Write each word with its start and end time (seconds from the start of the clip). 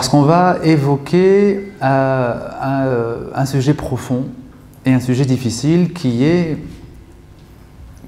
Parce 0.00 0.08
qu'on 0.08 0.22
va 0.22 0.56
évoquer 0.62 1.72
euh, 1.82 3.24
un, 3.34 3.44
sujet 3.44 3.74
profond 3.74 4.28
et 4.86 4.94
un 4.94 4.98
sujet 4.98 5.26
difficile 5.26 5.92
qui 5.92 6.24
est 6.24 6.56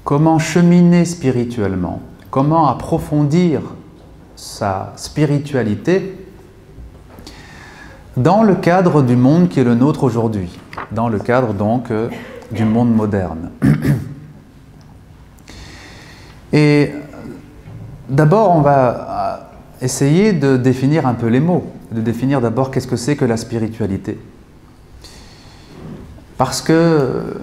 comment 0.03 0.39
cheminer 0.39 1.05
spirituellement, 1.05 2.01
comment 2.31 2.67
approfondir 2.67 3.61
sa 4.35 4.93
spiritualité 4.95 6.17
dans 8.17 8.41
le 8.41 8.55
cadre 8.55 9.03
du 9.03 9.15
monde 9.15 9.49
qui 9.49 9.59
est 9.59 9.63
le 9.63 9.75
nôtre 9.75 10.03
aujourd'hui, 10.03 10.49
dans 10.93 11.09
le 11.09 11.19
cadre 11.19 11.53
donc 11.53 11.91
euh, 11.91 12.09
du 12.51 12.65
monde 12.65 12.91
moderne. 12.91 13.51
Et 16.53 16.91
d'abord, 18.09 18.55
on 18.55 18.61
va 18.61 18.89
euh, 18.89 19.37
essayer 19.85 20.33
de 20.33 20.57
définir 20.57 21.05
un 21.05 21.13
peu 21.13 21.27
les 21.27 21.39
mots, 21.39 21.67
de 21.93 22.01
définir 22.01 22.41
d'abord 22.41 22.71
qu'est-ce 22.71 22.87
que 22.87 22.95
c'est 22.95 23.15
que 23.15 23.25
la 23.25 23.37
spiritualité. 23.37 24.19
Parce 26.37 26.61
que 26.61 27.39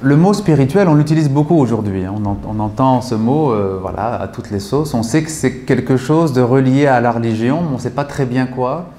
le 0.00 0.16
mot 0.16 0.32
spirituel, 0.32 0.88
on 0.88 0.94
l'utilise 0.94 1.28
beaucoup 1.28 1.56
aujourd'hui. 1.56 2.04
Hein. 2.04 2.14
On, 2.46 2.60
entend 2.60 3.00
ce 3.00 3.14
mot 3.14 3.52
euh, 3.52 3.78
voilà, 3.80 4.20
à 4.20 4.28
toutes 4.28 4.50
les 4.50 4.60
sauces. 4.60 4.94
On 4.94 5.02
sait 5.02 5.22
que 5.22 5.30
c'est 5.30 5.58
quelque 5.60 5.96
chose 5.96 6.32
de 6.32 6.40
relié 6.40 6.86
à 6.86 7.00
la 7.00 7.10
religion, 7.10 7.60
mais 7.62 7.68
on 7.70 7.74
ne 7.74 7.78
sait 7.78 7.90
pas 7.90 8.04
très 8.04 8.24
bien 8.24 8.46
quoi. 8.46 8.90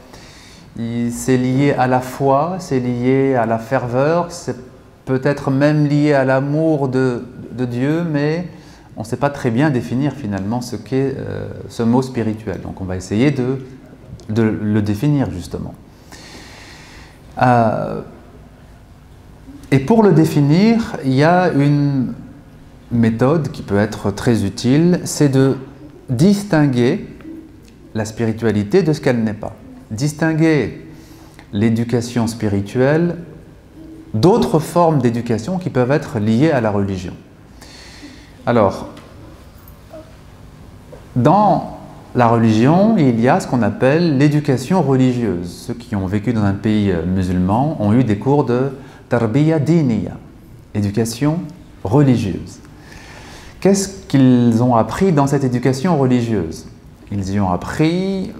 C'est 1.11 1.35
lié 1.35 1.73
à 1.77 1.87
la 1.87 1.99
foi, 1.99 2.55
c'est 2.59 2.79
lié 2.79 3.35
à 3.35 3.45
la 3.45 3.57
ferveur, 3.57 4.27
c'est 4.29 4.55
peut-être 5.03 5.51
même 5.51 5.85
lié 5.87 6.13
à 6.13 6.23
l'amour 6.23 6.87
de, 6.87 7.23
Dieu, 7.57 8.05
mais 8.09 8.47
on 8.95 9.01
ne 9.01 9.05
sait 9.05 9.17
pas 9.17 9.29
très 9.29 9.51
bien 9.51 9.69
définir 9.69 10.13
finalement 10.13 10.61
ce 10.61 10.77
qu'est 10.77 11.15
euh, 11.17 11.49
ce 11.67 11.83
mot 11.83 12.01
spirituel. 12.01 12.61
Donc 12.61 12.79
on 12.79 12.85
va 12.85 12.95
essayer 12.95 13.31
de, 13.31 13.57
le 14.35 14.81
définir 14.81 15.31
justement. 15.31 15.73
Euh, 17.41 18.01
et 19.71 19.79
pour 19.79 20.03
le 20.03 20.11
définir, 20.11 20.97
il 21.05 21.13
y 21.13 21.23
a 21.23 21.51
une 21.51 22.13
méthode 22.91 23.51
qui 23.51 23.61
peut 23.61 23.77
être 23.77 24.11
très 24.11 24.43
utile, 24.43 24.99
c'est 25.03 25.29
de 25.29 25.57
distinguer 26.09 27.07
la 27.93 28.05
spiritualité 28.05 28.81
de 28.81 28.93
ce 28.93 29.01
qu'elle 29.01 29.23
n'est 29.23 29.33
pas. 29.33 29.55
Distinguer 29.91 30.85
l'éducation 31.53 32.27
spirituelle 32.27 33.17
d'autres 34.13 34.59
formes 34.59 34.99
d'éducation 34.99 35.59
qui 35.59 35.69
peuvent 35.69 35.91
être 35.91 36.19
liées 36.19 36.51
à 36.51 36.61
la 36.61 36.71
religion. 36.71 37.13
Alors, 38.45 38.89
dans 41.15 41.78
la 42.15 42.27
religion, 42.27 42.97
il 42.97 43.19
y 43.19 43.27
a 43.27 43.39
ce 43.39 43.47
qu'on 43.47 43.61
appelle 43.61 44.17
l'éducation 44.17 44.81
religieuse. 44.81 45.65
Ceux 45.67 45.73
qui 45.73 45.95
ont 45.95 46.07
vécu 46.07 46.33
dans 46.33 46.43
un 46.43 46.53
pays 46.53 46.93
musulman 47.05 47.77
ont 47.79 47.93
eu 47.93 48.03
des 48.03 48.17
cours 48.17 48.45
de 48.45 48.71
tarbiya 49.09 49.59
diniya, 49.59 50.13
éducation 50.73 51.39
religieuse. 51.83 52.59
Qu'est-ce 53.59 53.89
qu'ils 54.07 54.63
ont 54.63 54.75
appris 54.75 55.11
dans 55.11 55.27
cette 55.27 55.43
éducation 55.43 55.97
religieuse? 55.97 56.65
Ils 57.11 57.33
y 57.33 57.39
ont 57.39 57.51
appris 57.51 58.31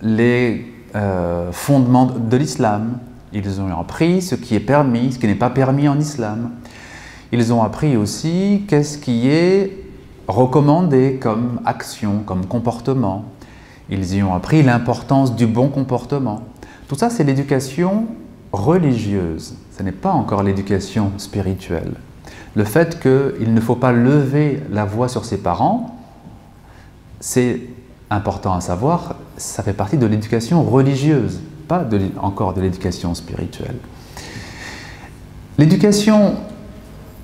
les 0.00 0.66
euh, 0.94 1.50
fondements 1.52 2.06
de 2.06 2.36
l'islam, 2.36 2.98
ils 3.32 3.60
ont 3.60 3.78
appris 3.78 4.22
ce 4.22 4.34
qui 4.34 4.54
est 4.54 4.60
permis, 4.60 5.12
ce 5.12 5.18
qui 5.18 5.26
n'est 5.26 5.34
pas 5.34 5.50
permis 5.50 5.88
en 5.88 5.98
islam. 5.98 6.50
Ils 7.32 7.52
ont 7.52 7.62
appris 7.62 7.96
aussi 7.96 8.64
qu'est-ce 8.68 8.98
qui 8.98 9.28
est 9.28 9.81
recommandé 10.28 11.18
comme 11.20 11.60
action, 11.64 12.22
comme 12.24 12.46
comportement. 12.46 13.24
Ils 13.90 14.14
y 14.14 14.22
ont 14.22 14.34
appris 14.34 14.62
l'importance 14.62 15.34
du 15.34 15.46
bon 15.46 15.68
comportement. 15.68 16.42
Tout 16.88 16.96
ça, 16.96 17.10
c'est 17.10 17.24
l'éducation 17.24 18.06
religieuse. 18.52 19.56
Ce 19.76 19.82
n'est 19.82 19.92
pas 19.92 20.12
encore 20.12 20.42
l'éducation 20.42 21.12
spirituelle. 21.18 21.94
Le 22.54 22.64
fait 22.64 23.00
qu'il 23.00 23.54
ne 23.54 23.60
faut 23.60 23.76
pas 23.76 23.92
lever 23.92 24.62
la 24.70 24.84
voix 24.84 25.08
sur 25.08 25.24
ses 25.24 25.38
parents, 25.38 25.98
c'est 27.20 27.60
important 28.10 28.52
à 28.52 28.60
savoir, 28.60 29.16
ça 29.36 29.62
fait 29.62 29.72
partie 29.72 29.96
de 29.96 30.06
l'éducation 30.06 30.62
religieuse, 30.62 31.40
pas 31.66 31.86
encore 32.20 32.52
de 32.52 32.60
l'éducation 32.60 33.14
spirituelle. 33.14 33.76
L'éducation 35.58 36.34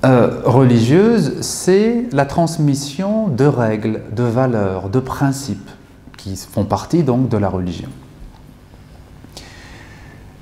euh, 0.04 0.42
religieuse, 0.44 1.40
c'est 1.40 2.06
la 2.12 2.24
transmission 2.24 3.26
de 3.28 3.44
règles, 3.44 4.02
de 4.14 4.22
valeurs, 4.22 4.90
de 4.90 5.00
principes 5.00 5.70
qui 6.16 6.36
font 6.36 6.64
partie 6.64 7.02
donc 7.02 7.28
de 7.28 7.36
la 7.36 7.48
religion. 7.48 7.88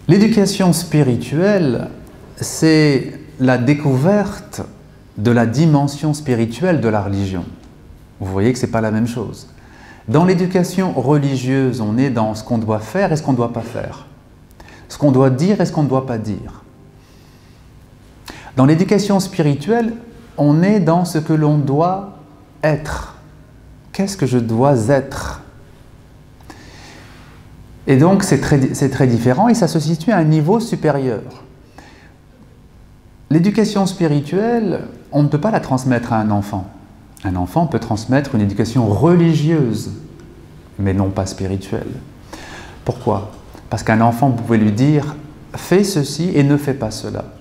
L'éducation 0.09 0.73
spirituelle, 0.73 1.89
c'est 2.37 3.19
la 3.41 3.57
découverte 3.57 4.63
de 5.17 5.31
la 5.31 5.47
dimension 5.47 6.13
spirituelle 6.13 6.81
de 6.81 6.89
la 6.89 7.03
religion. 7.03 7.45
Vous 8.21 8.31
voyez 8.31 8.53
que 8.53 8.59
ce 8.59 8.67
n'est 8.67 8.73
pas 8.73 8.83
la 8.83 8.91
même 8.91 9.09
chose. 9.09 9.49
Dans 10.07 10.25
l'éducation 10.25 10.93
religieuse, 10.93 11.81
on 11.81 11.97
est 11.97 12.11
dans 12.11 12.35
ce 12.35 12.45
qu'on 12.45 12.59
doit 12.59 12.79
faire 12.79 13.11
et 13.13 13.17
ce 13.17 13.23
qu'on 13.23 13.33
ne 13.33 13.39
doit 13.39 13.53
pas 13.53 13.63
faire. 13.63 14.07
Ce 14.89 14.99
qu'on 14.99 15.13
doit 15.13 15.31
dire 15.31 15.61
et 15.61 15.67
ce 15.67 15.73
qu'on 15.73 15.83
ne 15.83 15.89
doit 15.89 16.07
pas 16.07 16.19
dire. 16.19 16.63
Dans 18.57 18.65
l'éducation 18.65 19.21
spirituelle, 19.21 19.93
on 20.39 20.63
est 20.63 20.81
dans 20.81 21.05
ce 21.05 21.19
que 21.19 21.35
l'on 21.35 21.59
doit 21.59 22.19
être. 22.63 23.17
Qu'est-ce 23.93 24.17
que 24.17 24.27
je 24.27 24.39
dois 24.39 24.89
être? 24.89 25.43
Et 27.87 27.97
donc 27.97 28.25
c'est 28.25 28.41
très, 28.41 29.07
différent 29.07 29.49
et 29.49 29.55
ça 29.55 29.69
se 29.69 29.79
situe 29.79 30.11
à 30.11 30.17
un 30.17 30.25
niveau 30.25 30.59
supérieur. 30.59 31.23
L'éducation 33.31 33.87
spirituelle, 33.87 34.81
on 35.13 35.23
ne 35.23 35.29
peut 35.29 35.41
pas 35.41 35.51
la 35.51 35.61
transmettre 35.61 36.13
à 36.13 36.17
un 36.19 36.31
enfant. 36.31 36.67
Un 37.25 37.37
enfant 37.37 37.67
peut 37.67 37.79
transmettre 37.79 38.35
une 38.35 38.41
éducation 38.41 38.87
religieuse, 38.89 39.93
mais 40.79 40.95
non 40.95 41.11
pas 41.11 41.27
spirituelle. 41.27 41.91
Pourquoi? 42.85 43.33
Parce 43.69 43.83
qu'un 43.83 44.01
enfant, 44.01 44.31
pouvez 44.31 44.59
lui 44.59 44.73
dire 44.73 45.15
fais 45.55 45.85
ceci 45.85 46.33
et 46.35 46.43
ne 46.43 46.57
fais 46.57 46.75
pas 46.75 46.91
cela. 46.91 47.36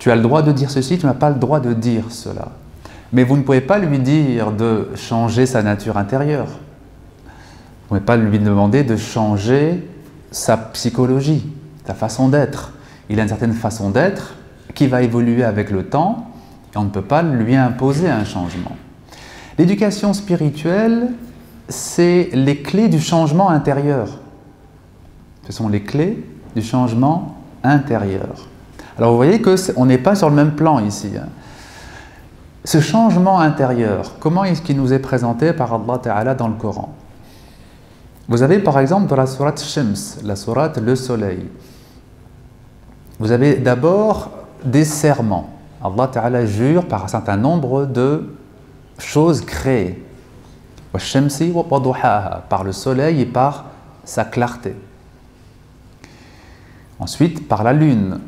Tu 0.00 0.10
as 0.10 0.16
le 0.16 0.22
droit 0.22 0.40
de 0.40 0.50
dire 0.50 0.70
ceci, 0.70 0.98
tu 0.98 1.04
n'as 1.04 1.14
pas 1.14 1.28
le 1.28 1.36
droit 1.36 1.60
de 1.60 1.74
dire 1.74 2.06
cela. 2.08 2.48
Mais 3.12 3.22
vous 3.22 3.36
ne 3.36 3.42
pouvez 3.42 3.60
pas 3.60 3.78
lui 3.78 3.98
dire 3.98 4.50
de 4.50 4.88
changer 4.94 5.44
sa 5.44 5.62
nature 5.62 5.98
intérieure. 5.98 6.46
Vous 6.46 7.96
ne 7.96 8.00
pouvez 8.00 8.00
pas 8.00 8.16
lui 8.16 8.38
demander 8.38 8.82
de 8.82 8.96
changer 8.96 9.86
sa 10.30 10.56
psychologie, 10.56 11.46
sa 11.86 11.92
façon 11.92 12.28
d'être. 12.28 12.72
Il 13.10 13.20
a 13.20 13.24
une 13.24 13.28
certaine 13.28 13.52
façon 13.52 13.90
d'être 13.90 14.36
qui 14.74 14.86
va 14.86 15.02
évoluer 15.02 15.44
avec 15.44 15.70
le 15.70 15.84
temps 15.84 16.30
et 16.74 16.78
on 16.78 16.84
ne 16.84 16.90
peut 16.90 17.02
pas 17.02 17.22
lui 17.22 17.54
imposer 17.54 18.08
un 18.08 18.24
changement. 18.24 18.76
L'éducation 19.58 20.14
spirituelle, 20.14 21.08
c'est 21.68 22.30
les 22.32 22.62
clés 22.62 22.88
du 22.88 23.00
changement 23.00 23.50
intérieur. 23.50 24.08
Ce 25.46 25.52
sont 25.52 25.68
les 25.68 25.82
clés 25.82 26.24
du 26.56 26.62
changement 26.62 27.36
intérieur. 27.62 28.46
Alors 29.00 29.12
vous 29.12 29.16
voyez 29.16 29.40
qu'on 29.40 29.86
n'est 29.86 29.96
pas 29.96 30.14
sur 30.14 30.28
le 30.28 30.36
même 30.36 30.54
plan 30.54 30.78
ici. 30.78 31.12
Hein. 31.16 31.28
Ce 32.66 32.82
changement 32.82 33.40
intérieur, 33.40 34.18
comment 34.20 34.44
est-ce 34.44 34.60
qu'il 34.60 34.76
nous 34.76 34.92
est 34.92 34.98
présenté 34.98 35.54
par 35.54 35.72
Allah 35.72 35.96
Ta'ala 35.96 36.34
dans 36.34 36.48
le 36.48 36.54
Coran? 36.54 36.94
Vous 38.28 38.42
avez 38.42 38.58
par 38.58 38.78
exemple 38.78 39.06
dans 39.06 39.16
la 39.16 39.26
sourate 39.26 39.58
Shams, 39.58 39.96
la 40.22 40.36
sourate 40.36 40.76
Le 40.76 40.94
Soleil, 40.94 41.48
vous 43.18 43.32
avez 43.32 43.54
d'abord 43.54 44.32
des 44.62 44.84
serments. 44.84 45.48
Allah 45.82 46.06
Ta'ala 46.06 46.44
jure 46.44 46.86
par 46.86 47.04
un 47.04 47.08
certain 47.08 47.38
nombre 47.38 47.86
de 47.86 48.34
choses 48.98 49.40
créées. 49.40 50.04
Par 50.92 52.64
le 52.64 52.72
soleil 52.72 53.22
et 53.22 53.26
par 53.26 53.64
sa 54.04 54.24
clarté. 54.24 54.76
Ensuite, 56.98 57.48
par 57.48 57.62
la 57.62 57.72
lune. 57.72 58.20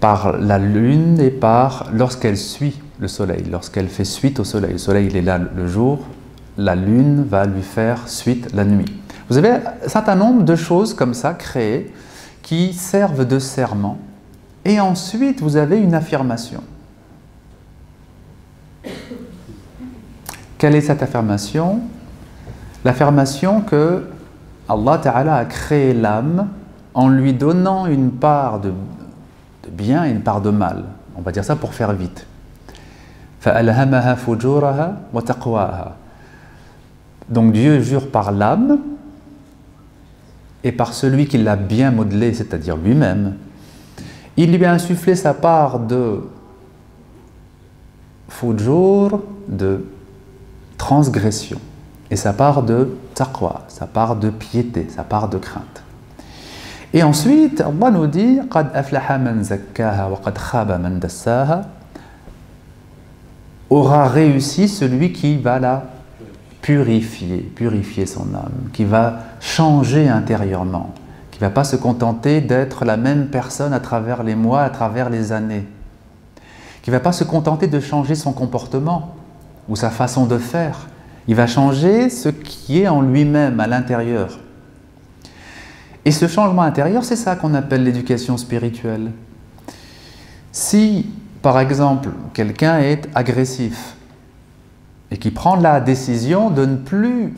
Par 0.00 0.38
la 0.38 0.58
lune 0.58 1.20
et 1.20 1.30
par 1.30 1.90
lorsqu'elle 1.92 2.36
suit 2.36 2.80
le 3.00 3.08
soleil, 3.08 3.44
lorsqu'elle 3.50 3.88
fait 3.88 4.04
suite 4.04 4.40
au 4.40 4.44
soleil. 4.44 4.72
Le 4.72 4.78
soleil, 4.78 5.06
il 5.08 5.16
est 5.16 5.22
là 5.22 5.38
le 5.38 5.66
jour, 5.66 6.00
la 6.56 6.74
lune 6.74 7.24
va 7.24 7.46
lui 7.46 7.62
faire 7.62 8.08
suite 8.08 8.52
la 8.54 8.64
nuit. 8.64 9.00
Vous 9.28 9.36
avez 9.36 9.50
un 9.50 9.88
certain 9.88 10.14
nombre 10.14 10.42
de 10.42 10.56
choses 10.56 10.94
comme 10.94 11.14
ça 11.14 11.34
créées 11.34 11.92
qui 12.42 12.72
servent 12.72 13.26
de 13.26 13.38
serment. 13.38 13.98
Et 14.64 14.80
ensuite, 14.80 15.40
vous 15.40 15.56
avez 15.56 15.78
une 15.78 15.94
affirmation. 15.94 16.62
Quelle 20.56 20.74
est 20.74 20.80
cette 20.80 21.02
affirmation? 21.02 21.80
L'affirmation 22.84 23.60
que 23.60 24.08
Allah 24.68 24.98
Ta'ala 24.98 25.36
a 25.36 25.44
créé 25.44 25.94
l'âme 25.94 26.48
en 26.94 27.08
lui 27.08 27.32
donnant 27.32 27.86
une 27.86 28.10
part 28.10 28.60
de 28.60 28.72
bien 29.70 30.04
et 30.04 30.10
une 30.10 30.22
part 30.22 30.40
de 30.40 30.50
mal. 30.50 30.84
On 31.16 31.22
va 31.22 31.32
dire 31.32 31.44
ça 31.44 31.56
pour 31.56 31.74
faire 31.74 31.92
vite. 31.92 32.26
Donc 37.28 37.52
Dieu 37.52 37.80
jure 37.80 38.10
par 38.10 38.32
l'âme 38.32 38.78
et 40.64 40.72
par 40.72 40.92
celui 40.92 41.26
qui 41.26 41.38
l'a 41.38 41.56
bien 41.56 41.90
modelé, 41.90 42.34
c'est-à-dire 42.34 42.76
lui-même. 42.76 43.34
Il 44.36 44.56
lui 44.56 44.64
a 44.64 44.72
insufflé 44.72 45.14
sa 45.14 45.34
part 45.34 45.78
de 45.80 46.20
fujur, 48.28 49.22
de 49.48 49.84
transgression, 50.76 51.60
et 52.10 52.16
ça 52.16 52.32
part 52.32 52.62
de 52.62 52.96
taqwa, 53.14 53.62
ça 53.68 53.86
part 53.86 54.16
de 54.16 54.30
piété, 54.30 54.86
ça 54.88 55.04
part 55.04 55.28
de 55.28 55.38
crainte. 55.38 55.82
Et 56.94 57.02
ensuite, 57.02 57.60
Allah 57.60 57.90
nous 57.90 58.06
dit 58.06 58.40
aura 63.70 64.08
réussi 64.08 64.68
celui 64.68 65.12
qui 65.12 65.36
va 65.36 65.58
la 65.58 65.84
purifier, 66.62 67.38
purifier 67.38 68.06
son 68.06 68.34
âme, 68.34 68.70
qui 68.72 68.84
va 68.84 69.18
changer 69.40 70.08
intérieurement, 70.08 70.94
qui 71.30 71.38
va 71.38 71.50
pas 71.50 71.64
se 71.64 71.76
contenter 71.76 72.40
d'être 72.40 72.86
la 72.86 72.96
même 72.96 73.28
personne 73.28 73.74
à 73.74 73.80
travers 73.80 74.22
les 74.22 74.34
mois, 74.34 74.62
à 74.62 74.70
travers 74.70 75.10
les 75.10 75.32
années, 75.32 75.66
qui 76.82 76.90
va 76.90 77.00
pas 77.00 77.12
se 77.12 77.24
contenter 77.24 77.66
de 77.66 77.80
changer 77.80 78.14
son 78.14 78.32
comportement 78.32 79.14
ou 79.68 79.76
sa 79.76 79.90
façon 79.90 80.24
de 80.24 80.38
faire, 80.38 80.86
il 81.28 81.34
va 81.34 81.46
changer 81.46 82.08
ce 82.08 82.30
qui 82.30 82.80
est 82.80 82.88
en 82.88 83.02
lui-même, 83.02 83.60
à 83.60 83.66
l'intérieur. 83.66 84.38
Et 86.06 86.10
ce 86.10 86.26
changement 86.26 86.62
intérieur, 86.62 87.04
c'est 87.04 87.16
ça 87.16 87.36
qu'on 87.36 87.52
appelle 87.52 87.84
l'éducation 87.84 88.38
spirituelle. 88.38 89.12
Si, 90.52 91.10
par 91.42 91.60
exemple, 91.60 92.08
quelqu'un 92.32 92.78
est 92.78 93.06
agressif 93.14 93.94
et 95.10 95.18
qui 95.18 95.30
prend 95.30 95.56
la 95.56 95.80
décision 95.80 96.48
de 96.48 96.64
ne 96.64 96.76
plus 96.76 97.34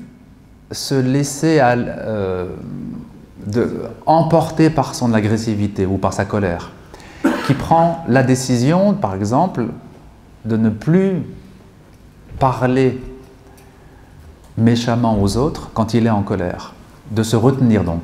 se 0.70 0.94
laisser 0.94 1.58
euh, 1.60 2.46
emporter 4.06 4.70
par 4.70 4.94
son 4.94 5.12
agressivité 5.14 5.84
ou 5.84 5.98
par 5.98 6.12
sa 6.12 6.24
colère, 6.24 6.70
qui 7.48 7.54
prend 7.54 8.04
la 8.06 8.22
décision, 8.22 8.94
par 8.94 9.16
exemple, 9.16 9.66
de 10.44 10.56
ne 10.56 10.70
plus 10.70 11.22
parler 12.38 13.00
méchamment 14.60 15.20
aux 15.20 15.36
autres 15.36 15.70
quand 15.74 15.94
il 15.94 16.06
est 16.06 16.10
en 16.10 16.22
colère, 16.22 16.74
de 17.10 17.22
se 17.22 17.36
retenir 17.36 17.82
donc 17.84 18.02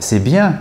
c'est 0.00 0.18
bien, 0.18 0.56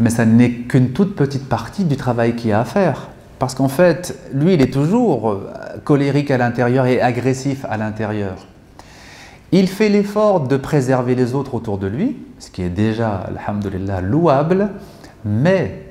mais 0.00 0.10
ça 0.10 0.24
n'est 0.24 0.52
qu'une 0.52 0.92
toute 0.92 1.14
petite 1.16 1.48
partie 1.48 1.84
du 1.84 1.96
travail 1.96 2.36
qu'il 2.36 2.50
y 2.50 2.52
a 2.52 2.60
à 2.60 2.64
faire. 2.64 3.08
Parce 3.38 3.54
qu'en 3.54 3.68
fait, 3.68 4.18
lui, 4.32 4.54
il 4.54 4.62
est 4.62 4.72
toujours 4.72 5.30
euh, 5.30 5.52
colérique 5.84 6.30
à 6.30 6.38
l'intérieur 6.38 6.86
et 6.86 7.00
agressif 7.00 7.64
à 7.68 7.76
l'intérieur. 7.76 8.46
Il 9.52 9.68
fait 9.68 9.88
l'effort 9.88 10.40
de 10.40 10.56
préserver 10.56 11.14
les 11.14 11.34
autres 11.34 11.54
autour 11.54 11.78
de 11.78 11.86
lui, 11.86 12.16
ce 12.38 12.50
qui 12.50 12.62
est 12.62 12.68
déjà, 12.68 13.28
alhamdulillah, 13.46 14.00
louable, 14.00 14.70
mais 15.24 15.84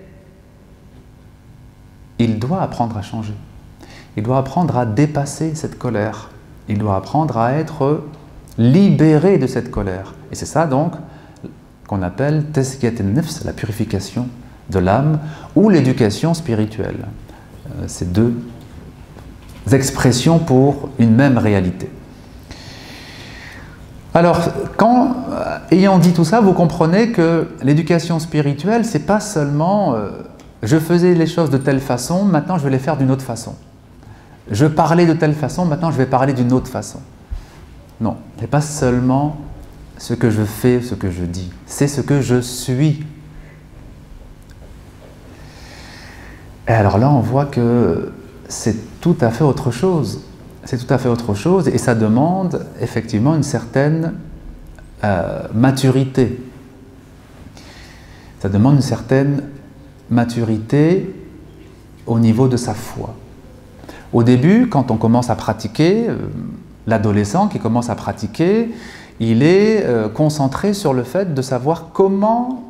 il 2.19 2.39
doit 2.39 2.61
apprendre 2.61 2.97
à 2.97 3.01
changer. 3.01 3.33
Il 4.15 4.23
doit 4.23 4.37
apprendre 4.37 4.77
à 4.77 4.85
dépasser 4.85 5.55
cette 5.55 5.77
colère. 5.77 6.29
Il 6.69 6.77
doit 6.77 6.95
apprendre 6.95 7.37
à 7.37 7.53
être 7.53 8.03
libéré 8.57 9.37
de 9.37 9.47
cette 9.47 9.71
colère. 9.71 10.13
Et 10.31 10.35
c'est 10.35 10.45
ça 10.45 10.65
donc 10.67 10.93
qu'on 11.87 12.01
appelle 12.01 12.45
tazkiyat 12.51 13.03
nefs 13.03 13.45
la 13.45 13.53
purification 13.53 14.27
de 14.69 14.79
l'âme, 14.79 15.19
ou 15.55 15.69
l'éducation 15.69 16.33
spirituelle. 16.33 17.07
Euh, 17.67 17.85
c'est 17.87 18.11
deux 18.11 18.33
expressions 19.71 20.39
pour 20.39 20.89
une 20.99 21.15
même 21.15 21.37
réalité. 21.37 21.89
Alors, 24.13 24.39
quand, 24.77 25.15
euh, 25.29 25.57
ayant 25.71 25.99
dit 25.99 26.13
tout 26.13 26.25
ça, 26.25 26.41
vous 26.41 26.53
comprenez 26.53 27.11
que 27.11 27.49
l'éducation 27.61 28.19
spirituelle, 28.19 28.83
c'est 28.83 29.05
pas 29.05 29.19
seulement 29.19 29.93
euh, 29.93 30.09
je 30.63 30.77
faisais 30.77 31.13
les 31.13 31.27
choses 31.27 31.49
de 31.49 31.57
telle 31.57 31.79
façon, 31.79 32.23
maintenant 32.23 32.57
je 32.57 32.63
vais 32.63 32.71
les 32.71 32.79
faire 32.79 32.97
d'une 32.97 33.11
autre 33.11 33.23
façon. 33.23 33.55
Je 34.51 34.65
parlais 34.65 35.05
de 35.05 35.13
telle 35.13 35.33
façon, 35.33 35.65
maintenant 35.65 35.91
je 35.91 35.97
vais 35.97 36.05
parler 36.05 36.33
d'une 36.33 36.53
autre 36.53 36.69
façon. 36.69 36.99
Non, 37.99 38.17
n'est 38.39 38.47
pas 38.47 38.61
seulement 38.61 39.37
ce 39.97 40.13
que 40.13 40.29
je 40.29 40.43
fais, 40.43 40.81
ce 40.81 40.95
que 40.95 41.09
je 41.09 41.23
dis. 41.23 41.51
C'est 41.65 41.87
ce 41.87 42.01
que 42.01 42.21
je 42.21 42.39
suis. 42.39 43.03
Et 46.67 46.71
alors 46.71 46.97
là, 46.97 47.09
on 47.09 47.19
voit 47.19 47.45
que 47.45 48.11
c'est 48.47 48.99
tout 49.01 49.17
à 49.21 49.31
fait 49.31 49.43
autre 49.43 49.71
chose. 49.71 50.21
C'est 50.63 50.77
tout 50.77 50.93
à 50.93 50.97
fait 50.97 51.09
autre 51.09 51.33
chose 51.33 51.67
et 51.69 51.77
ça 51.77 51.95
demande 51.95 52.65
effectivement 52.81 53.35
une 53.35 53.43
certaine 53.43 54.13
euh, 55.03 55.43
maturité. 55.53 56.41
Ça 58.39 58.49
demande 58.49 58.75
une 58.75 58.81
certaine 58.81 59.43
maturité 60.09 61.15
au 62.05 62.19
niveau 62.19 62.47
de 62.47 62.57
sa 62.57 62.73
foi. 62.73 63.15
Au 64.13 64.23
début, 64.23 64.67
quand 64.69 64.91
on 64.91 64.97
commence 64.97 65.29
à 65.29 65.35
pratiquer, 65.35 66.07
euh, 66.07 66.17
l'adolescent 66.85 67.47
qui 67.47 67.59
commence 67.59 67.89
à 67.89 67.95
pratiquer, 67.95 68.71
il 69.19 69.43
est 69.43 69.83
euh, 69.85 70.09
concentré 70.09 70.73
sur 70.73 70.93
le 70.93 71.03
fait 71.03 71.33
de 71.33 71.41
savoir 71.41 71.89
comment 71.93 72.63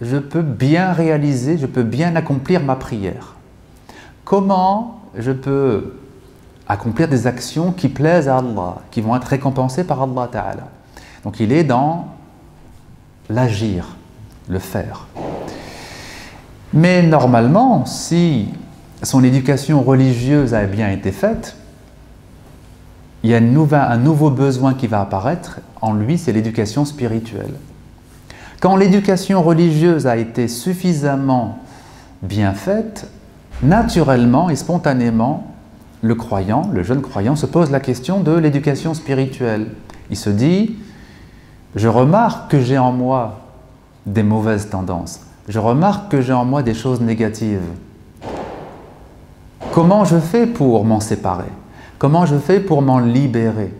je 0.00 0.16
peux 0.16 0.42
bien 0.42 0.92
réaliser, 0.92 1.58
je 1.58 1.66
peux 1.66 1.82
bien 1.82 2.16
accomplir 2.16 2.62
ma 2.62 2.76
prière. 2.76 3.34
Comment 4.24 5.00
je 5.16 5.32
peux 5.32 5.94
accomplir 6.68 7.08
des 7.08 7.26
actions 7.26 7.72
qui 7.72 7.88
plaisent 7.88 8.28
à 8.28 8.38
Allah, 8.38 8.76
qui 8.90 9.00
vont 9.00 9.14
être 9.16 9.24
récompensées 9.24 9.84
par 9.84 10.02
Allah 10.02 10.28
Ta'ala. 10.30 10.68
Donc 11.24 11.40
il 11.40 11.52
est 11.52 11.64
dans 11.64 12.08
l'agir, 13.28 13.96
le 14.48 14.58
faire. 14.58 15.06
Mais 16.72 17.02
normalement, 17.02 17.84
si 17.84 18.48
son 19.02 19.24
éducation 19.24 19.82
religieuse 19.82 20.54
a 20.54 20.64
bien 20.64 20.90
été 20.90 21.12
faite, 21.12 21.56
il 23.24 23.30
y 23.30 23.34
a 23.34 23.38
un 23.38 23.96
nouveau 23.96 24.30
besoin 24.30 24.74
qui 24.74 24.86
va 24.88 25.00
apparaître 25.00 25.60
en 25.80 25.94
lui, 25.94 26.18
c'est 26.18 26.32
l'éducation 26.32 26.84
spirituelle. 26.84 27.54
Quand 28.60 28.76
l'éducation 28.76 29.42
religieuse 29.42 30.06
a 30.06 30.16
été 30.16 30.48
suffisamment 30.48 31.58
bien 32.22 32.52
faite, 32.52 33.08
naturellement 33.62 34.50
et 34.50 34.56
spontanément, 34.56 35.54
le 36.00 36.14
croyant, 36.16 36.68
le 36.72 36.82
jeune 36.82 37.00
croyant, 37.00 37.36
se 37.36 37.46
pose 37.46 37.70
la 37.70 37.80
question 37.80 38.20
de 38.20 38.32
l'éducation 38.32 38.94
spirituelle. 38.94 39.68
Il 40.10 40.16
se 40.16 40.30
dit, 40.30 40.76
je 41.76 41.88
remarque 41.88 42.50
que 42.50 42.60
j'ai 42.60 42.78
en 42.78 42.92
moi 42.92 43.40
des 44.06 44.24
mauvaises 44.24 44.68
tendances, 44.68 45.20
je 45.48 45.60
remarque 45.60 46.10
que 46.10 46.20
j'ai 46.20 46.32
en 46.32 46.44
moi 46.44 46.62
des 46.62 46.74
choses 46.74 47.00
négatives. 47.00 47.60
Comment 49.72 50.04
je 50.04 50.18
fais 50.18 50.46
pour 50.46 50.84
m'en 50.84 51.00
séparer? 51.00 51.48
Comment 51.98 52.26
je 52.26 52.36
fais 52.36 52.60
pour 52.60 52.82
m'en 52.82 52.98
libérer? 52.98 53.72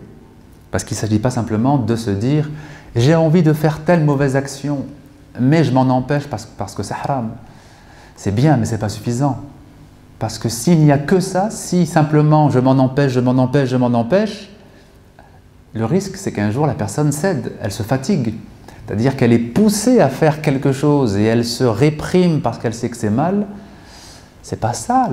Parce 0.71 0.83
qu'il 0.83 0.97
ne 0.97 1.01
s'agit 1.01 1.19
pas 1.19 1.29
simplement 1.29 1.77
de 1.77 1.95
se 1.95 2.09
dire 2.09 2.49
j'ai 2.95 3.13
envie 3.13 3.43
de 3.43 3.53
faire 3.53 3.81
telle 3.81 4.03
mauvaise 4.03 4.35
action, 4.35 4.85
mais 5.39 5.63
je 5.63 5.71
m'en 5.71 5.81
empêche 5.81 6.23
parce, 6.25 6.73
que 6.75 6.81
c'est 6.81 6.95
haram. 6.95 7.29
C'est 8.15 8.33
bien, 8.33 8.57
mais 8.57 8.65
ce 8.65 8.71
n'est 8.71 8.79
pas 8.79 8.89
suffisant. 8.89 9.37
Parce 10.17 10.39
que 10.39 10.49
s'il 10.49 10.79
n'y 10.79 10.91
a 10.91 10.97
que 10.97 11.19
ça, 11.19 11.51
si 11.51 11.85
simplement 11.85 12.49
je 12.49 12.57
m'en 12.57 12.71
empêche, 12.71 13.11
je 13.11 13.19
m'en 13.19 13.37
empêche, 13.37 13.69
je 13.69 13.77
m'en 13.77 13.93
empêche, 13.93 14.49
le 15.75 15.85
risque 15.85 16.15
c'est 16.17 16.31
qu'un 16.31 16.49
jour 16.49 16.65
la 16.65 16.73
personne 16.73 17.11
cède, 17.11 17.51
elle 17.61 17.71
se 17.71 17.83
fatigue. 17.83 18.33
C'est-à-dire 18.87 19.15
qu'elle 19.15 19.31
est 19.31 19.37
poussée 19.37 19.99
à 19.99 20.09
faire 20.09 20.41
quelque 20.41 20.71
chose 20.71 21.17
et 21.17 21.23
elle 21.23 21.45
se 21.45 21.63
réprime 21.63 22.41
parce 22.41 22.57
qu'elle 22.57 22.73
sait 22.73 22.89
que 22.89 22.97
c'est 22.97 23.11
mal. 23.11 23.45
C'est 24.41 24.59
pas 24.59 24.73
ça 24.73 25.07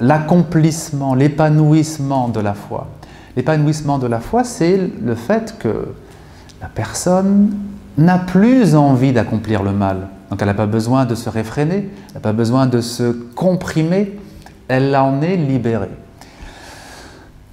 l'accomplissement, 0.00 1.14
l'épanouissement 1.14 2.28
de 2.28 2.40
la 2.40 2.54
foi. 2.54 2.88
L'épanouissement 3.36 3.98
de 3.98 4.06
la 4.06 4.20
foi, 4.20 4.44
c'est 4.44 4.78
le 5.02 5.14
fait 5.14 5.56
que 5.58 5.94
la 6.60 6.68
personne 6.68 7.50
n'a 7.96 8.18
plus 8.18 8.74
envie 8.74 9.12
d'accomplir 9.12 9.62
le 9.62 9.72
mal. 9.72 10.08
Donc 10.30 10.40
elle 10.42 10.48
n'a 10.48 10.54
pas 10.54 10.66
besoin 10.66 11.04
de 11.04 11.14
se 11.14 11.28
réfréner, 11.28 11.90
elle 12.08 12.14
n'a 12.14 12.20
pas 12.20 12.32
besoin 12.32 12.66
de 12.66 12.80
se 12.80 13.12
comprimer, 13.12 14.18
elle 14.68 14.94
en 14.94 15.22
est 15.22 15.36
libérée. 15.36 15.90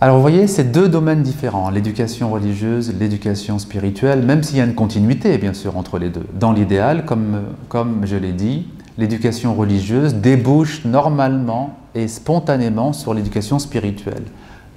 Alors 0.01 0.17
vous 0.17 0.21
voyez, 0.21 0.47
c'est 0.47 0.71
deux 0.71 0.89
domaines 0.89 1.23
différents, 1.23 1.69
l'éducation 1.69 2.29
religieuse, 2.29 2.93
l'éducation 2.99 3.59
spirituelle, 3.59 4.23
même 4.23 4.43
s'il 4.43 4.57
y 4.57 4.61
a 4.61 4.65
une 4.65 4.75
continuité 4.75 5.37
bien 5.37 5.53
sûr 5.53 5.77
entre 5.77 5.97
les 5.97 6.09
deux. 6.09 6.25
Dans 6.37 6.51
l'idéal, 6.51 7.05
comme, 7.05 7.41
comme 7.69 8.01
je 8.03 8.17
l'ai 8.17 8.33
dit, 8.33 8.67
l'éducation 8.97 9.53
religieuse 9.53 10.15
débouche 10.15 10.85
normalement 10.85 11.77
et 11.95 12.07
spontanément 12.07 12.93
sur 12.93 13.13
l'éducation 13.13 13.59
spirituelle. 13.59 14.23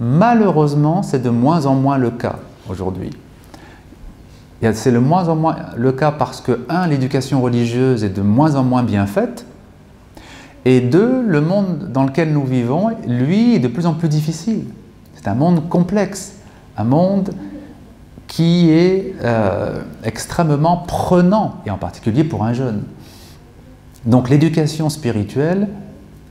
Malheureusement, 0.00 1.02
c'est 1.02 1.22
de 1.22 1.30
moins 1.30 1.66
en 1.66 1.74
moins 1.74 1.98
le 1.98 2.10
cas 2.10 2.36
aujourd'hui. 2.68 3.10
C'est 4.72 4.92
de 4.92 4.98
moins 4.98 5.28
en 5.28 5.36
moins 5.36 5.56
le 5.76 5.92
cas 5.92 6.10
parce 6.10 6.40
que, 6.40 6.66
un, 6.68 6.88
l'éducation 6.88 7.40
religieuse 7.40 8.02
est 8.02 8.08
de 8.08 8.22
moins 8.22 8.56
en 8.56 8.64
moins 8.64 8.82
bien 8.82 9.06
faite, 9.06 9.44
et 10.64 10.80
deux, 10.80 11.22
le 11.22 11.40
monde 11.40 11.90
dans 11.92 12.04
lequel 12.04 12.32
nous 12.32 12.44
vivons, 12.44 12.88
lui, 13.06 13.54
est 13.54 13.58
de 13.60 13.68
plus 13.68 13.86
en 13.86 13.94
plus 13.94 14.08
difficile. 14.08 14.64
C'est 15.14 15.28
un 15.28 15.34
monde 15.34 15.68
complexe, 15.68 16.34
un 16.76 16.84
monde 16.84 17.30
qui 18.26 18.70
est 18.70 19.14
euh, 19.22 19.80
extrêmement 20.04 20.76
prenant, 20.76 21.56
et 21.64 21.70
en 21.70 21.78
particulier 21.78 22.24
pour 22.24 22.44
un 22.44 22.52
jeune. 22.52 22.82
Donc 24.08 24.30
l'éducation 24.30 24.88
spirituelle, 24.88 25.68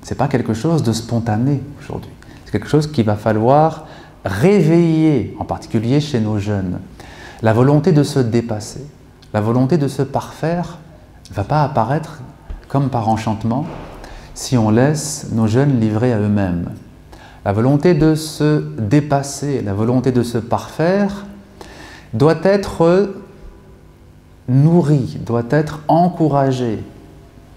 ce 0.02 0.10
n'est 0.10 0.18
pas 0.18 0.28
quelque 0.28 0.56
chose 0.56 0.82
de 0.82 0.92
spontané 0.92 1.62
aujourd'hui. 1.80 2.10
C'est 2.44 2.52
quelque 2.52 2.68
chose 2.68 2.92
qu'il 2.92 3.06
va 3.06 3.16
falloir 3.16 3.86
réveiller, 4.26 5.38
en 5.40 5.46
particulier 5.46 6.02
chez 6.02 6.20
nos 6.20 6.40
jeunes. 6.40 6.80
La 7.44 7.54
volonté 7.54 7.92
de 7.92 8.02
se 8.02 8.18
dépasser, 8.18 8.84
la 9.32 9.42
volonté 9.42 9.78
de 9.78 9.88
se 9.88 10.02
parfaire 10.02 10.80
ne 11.30 11.36
va 11.36 11.44
pas 11.44 11.64
apparaître 11.64 12.22
comme 12.68 12.90
par 12.90 13.10
enchantement 13.10 13.68
si 14.34 14.58
on 14.58 14.72
laisse 14.72 15.28
nos 15.32 15.46
jeunes 15.46 15.80
livrés 15.80 16.14
à 16.14 16.20
eux-mêmes. 16.20 16.72
La 17.46 17.54
volonté 17.54 17.94
de 17.94 18.16
se 18.16 18.64
dépasser, 18.80 19.62
la 19.62 19.76
volonté 19.76 20.12
de 20.12 20.24
se 20.24 20.40
parfaire 20.40 21.28
doit 22.16 22.40
être 22.42 23.14
nourrie, 24.50 25.20
doit 25.24 25.46
être 25.52 25.82
encouragée 25.88 26.84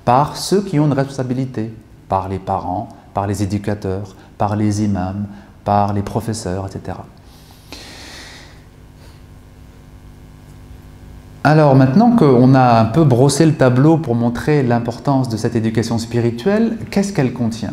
par 0.05 0.37
ceux 0.37 0.63
qui 0.63 0.79
ont 0.81 0.87
une 0.87 0.93
responsabilité, 0.93 1.75
par 2.09 2.29
les 2.29 2.39
parents, 2.39 2.89
par 3.15 3.27
les 3.27 3.43
éducateurs, 3.43 4.17
par 4.39 4.57
les 4.57 4.83
imams, 4.83 5.27
par 5.65 5.93
les 5.93 6.03
professeurs, 6.03 6.67
etc. 6.67 6.99
Alors 11.43 11.75
maintenant 11.75 12.17
qu'on 12.17 12.55
a 12.55 12.81
un 12.81 12.85
peu 12.85 13.03
brossé 13.05 13.47
le 13.47 13.55
tableau 13.55 13.97
pour 13.97 14.15
montrer 14.15 14.63
l'importance 14.63 15.29
de 15.29 15.39
cette 15.39 15.57
éducation 15.57 15.99
spirituelle, 15.99 16.77
qu'est-ce 16.91 17.13
qu'elle 17.15 17.33
contient? 17.33 17.73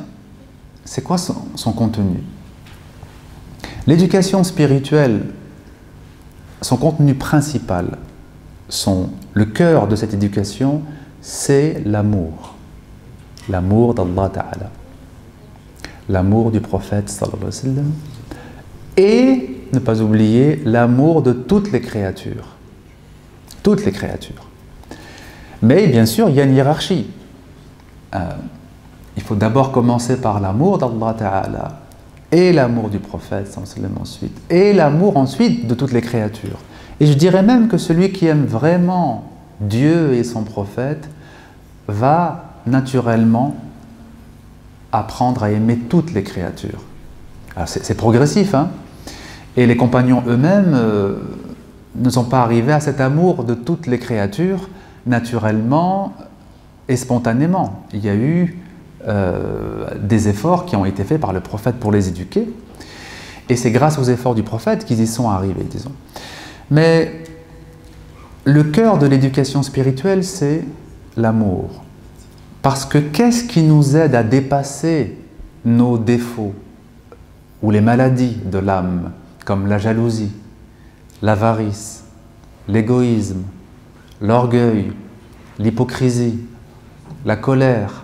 C'est 0.85 1.03
quoi 1.03 1.17
son, 1.17 1.73
contenu? 1.73 2.23
L'éducation 3.85 4.45
spirituelle, 4.45 5.25
son 6.61 6.77
contenu 6.77 7.13
principal, 7.13 7.97
son, 8.69 9.09
le 9.33 9.45
cœur 9.45 9.89
de 9.89 9.97
cette 9.97 10.13
éducation, 10.13 10.81
c'est 11.27 11.81
l'amour. 11.85 12.55
L'amour 13.49 13.93
d'Allah 13.93 14.29
Ta'ala. 14.29 14.71
L'amour 16.09 16.51
du 16.51 16.61
prophète 16.61 17.09
sallallahu 17.09 17.49
alayhi 17.63 17.77
wa. 17.77 17.83
Et, 18.95 19.49
ne 19.73 19.79
pas 19.79 20.01
oublier, 20.01 20.61
l'amour 20.63 21.21
de 21.21 21.33
toutes 21.33 21.71
les 21.71 21.81
créatures 21.81 22.57
toutes 23.67 23.83
les 23.83 23.91
créatures. 23.91 24.47
Mais 25.61 25.87
bien 25.87 26.05
sûr, 26.05 26.29
il 26.29 26.35
y 26.35 26.39
a 26.39 26.45
une 26.45 26.55
hiérarchie. 26.55 27.07
Euh, 28.15 28.19
il 29.17 29.23
faut 29.23 29.35
d'abord 29.35 29.73
commencer 29.73 30.21
par 30.21 30.39
l'amour 30.39 30.77
d'Allah 30.77 31.13
Ta'ala 31.17 31.81
et 32.31 32.53
l'amour 32.53 32.87
du 32.87 32.99
prophète 32.99 33.53
ensuite, 33.57 34.31
et 34.49 34.71
l'amour 34.71 35.17
ensuite 35.17 35.67
de 35.67 35.73
toutes 35.73 35.91
les 35.91 35.99
créatures. 35.99 36.59
Et 37.01 37.07
je 37.07 37.13
dirais 37.13 37.43
même 37.43 37.67
que 37.67 37.77
celui 37.77 38.13
qui 38.13 38.27
aime 38.27 38.45
vraiment 38.45 39.29
Dieu 39.59 40.13
et 40.13 40.23
son 40.23 40.43
prophète 40.43 41.09
va 41.87 42.53
naturellement 42.65 43.55
apprendre 44.91 45.43
à 45.43 45.51
aimer 45.51 45.77
toutes 45.77 46.13
les 46.13 46.23
créatures. 46.23 46.81
C'est 47.65 47.97
progressif, 47.97 48.53
hein 48.53 48.69
Et 49.55 49.65
les 49.65 49.77
compagnons 49.77 50.23
eux-mêmes 50.27 50.73
euh, 50.75 51.15
ne 51.95 52.09
sont 52.09 52.25
pas 52.25 52.41
arrivés 52.41 52.73
à 52.73 52.79
cet 52.79 53.01
amour 53.01 53.43
de 53.43 53.55
toutes 53.55 53.87
les 53.87 53.97
créatures 53.97 54.69
naturellement 55.07 56.13
et 56.87 56.97
spontanément. 56.97 57.83
Il 57.93 58.05
y 58.05 58.09
a 58.09 58.15
eu 58.15 58.59
euh, 59.07 59.87
des 59.99 60.27
efforts 60.27 60.65
qui 60.65 60.75
ont 60.75 60.85
été 60.85 61.03
faits 61.03 61.19
par 61.19 61.33
le 61.33 61.39
prophète 61.39 61.75
pour 61.75 61.91
les 61.91 62.09
éduquer. 62.09 62.47
Et 63.49 63.55
c'est 63.55 63.71
grâce 63.71 63.97
aux 63.97 64.03
efforts 64.03 64.35
du 64.35 64.43
prophète 64.43 64.85
qu'ils 64.85 65.01
y 65.01 65.07
sont 65.07 65.29
arrivés, 65.29 65.63
disons. 65.63 65.93
Mais 66.69 67.23
le 68.43 68.63
cœur 68.63 68.97
de 68.97 69.07
l'éducation 69.07 69.63
spirituelle, 69.63 70.23
c'est 70.23 70.63
l'amour. 71.17 71.83
Parce 72.61 72.85
que 72.85 72.97
qu'est-ce 72.97 73.43
qui 73.43 73.63
nous 73.63 73.97
aide 73.97 74.15
à 74.15 74.23
dépasser 74.23 75.17
nos 75.65 75.97
défauts 75.97 76.53
ou 77.61 77.71
les 77.71 77.81
maladies 77.81 78.37
de 78.45 78.59
l'âme, 78.59 79.11
comme 79.43 79.67
la 79.67 79.77
jalousie, 79.77 80.31
l'avarice, 81.21 82.03
l'égoïsme, 82.67 83.41
l'orgueil, 84.21 84.93
l'hypocrisie, 85.59 86.39
la 87.25 87.35
colère, 87.35 88.03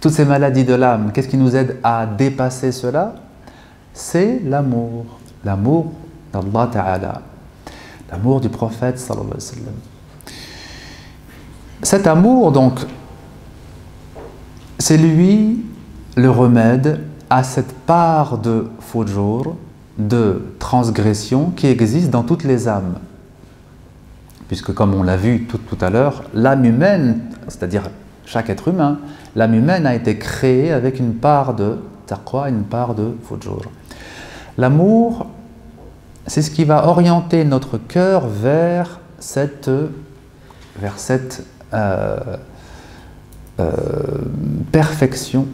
toutes 0.00 0.12
ces 0.12 0.24
maladies 0.24 0.64
de 0.64 0.74
l'âme, 0.74 1.12
qu'est-ce 1.12 1.28
qui 1.28 1.36
nous 1.36 1.54
aide 1.54 1.78
à 1.82 2.06
dépasser 2.06 2.72
cela? 2.72 3.14
C'est 3.92 4.40
l'amour, 4.44 5.06
l'amour 5.44 5.92
d'Allah 6.32 6.68
Ta'ala, 6.72 7.22
l'amour 8.10 8.40
du 8.40 8.48
prophète. 8.48 8.98
Cet 11.84 12.06
amour, 12.06 12.50
donc, 12.50 12.80
c'est 14.78 14.96
lui 14.96 15.62
le 16.16 16.30
remède 16.30 17.00
à 17.28 17.42
cette 17.42 17.74
part 17.74 18.38
de 18.38 18.68
fujur, 18.80 19.54
de 19.98 20.42
transgression 20.58 21.50
qui 21.54 21.66
existe 21.66 22.08
dans 22.08 22.22
toutes 22.22 22.44
les 22.44 22.68
âmes. 22.68 22.94
Puisque 24.48 24.72
comme 24.72 24.94
on 24.94 25.02
l'a 25.02 25.18
vu 25.18 25.44
tout, 25.44 25.60
à 25.82 25.90
l'heure, 25.90 26.24
l'âme 26.32 26.64
humaine, 26.64 27.20
c'est-à-dire 27.48 27.90
chaque 28.24 28.48
être 28.48 28.68
humain, 28.68 28.98
l'âme 29.36 29.52
humaine 29.52 29.84
a 29.84 29.94
été 29.94 30.16
créée 30.16 30.72
avec 30.72 30.98
une 30.98 31.12
part 31.12 31.52
de 31.52 31.76
taqwa, 32.06 32.48
une 32.48 32.64
part 32.64 32.94
de 32.94 33.14
fujur. 33.28 33.60
L'amour, 34.56 35.26
c'est 36.26 36.40
ce 36.40 36.50
qui 36.50 36.64
va 36.64 36.88
orienter 36.88 37.44
notre 37.44 37.76
cœur 37.76 38.26
vers 38.26 39.00
cette, 39.18 39.70
vers 40.80 40.98
cette 40.98 41.44
perfection 44.70 45.46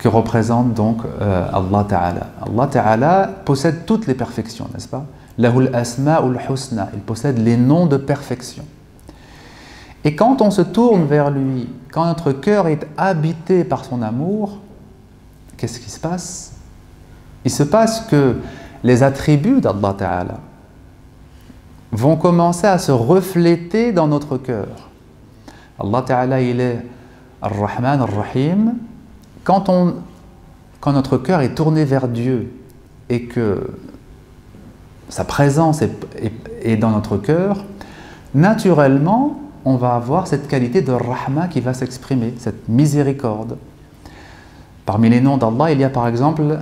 que 0.00 0.08
représente 0.08 0.72
donc 0.72 1.02
euh, 1.20 1.46
Allah 1.52 1.84
Ta'ala. 1.86 2.26
Allah 2.40 2.66
Ta'ala 2.66 3.30
possède 3.44 3.84
toutes 3.84 4.06
les 4.06 4.14
perfections, 4.14 4.66
n'est-ce 4.72 4.88
pas? 4.88 5.04
Lahul 5.36 5.70
asma 5.74 6.22
husna, 6.48 6.88
il 6.94 7.00
possède 7.00 7.38
les 7.38 7.56
noms 7.56 7.86
de 7.86 7.98
perfection. 7.98 8.64
Et 10.04 10.16
quand 10.16 10.40
on 10.40 10.50
se 10.50 10.62
tourne 10.62 11.04
vers 11.04 11.30
lui, 11.30 11.68
quand 11.92 12.06
notre 12.06 12.32
cœur 12.32 12.66
est 12.68 12.86
habité 12.96 13.62
par 13.62 13.84
son 13.84 14.00
amour, 14.00 14.58
qu'est-ce 15.58 15.78
qui 15.78 15.90
se 15.90 16.00
passe? 16.00 16.52
Il 17.44 17.50
se 17.50 17.62
passe 17.62 18.00
que 18.00 18.36
les 18.82 19.02
attributs 19.02 19.60
d'Allah 19.60 19.94
Ta'ala 19.96 20.38
vont 21.92 22.16
commencer 22.16 22.66
à 22.66 22.78
se 22.78 22.92
refléter 22.92 23.92
dans 23.92 24.08
notre 24.08 24.38
cœur. 24.38 24.89
Allah 25.80 26.02
Ta'ala, 26.02 26.42
il 26.42 26.60
est 26.60 26.84
Ar-Rahman, 27.42 28.00
Ar-Rahim, 28.02 28.74
quand, 29.44 29.70
quand 30.80 30.92
notre 30.92 31.16
cœur 31.16 31.40
est 31.40 31.54
tourné 31.54 31.84
vers 31.84 32.06
Dieu 32.08 32.52
et 33.08 33.24
que 33.24 33.70
sa 35.08 35.24
présence 35.24 35.82
est, 35.82 36.76
dans 36.76 36.90
notre 36.90 37.16
cœur, 37.16 37.64
naturellement, 38.34 39.40
on 39.64 39.76
va 39.76 39.94
avoir 39.94 40.26
cette 40.26 40.48
qualité 40.48 40.82
de 40.82 40.92
rahma 40.92 41.48
qui 41.48 41.60
va 41.60 41.74
s'exprimer, 41.74 42.34
cette 42.38 42.68
miséricorde. 42.68 43.56
Parmi 44.86 45.08
les 45.08 45.20
noms 45.20 45.36
d'Allah, 45.36 45.72
il 45.72 45.80
y 45.80 45.84
a 45.84 45.90
par 45.90 46.06
exemple 46.06 46.58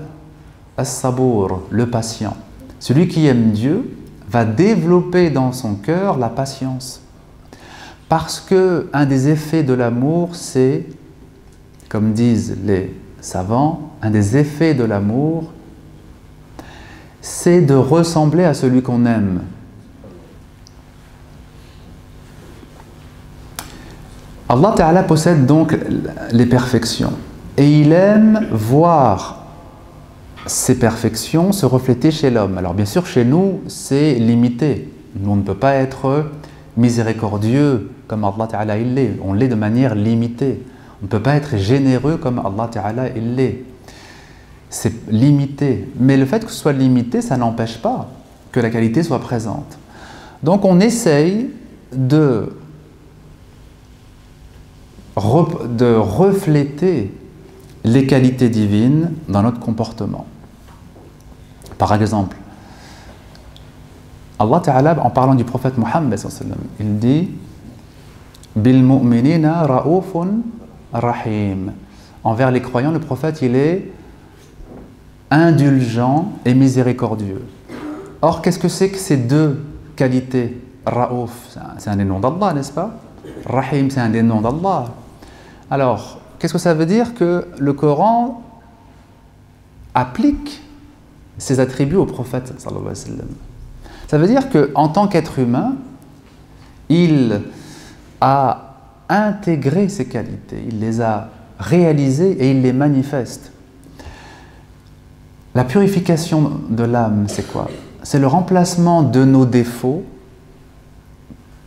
As-Sabour, 0.77 1.63
le 1.71 1.91
patient. 1.91 2.37
Celui 2.81 3.09
qui 3.09 3.27
aime 3.27 3.51
Dieu 3.51 3.97
va 4.29 4.45
développer 4.45 5.31
dans 5.31 5.53
son 5.53 5.75
cœur 5.75 6.19
la 6.19 6.29
patience. 6.29 7.03
Parce 8.09 8.41
que 8.41 8.89
un 8.93 9.05
des 9.05 9.29
effets 9.29 9.63
de 9.63 9.75
l'amour, 9.75 10.35
c'est 10.35 10.87
comme 11.89 12.13
disent 12.13 12.57
les 12.65 12.95
savants, 13.21 13.93
un 14.03 14.11
des 14.11 14.37
effets 14.37 14.75
de 14.75 14.85
l'amour, 14.85 15.53
c'est 17.21 17.61
de 17.61 17.75
ressembler 17.75 18.45
à 18.45 18.55
celui 18.55 18.83
qu'on 18.83 19.05
aime. 19.07 19.43
Allah 24.49 24.73
Ta'ala 24.75 25.03
possède 25.03 25.45
donc 25.45 25.77
les 26.33 26.47
perfections 26.47 27.13
et 27.59 27.81
il 27.81 27.93
aime 27.93 28.47
voir 28.51 29.45
ces 30.47 30.79
perfections 30.79 31.53
se 31.53 31.67
refléter 31.67 32.11
chez 32.11 32.31
l'homme. 32.31 32.57
Alors 32.57 32.73
bien 32.73 32.87
sûr, 32.87 33.05
chez 33.05 33.27
nous, 33.27 33.61
c'est 33.67 34.15
limité. 34.15 34.91
Nous, 35.21 35.31
on 35.31 35.37
ne 35.37 35.43
peut 35.43 35.55
pas 35.55 35.75
être 35.75 36.31
miséricordieux 36.79 37.91
comme 38.09 38.25
Allah 38.25 38.49
Ta'ala 38.49 38.79
il 38.79 38.95
l'est. 38.95 39.13
On 39.23 39.35
l'est 39.35 39.49
de 39.49 39.55
manière 39.55 39.95
limitée. 39.95 40.65
On 41.01 41.05
ne 41.05 41.09
peut 41.09 41.23
pas 41.23 41.35
être 41.37 41.57
généreux 41.57 42.17
comme 42.17 42.39
Allah 42.41 42.69
Ta'ala 42.71 43.11
il 43.15 43.37
l'est. 43.37 43.63
C'est 44.71 45.09
limité. 45.09 45.89
Mais 46.01 46.17
le 46.17 46.27
fait 46.27 46.45
que 46.45 46.51
ce 46.51 46.59
soit 46.59 46.73
limité, 46.73 47.21
ça 47.21 47.37
n'empêche 47.37 47.79
pas 47.79 48.09
que 48.51 48.59
la 48.59 48.71
qualité 48.71 49.03
soit 49.03 49.21
présente. 49.21 49.79
Donc 50.43 50.65
on 50.65 50.81
essaye 50.81 51.51
de, 51.93 52.53
de 55.17 55.95
refléter 55.95 57.15
les 57.85 58.07
qualités 58.07 58.49
divines 58.49 59.13
dans 59.29 59.43
notre 59.43 59.61
comportement. 59.61 60.27
Par 61.77 61.95
exemple, 61.95 62.37
Allah 64.39 64.61
Ta'ala, 64.61 64.97
en 65.05 65.11
parlant 65.11 65.35
du 65.35 65.45
prophète 65.45 65.77
Mohammed, 65.79 66.19
il 66.81 66.99
dit 66.99 67.31
Bil 68.57 68.83
mu'minina 68.83 69.67
ra'ufun 69.67 70.41
rahim. 70.93 71.73
Envers 72.25 72.51
les 72.51 72.61
croyants, 72.61 72.91
le 72.91 73.01
prophète, 73.01 73.41
il 73.43 73.55
est 73.55 73.91
indulgent 75.31 76.33
et 76.45 76.55
miséricordieux. 76.55 77.45
Or, 78.23 78.43
qu'est-ce 78.43 78.59
que 78.59 78.69
c'est 78.69 78.91
que 78.91 78.99
ces 78.99 79.17
deux 79.17 79.63
qualités 79.97 80.61
Ra'ouf, 80.87 81.57
c'est 81.79 81.91
un 81.91 81.97
des 81.97 82.05
noms 82.05 82.21
d'Allah, 82.21 82.55
n'est-ce 82.55 82.73
pas? 82.73 82.95
Rahim, 83.45 83.91
c'est 83.91 84.01
un 84.01 84.09
des 84.09 84.23
noms 84.23 84.41
d'Allah. 84.41 84.87
Alors, 85.71 86.21
qu'est-ce 86.39 86.55
que 86.55 86.59
ça 86.59 86.73
veut 86.73 86.87
dire 86.87 87.15
que 87.15 87.47
le 87.59 87.73
Coran 87.75 88.43
applique 89.95 90.63
ces 91.37 91.61
attributs 91.61 91.97
au 91.97 92.07
prophète 92.07 92.53
Ça 94.09 94.19
veut 94.19 94.27
dire 94.27 94.49
qu'en 94.51 94.89
tant 94.89 95.09
qu'être 95.09 95.39
humain, 95.39 95.75
il 96.89 97.43
a 98.21 98.75
intégré 99.09 99.89
ces 99.89 100.07
qualités, 100.07 100.63
il 100.69 100.81
les 100.81 101.01
a 101.01 101.29
réalisées 101.59 102.33
et 102.33 102.51
il 102.51 102.63
les 102.63 102.73
manifeste. 102.73 103.53
La 105.55 105.65
purification 105.65 106.61
de 106.69 106.85
l'âme, 106.85 107.25
c'est 107.29 107.51
quoi? 107.51 107.69
C'est 108.03 108.19
le 108.19 108.27
remplacement 108.27 109.03
de 109.03 109.25
nos 109.25 109.45
défauts 109.45 110.05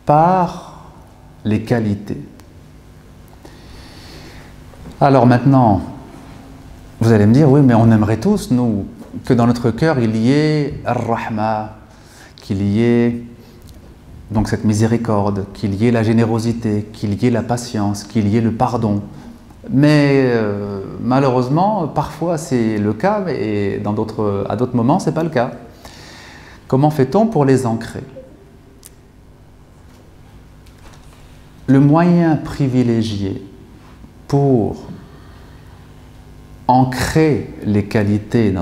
par 0.06 0.92
les 1.44 1.62
qualités. 1.62 2.20
Alors 5.00 5.26
maintenant, 5.26 5.82
vous 7.00 7.12
allez 7.12 7.26
me 7.26 7.34
dire, 7.34 7.50
oui, 7.50 7.60
mais 7.60 7.74
on 7.74 7.90
aimerait 7.90 8.18
tous, 8.20 8.50
nous, 8.52 8.86
que 9.24 9.34
dans 9.34 9.46
notre 9.46 9.70
cœur, 9.70 9.98
il 9.98 10.16
y 10.16 10.32
ait 10.32 10.80
Ar-Rahma, 10.84 11.76
qu'il 12.36 12.62
y 12.62 12.82
ait 12.82 13.22
donc 14.32 14.48
cette 14.48 14.64
miséricorde, 14.64 15.46
qu'il 15.54 15.74
y 15.74 15.86
ait 15.86 15.90
la 15.90 16.02
générosité, 16.02 16.88
qu'il 16.92 17.22
y 17.22 17.26
ait 17.26 17.30
la 17.30 17.42
patience, 17.42 18.04
qu'il 18.04 18.28
y 18.28 18.36
ait 18.36 18.40
le 18.40 18.52
pardon. 18.52 19.02
Mais 19.70 20.24
euh, 20.24 20.80
malheureusement, 21.00 21.86
parfois 21.88 22.38
c'est 22.38 22.78
le 22.78 22.92
cas, 22.92 23.24
et 23.28 23.80
à 23.84 24.56
d'autres 24.56 24.76
moments, 24.76 24.98
ce 24.98 25.06
n'est 25.06 25.14
pas 25.14 25.22
le 25.22 25.30
cas. 25.30 25.52
Comment 26.66 26.90
fait-on 26.90 27.26
pour 27.26 27.44
les 27.44 27.66
ancrer? 27.66 28.02
Le 31.66 31.78
moyen 31.78 32.36
privilégié 32.36 33.46
pour 34.26 34.76
ancrer 36.66 37.54
les 37.64 37.84
qualités 37.84 38.52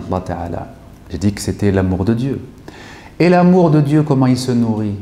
j'ai 1.11 1.19
dit 1.19 1.33
que 1.33 1.41
c'était 1.41 1.73
l'amour 1.73 2.05
de 2.05 2.15
Dieu. 2.15 2.41
Et 3.19 3.29
l'amour 3.29 3.71
de 3.71 3.81
Dieu, 3.81 4.03
comment 4.03 4.27
il 4.27 4.39
se 4.39 4.53
nourrit? 4.53 4.97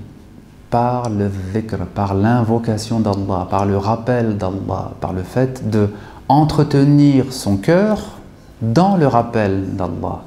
Par 0.71 1.09
le 1.09 1.31
dhikr, 1.55 1.87
par 1.95 2.15
l'invocation 2.15 3.01
d'Allah, 3.01 3.47
par 3.49 3.65
le 3.65 3.77
rappel 3.79 4.37
d'Allah, 4.37 4.93
par 5.01 5.13
le 5.13 5.23
fait 5.23 5.69
de 5.71 5.89
entretenir 6.29 7.33
son 7.33 7.57
cœur 7.57 8.19
dans 8.61 8.97
le 8.97 9.07
rappel 9.07 9.77
d'Allah. 9.77 10.23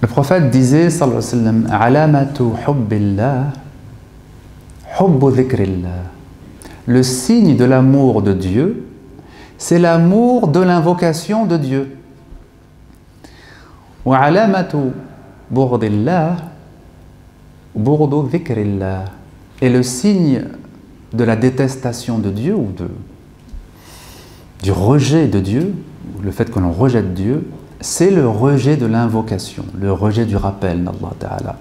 Le 0.00 0.06
prophète 0.08 0.50
disait, 0.50 0.90
sallallahu 0.90 1.66
alayhi 1.70 2.12
wa 2.12 2.22
Alamatu 2.22 2.44
le 6.86 7.02
signe 7.02 7.56
de 7.56 7.64
l'amour 7.64 8.22
de 8.22 8.32
Dieu, 8.32 8.86
c'est 9.58 9.78
l'amour 9.78 10.48
de 10.48 10.60
l'invocation 10.60 11.46
de 11.46 11.56
Dieu. 11.56 11.96
Et 19.60 19.68
le 19.68 19.82
signe 19.82 20.44
de 21.12 21.24
la 21.24 21.36
détestation 21.36 22.18
de 22.18 22.30
Dieu 22.30 22.54
ou 22.54 22.72
de, 22.76 22.88
du 24.62 24.72
rejet 24.72 25.28
de 25.28 25.40
Dieu, 25.40 25.74
le 26.22 26.30
fait 26.30 26.50
que 26.50 26.58
l'on 26.58 26.72
rejette 26.72 27.14
Dieu, 27.14 27.48
c'est 27.80 28.10
le 28.10 28.28
rejet 28.28 28.76
de 28.76 28.86
l'invocation, 28.86 29.64
le 29.78 29.92
rejet 29.92 30.24
du 30.24 30.36
rappel 30.36 30.82
d'Allah 30.82 31.12
Ta'ala. 31.18 31.58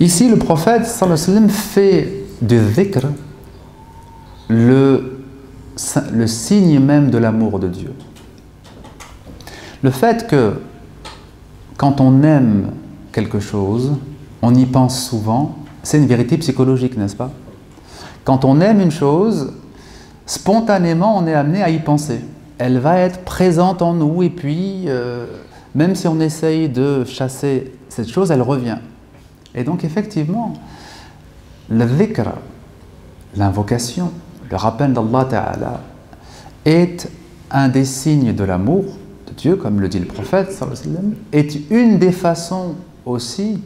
Ici, 0.00 0.28
le 0.28 0.36
prophète 0.36 0.86
sallallahu 0.86 1.50
fait 1.50 2.24
du 2.40 2.58
dhikr 2.58 3.06
le, 4.48 5.20
le 6.12 6.26
signe 6.26 6.80
même 6.80 7.10
de 7.10 7.18
l'amour 7.18 7.58
de 7.58 7.68
Dieu. 7.68 7.92
Le 9.82 9.90
fait 9.90 10.26
que 10.26 10.54
quand 11.80 12.02
on 12.02 12.22
aime 12.24 12.72
quelque 13.10 13.40
chose, 13.40 13.92
on 14.42 14.54
y 14.54 14.66
pense 14.66 15.02
souvent, 15.02 15.56
c'est 15.82 15.96
une 15.96 16.06
vérité 16.06 16.36
psychologique, 16.36 16.94
n'est-ce 16.98 17.16
pas? 17.16 17.30
Quand 18.22 18.44
on 18.44 18.60
aime 18.60 18.82
une 18.82 18.90
chose, 18.90 19.54
spontanément, 20.26 21.16
on 21.16 21.26
est 21.26 21.32
amené 21.32 21.62
à 21.62 21.70
y 21.70 21.78
penser. 21.78 22.20
Elle 22.58 22.80
va 22.80 22.98
être 22.98 23.24
présente 23.24 23.80
en 23.80 23.94
nous 23.94 24.22
et 24.22 24.28
puis, 24.28 24.84
euh, 24.88 25.24
même 25.74 25.94
si 25.94 26.06
on 26.06 26.20
essaye 26.20 26.68
de 26.68 27.02
chasser 27.06 27.72
cette 27.88 28.10
chose, 28.10 28.30
elle 28.30 28.42
revient. 28.42 28.76
Et 29.54 29.64
donc, 29.64 29.82
effectivement, 29.82 30.52
le 31.70 31.86
dhikr, 31.86 32.28
l'invocation, 33.36 34.10
le 34.50 34.56
rappel 34.56 34.92
d'Allah 34.92 35.24
Ta'ala 35.24 35.80
est 36.66 37.10
un 37.50 37.70
des 37.70 37.86
signes 37.86 38.34
de 38.34 38.44
l'amour 38.44 38.84
Dieu, 39.36 39.56
comme 39.56 39.80
le 39.80 39.88
dit 39.88 39.98
le 39.98 40.06
prophète, 40.06 40.58
est 41.32 41.70
une 41.70 41.98
des 41.98 42.12
façons 42.12 42.74
aussi 43.06 43.62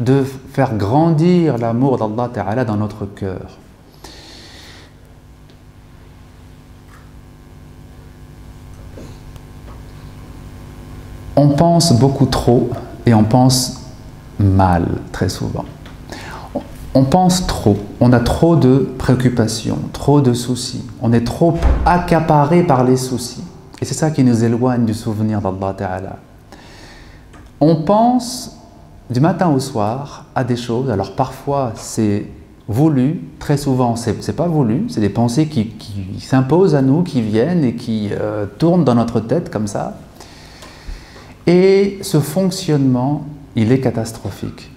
de 0.00 0.22
faire 0.52 0.76
grandir 0.76 1.58
l'amour 1.58 1.98
d'Allah 1.98 2.30
Ta'ala 2.32 2.64
dans 2.64 2.76
notre 2.76 3.06
cœur. 3.06 3.58
On 11.36 11.50
pense 11.50 11.98
beaucoup 11.98 12.26
trop 12.26 12.70
et 13.04 13.14
on 13.14 13.24
pense 13.24 13.82
mal 14.38 14.86
très 15.12 15.28
souvent 15.28 15.64
on 16.96 17.04
pense 17.04 17.46
trop, 17.46 17.76
on 18.00 18.10
a 18.14 18.20
trop 18.20 18.56
de 18.56 18.88
préoccupations, 18.96 19.78
trop 19.92 20.22
de 20.22 20.32
soucis, 20.32 20.82
on 21.02 21.12
est 21.12 21.26
trop 21.26 21.58
accaparé 21.84 22.62
par 22.62 22.84
les 22.84 22.96
soucis. 22.96 23.44
Et 23.80 23.84
c'est 23.84 23.94
ça 23.94 24.10
qui 24.10 24.24
nous 24.24 24.44
éloigne 24.44 24.84
du 24.84 24.94
souvenir 24.94 25.40
d'Allah 25.40 25.74
Ta'ala. 25.74 26.16
On 27.60 27.82
pense 27.82 28.56
du 29.10 29.20
matin 29.20 29.48
au 29.50 29.60
soir 29.60 30.26
à 30.34 30.44
des 30.44 30.56
choses, 30.56 30.90
alors 30.90 31.14
parfois 31.14 31.72
c'est 31.74 32.26
voulu, 32.68 33.20
très 33.38 33.56
souvent 33.56 33.96
c'est 33.96 34.34
pas 34.34 34.48
voulu, 34.48 34.86
c'est 34.88 35.00
des 35.00 35.08
pensées 35.08 35.46
qui, 35.46 35.72
s'imposent 36.20 36.74
à 36.74 36.82
nous, 36.82 37.02
qui 37.02 37.22
viennent 37.22 37.64
et 37.64 37.74
qui 37.74 38.10
euh, 38.12 38.46
tournent 38.58 38.84
dans 38.84 38.94
notre 38.94 39.20
tête 39.20 39.50
comme 39.50 39.66
ça. 39.66 39.98
Et 41.46 41.98
ce 42.02 42.18
fonctionnement, 42.18 43.24
il 43.54 43.70
est 43.70 43.80
catastrophique 43.80 44.70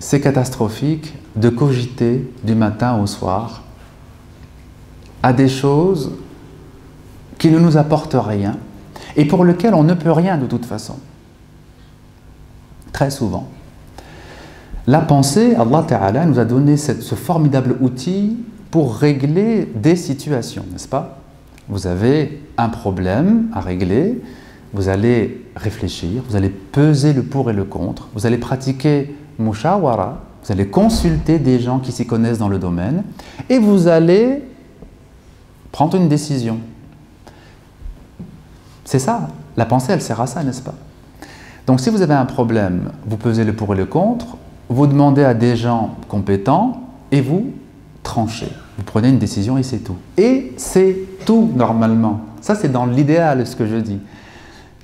c'est 0.00 0.20
catastrophique 0.20 1.14
de 1.36 1.50
cogiter 1.50 2.28
du 2.42 2.54
matin 2.54 2.98
au 3.00 3.06
soir 3.06 3.62
à 5.22 5.32
des 5.32 5.48
choses 5.48 6.12
qui 7.40 7.50
ne 7.50 7.58
nous 7.58 7.76
apportent 7.76 8.16
rien 8.16 8.58
et 9.16 9.24
pour 9.24 9.44
lesquelles 9.44 9.74
on 9.74 9.82
ne 9.82 9.94
peut 9.94 10.12
rien 10.12 10.38
de 10.38 10.46
toute 10.46 10.66
façon. 10.66 10.96
Très 12.92 13.10
souvent. 13.10 13.48
La 14.86 15.00
pensée, 15.00 15.54
Allah 15.54 15.84
Ta'ala 15.86 16.26
nous 16.26 16.38
a 16.38 16.44
donné 16.44 16.76
ce 16.76 17.14
formidable 17.14 17.76
outil 17.80 18.36
pour 18.70 18.94
régler 18.94 19.66
des 19.74 19.96
situations, 19.96 20.64
n'est-ce 20.70 20.86
pas? 20.86 21.18
Vous 21.68 21.86
avez 21.86 22.42
un 22.56 22.68
problème 22.68 23.48
à 23.52 23.60
régler, 23.60 24.20
vous 24.72 24.88
allez 24.88 25.46
réfléchir, 25.56 26.22
vous 26.28 26.36
allez 26.36 26.50
peser 26.50 27.12
le 27.12 27.22
pour 27.22 27.50
et 27.50 27.54
le 27.54 27.64
contre, 27.64 28.08
vous 28.14 28.26
allez 28.26 28.38
pratiquer 28.38 29.16
mushawara, 29.38 30.20
vous 30.44 30.52
allez 30.52 30.66
consulter 30.66 31.38
des 31.38 31.58
gens 31.58 31.78
qui 31.78 31.90
s'y 31.90 32.06
connaissent 32.06 32.38
dans 32.38 32.48
le 32.48 32.58
domaine 32.58 33.02
et 33.48 33.58
vous 33.58 33.88
allez 33.88 34.42
prendre 35.72 35.96
une 35.96 36.08
décision. 36.08 36.58
C'est 38.90 38.98
ça, 38.98 39.28
la 39.56 39.66
pensée, 39.66 39.92
elle 39.92 40.02
sert 40.02 40.20
à 40.20 40.26
ça, 40.26 40.42
n'est-ce 40.42 40.62
pas? 40.62 40.74
Donc 41.64 41.78
si 41.78 41.90
vous 41.90 42.02
avez 42.02 42.14
un 42.14 42.24
problème, 42.24 42.90
vous 43.06 43.16
pesez 43.16 43.44
le 43.44 43.52
pour 43.52 43.72
et 43.72 43.76
le 43.76 43.84
contre, 43.84 44.36
vous 44.68 44.88
demandez 44.88 45.22
à 45.22 45.32
des 45.32 45.54
gens 45.54 45.94
compétents 46.08 46.80
et 47.12 47.20
vous 47.20 47.52
tranchez. 48.02 48.50
Vous 48.76 48.82
prenez 48.82 49.10
une 49.10 49.20
décision 49.20 49.56
et 49.58 49.62
c'est 49.62 49.78
tout. 49.78 49.94
Et 50.18 50.54
c'est 50.56 50.96
tout 51.24 51.52
normalement. 51.54 52.22
Ça, 52.40 52.56
c'est 52.56 52.72
dans 52.72 52.84
l'idéal, 52.84 53.46
ce 53.46 53.54
que 53.54 53.64
je 53.64 53.76
dis. 53.76 54.00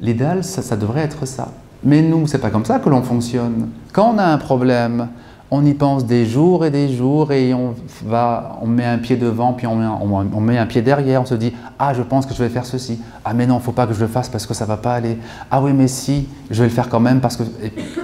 L'idéal, 0.00 0.44
ça, 0.44 0.76
devrait 0.76 1.00
être 1.00 1.26
ça. 1.26 1.48
Mais 1.82 2.00
nous, 2.00 2.28
c'est 2.28 2.38
pas 2.38 2.50
comme 2.50 2.64
ça 2.64 2.78
que 2.78 2.88
l'on 2.88 3.02
fonctionne. 3.02 3.70
Quand 3.92 4.14
on 4.14 4.18
a 4.18 4.24
un 4.24 4.38
problème, 4.38 5.08
on 5.50 5.64
y 5.64 5.74
pense 5.74 6.06
des 6.06 6.26
jours 6.26 6.64
et 6.64 6.70
des 6.70 6.92
jours 6.92 7.32
et 7.32 7.54
on, 7.54 7.74
va, 8.04 8.58
on 8.62 8.66
met 8.66 8.84
un 8.84 8.98
pied 8.98 9.16
devant, 9.16 9.52
puis 9.52 9.66
on 9.66 9.76
met, 9.76 9.84
un, 9.84 9.98
on 10.00 10.40
met 10.40 10.58
un 10.58 10.66
pied 10.66 10.82
derrière, 10.82 11.22
on 11.22 11.26
se 11.26 11.34
dit 11.34 11.52
Ah, 11.78 11.94
je 11.94 12.02
pense 12.02 12.26
que 12.26 12.34
je 12.34 12.42
vais 12.42 12.48
faire 12.48 12.66
ceci. 12.66 13.00
Ah, 13.24 13.32
mais 13.32 13.46
non, 13.46 13.60
faut 13.60 13.72
pas 13.72 13.86
que 13.86 13.94
je 13.94 14.00
le 14.00 14.08
fasse 14.08 14.28
parce 14.28 14.46
que 14.46 14.54
ça 14.54 14.64
va 14.64 14.76
pas 14.76 14.94
aller. 14.94 15.18
Ah, 15.50 15.62
oui, 15.62 15.72
mais 15.72 15.88
si, 15.88 16.28
je 16.50 16.62
vais 16.62 16.68
le 16.68 16.74
faire 16.74 16.88
quand 16.88 17.00
même 17.00 17.20
parce 17.20 17.36
que. 17.36 17.44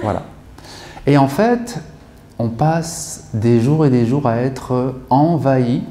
voilà. 0.01 0.23
Et 1.05 1.17
en 1.17 1.27
fait, 1.27 1.81
on 2.39 2.47
passe 2.47 3.29
des 3.33 3.59
jours 3.59 3.85
et 3.85 3.89
des 3.89 4.05
jours 4.05 4.25
à 4.27 4.37
être 4.37 4.95
envahi 5.09 5.83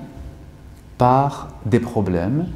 par 0.96 1.50
des 1.66 1.80
problèmes 1.80 2.46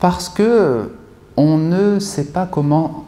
parce 0.00 0.28
que 0.28 0.92
on 1.36 1.58
ne 1.58 1.98
sait 1.98 2.26
pas 2.26 2.46
comment 2.46 3.04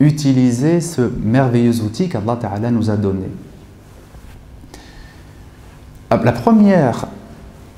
utiliser 0.00 0.80
ce 0.80 1.00
merveilleux 1.22 1.80
outil 1.80 2.08
qu'Allah 2.08 2.36
Ta'ala 2.36 2.70
nous 2.70 2.90
a 2.90 2.96
donné. 2.96 3.26
Ah, 6.08 6.20
la 6.22 6.30
première 6.30 7.06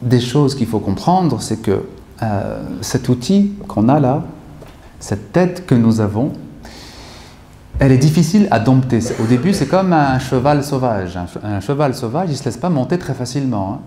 des 0.02 0.20
choses 0.20 0.54
qu'il 0.54 0.66
faut 0.66 0.80
comprendre, 0.80 1.40
c'est 1.40 1.62
que 1.62 1.84
euh, 2.22 2.62
cet 2.82 3.08
outil 3.08 3.52
qu'on 3.68 3.88
a 3.88 3.98
là, 4.00 4.22
cette 5.00 5.32
tête 5.32 5.64
que 5.64 5.74
nous 5.74 6.00
avons, 6.00 6.32
elle 7.78 7.90
est 7.90 7.98
difficile 7.98 8.46
à 8.50 8.60
dompter. 8.60 8.98
Au 9.22 9.26
début, 9.26 9.54
c'est 9.54 9.66
comme 9.66 9.94
un 9.94 10.18
cheval 10.18 10.62
sauvage. 10.62 11.18
Un, 11.42 11.60
cheval 11.60 11.94
sauvage, 11.94 12.28
il 12.28 12.32
ne 12.32 12.36
se 12.36 12.44
laisse 12.44 12.58
pas 12.58 12.68
monter 12.68 12.98
très 12.98 13.14
facilement. 13.14 13.74
Hein. 13.74 13.80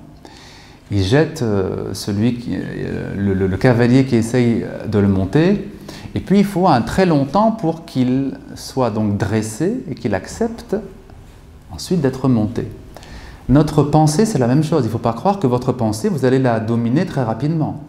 Il 0.89 1.03
jette 1.03 1.43
euh, 1.43 1.93
celui 1.93 2.43
euh, 2.49 3.13
le, 3.15 3.57
cavalier 3.57 4.05
qui 4.05 4.15
essaye 4.15 4.65
de 4.87 4.97
le 4.97 5.07
monter, 5.07 5.69
et 6.15 6.19
puis 6.19 6.39
il 6.39 6.45
faut 6.45 6.67
un 6.67 6.81
très 6.81 7.05
long 7.05 7.25
temps 7.25 7.51
pour 7.51 7.85
qu'il 7.85 8.33
soit 8.55 8.89
donc 8.89 9.17
dressé 9.17 9.83
et 9.87 9.93
qu'il 9.93 10.15
accepte 10.15 10.75
ensuite 11.71 12.01
d'être 12.01 12.27
monté. 12.27 12.67
Notre 13.51 13.83
pensée, 13.83 14.25
c'est 14.25 14.37
la 14.37 14.47
même 14.47 14.63
chose. 14.63 14.83
Il 14.83 14.85
ne 14.85 14.91
faut 14.91 14.97
pas 14.97 15.11
croire 15.11 15.37
que 15.37 15.45
votre 15.45 15.73
pensée, 15.73 16.07
vous 16.07 16.23
allez 16.23 16.39
la 16.39 16.61
dominer 16.61 17.05
très 17.05 17.21
rapidement. 17.21 17.81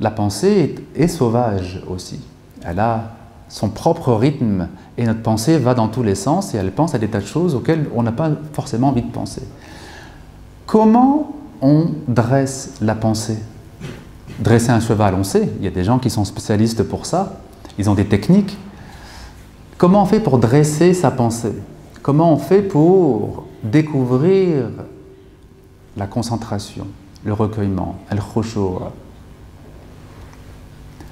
La 0.00 0.10
pensée 0.10 0.76
est, 0.96 1.08
sauvage 1.08 1.82
aussi. 1.90 2.20
Elle 2.64 2.80
a 2.80 3.10
son 3.50 3.68
propre 3.68 4.14
rythme 4.14 4.68
et 4.96 5.04
notre 5.04 5.20
pensée 5.20 5.58
va 5.58 5.74
dans 5.74 5.88
tous 5.88 6.02
les 6.02 6.14
sens 6.14 6.54
et 6.54 6.56
elle 6.56 6.72
pense 6.72 6.94
à 6.94 6.98
des 6.98 7.08
tas 7.08 7.20
de 7.20 7.26
choses 7.26 7.54
auxquelles 7.54 7.84
on 7.94 8.02
n'a 8.02 8.12
pas 8.12 8.30
forcément 8.54 8.88
envie 8.88 9.02
de 9.02 9.10
penser. 9.10 9.42
Comment 10.64 11.36
on 11.60 11.88
dresse 12.08 12.72
la 12.80 12.94
pensée? 12.94 13.36
Dresser 14.38 14.70
un 14.70 14.80
cheval, 14.80 15.14
on 15.14 15.22
sait, 15.22 15.50
il 15.58 15.64
y 15.64 15.68
a 15.68 15.70
des 15.70 15.84
gens 15.84 15.98
qui 15.98 16.08
sont 16.08 16.24
spécialistes 16.24 16.82
pour 16.82 17.04
ça, 17.04 17.40
ils 17.76 17.90
ont 17.90 17.94
des 17.94 18.06
techniques. 18.06 18.56
Comment 19.76 20.04
on 20.04 20.06
fait 20.06 20.20
pour 20.20 20.38
dresser 20.38 20.94
sa 20.94 21.10
pensée? 21.10 21.52
Comment 22.00 22.32
on 22.32 22.38
fait 22.38 22.62
pour 22.62 23.44
découvrir 23.62 24.70
la 25.96 26.06
concentration, 26.06 26.86
le 27.24 27.32
recueillement, 27.32 27.98
le 28.10 28.18
khushu'. 28.18 28.80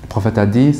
Le 0.02 0.08
prophète 0.08 0.38
a 0.38 0.46
dit, 0.46 0.76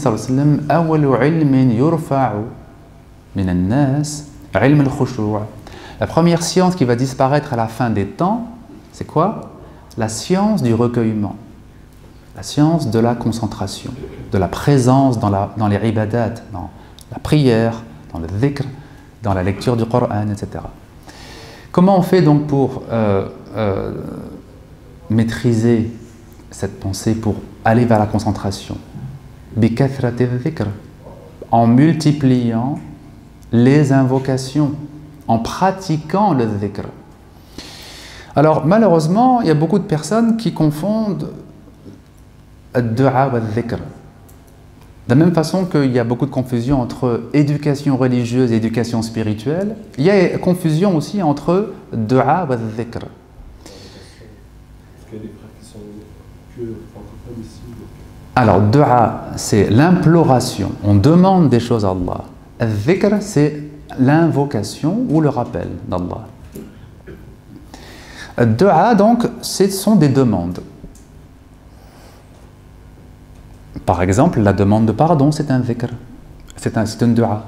La 6.01 6.07
première 6.07 6.43
science 6.43 6.75
qui 6.75 6.85
va 6.85 6.97
disparaître 6.97 7.53
à 7.53 7.57
la 7.57 7.69
fin 7.69 7.91
des 7.91 8.07
temps, 8.07 8.49
c'est 8.93 9.07
quoi? 9.07 9.53
La 9.97 10.09
science 10.09 10.63
du 10.63 10.75
recueillement, 10.75 11.37
la 12.35 12.43
science 12.43 12.91
de 12.91 12.99
la 12.99 13.15
concentration, 13.15 13.93
de 14.33 14.39
la 14.39 14.49
présence 14.49 15.19
dans, 15.19 15.31
la, 15.31 15.51
les 15.69 15.89
ibadat, 15.89 16.31
dans 16.53 16.71
la 17.13 17.19
prière, 17.19 17.83
dans 18.13 18.19
le 18.19 18.27
dhikr, 18.27 18.65
dans 19.23 19.35
la 19.35 19.43
lecture 19.43 19.77
du 19.77 19.85
Coran, 19.85 20.29
etc. 20.31 20.63
Comment 21.73 21.99
on 21.99 22.03
fait 22.03 22.21
donc 22.21 22.47
pour 22.47 22.83
euh, 22.91 23.29
euh, 23.55 23.93
maîtriser 25.09 25.91
cette 26.51 26.81
pensée, 26.81 27.15
pour 27.15 27.37
aller 27.65 27.85
vers 27.85 27.99
la 28.01 28.07
concentration? 28.07 28.77
En 31.53 31.67
multipliant 31.67 32.79
les 33.53 33.93
invocations, 33.93 34.73
en 35.29 35.39
pratiquant 35.39 36.35
le 36.35 36.47
dhikr. 36.47 36.83
Alors 38.35 38.67
malheureusement, 38.67 39.41
il 39.41 39.49
y 39.49 39.51
a 39.51 39.55
beaucoup 39.55 39.79
de 39.79 39.85
personnes 39.85 40.37
qui 40.37 40.53
confondent 40.53 41.31
dua 42.75 43.33
et 43.37 43.61
dhikr. 43.61 43.79
De 45.11 45.17
la 45.17 45.25
même 45.25 45.35
façon 45.35 45.65
qu'il 45.65 45.91
y 45.91 45.99
a 45.99 46.05
beaucoup 46.05 46.27
de 46.27 46.31
confusion 46.31 46.81
entre 46.81 47.23
éducation 47.33 47.97
religieuse 47.97 48.53
et 48.53 48.57
éducation 48.59 49.03
spirituelle, 49.03 49.75
il 49.99 50.05
y 50.05 50.11
a 50.11 50.39
confusion 50.39 50.97
aussi 50.97 51.21
entre 51.21 51.73
dua 51.93 52.47
et 52.49 52.77
dhikr. 52.77 53.07
Alors, 58.37 58.61
dua, 58.61 59.25
c'est 59.35 59.69
l'imploration. 59.69 60.71
On 60.85 60.95
demande 60.95 61.49
des 61.49 61.59
choses 61.59 61.85
à 61.85 61.91
Allah. 61.91 62.23
Dhikr, 62.61 63.17
c'est 63.19 63.65
l'invocation 63.99 65.07
ou 65.09 65.21
le 65.21 65.29
rappel 65.29 65.71
d'Allah. 65.89 66.29
Dua, 68.47 68.95
donc, 68.95 69.27
ce 69.43 69.69
sont 69.71 69.97
des 69.97 70.09
demandes. 70.09 70.61
Par 73.91 74.03
exemple, 74.03 74.39
la 74.41 74.53
demande 74.53 74.87
de 74.87 74.93
pardon, 74.93 75.33
c'est 75.33 75.51
un 75.51 75.59
dhikr, 75.59 75.89
c'est 76.55 76.79
un, 76.79 76.85
un 76.85 77.09
dua. 77.09 77.47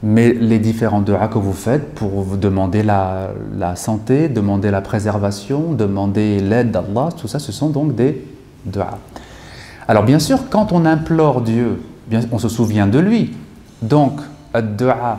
Mais 0.00 0.32
les 0.32 0.60
différents 0.60 1.00
duas 1.00 1.26
que 1.26 1.38
vous 1.38 1.52
faites 1.52 1.92
pour 1.96 2.36
demander 2.36 2.84
la, 2.84 3.32
santé, 3.74 4.28
demander 4.28 4.70
la 4.70 4.80
préservation, 4.80 5.72
demander 5.72 6.38
l'aide 6.38 6.70
d'Allah, 6.70 7.08
tout 7.16 7.26
ça, 7.26 7.40
ce 7.40 7.50
sont 7.50 7.70
donc 7.70 7.96
des 7.96 8.24
duas. 8.64 8.98
Alors 9.88 10.04
bien 10.04 10.20
sûr, 10.20 10.48
quand 10.50 10.70
on 10.70 10.86
implore 10.86 11.40
Dieu, 11.40 11.82
on 12.30 12.38
se 12.38 12.48
souvient 12.48 12.86
de 12.86 13.00
lui. 13.00 13.36
Donc, 13.82 14.20
dua, 14.78 15.18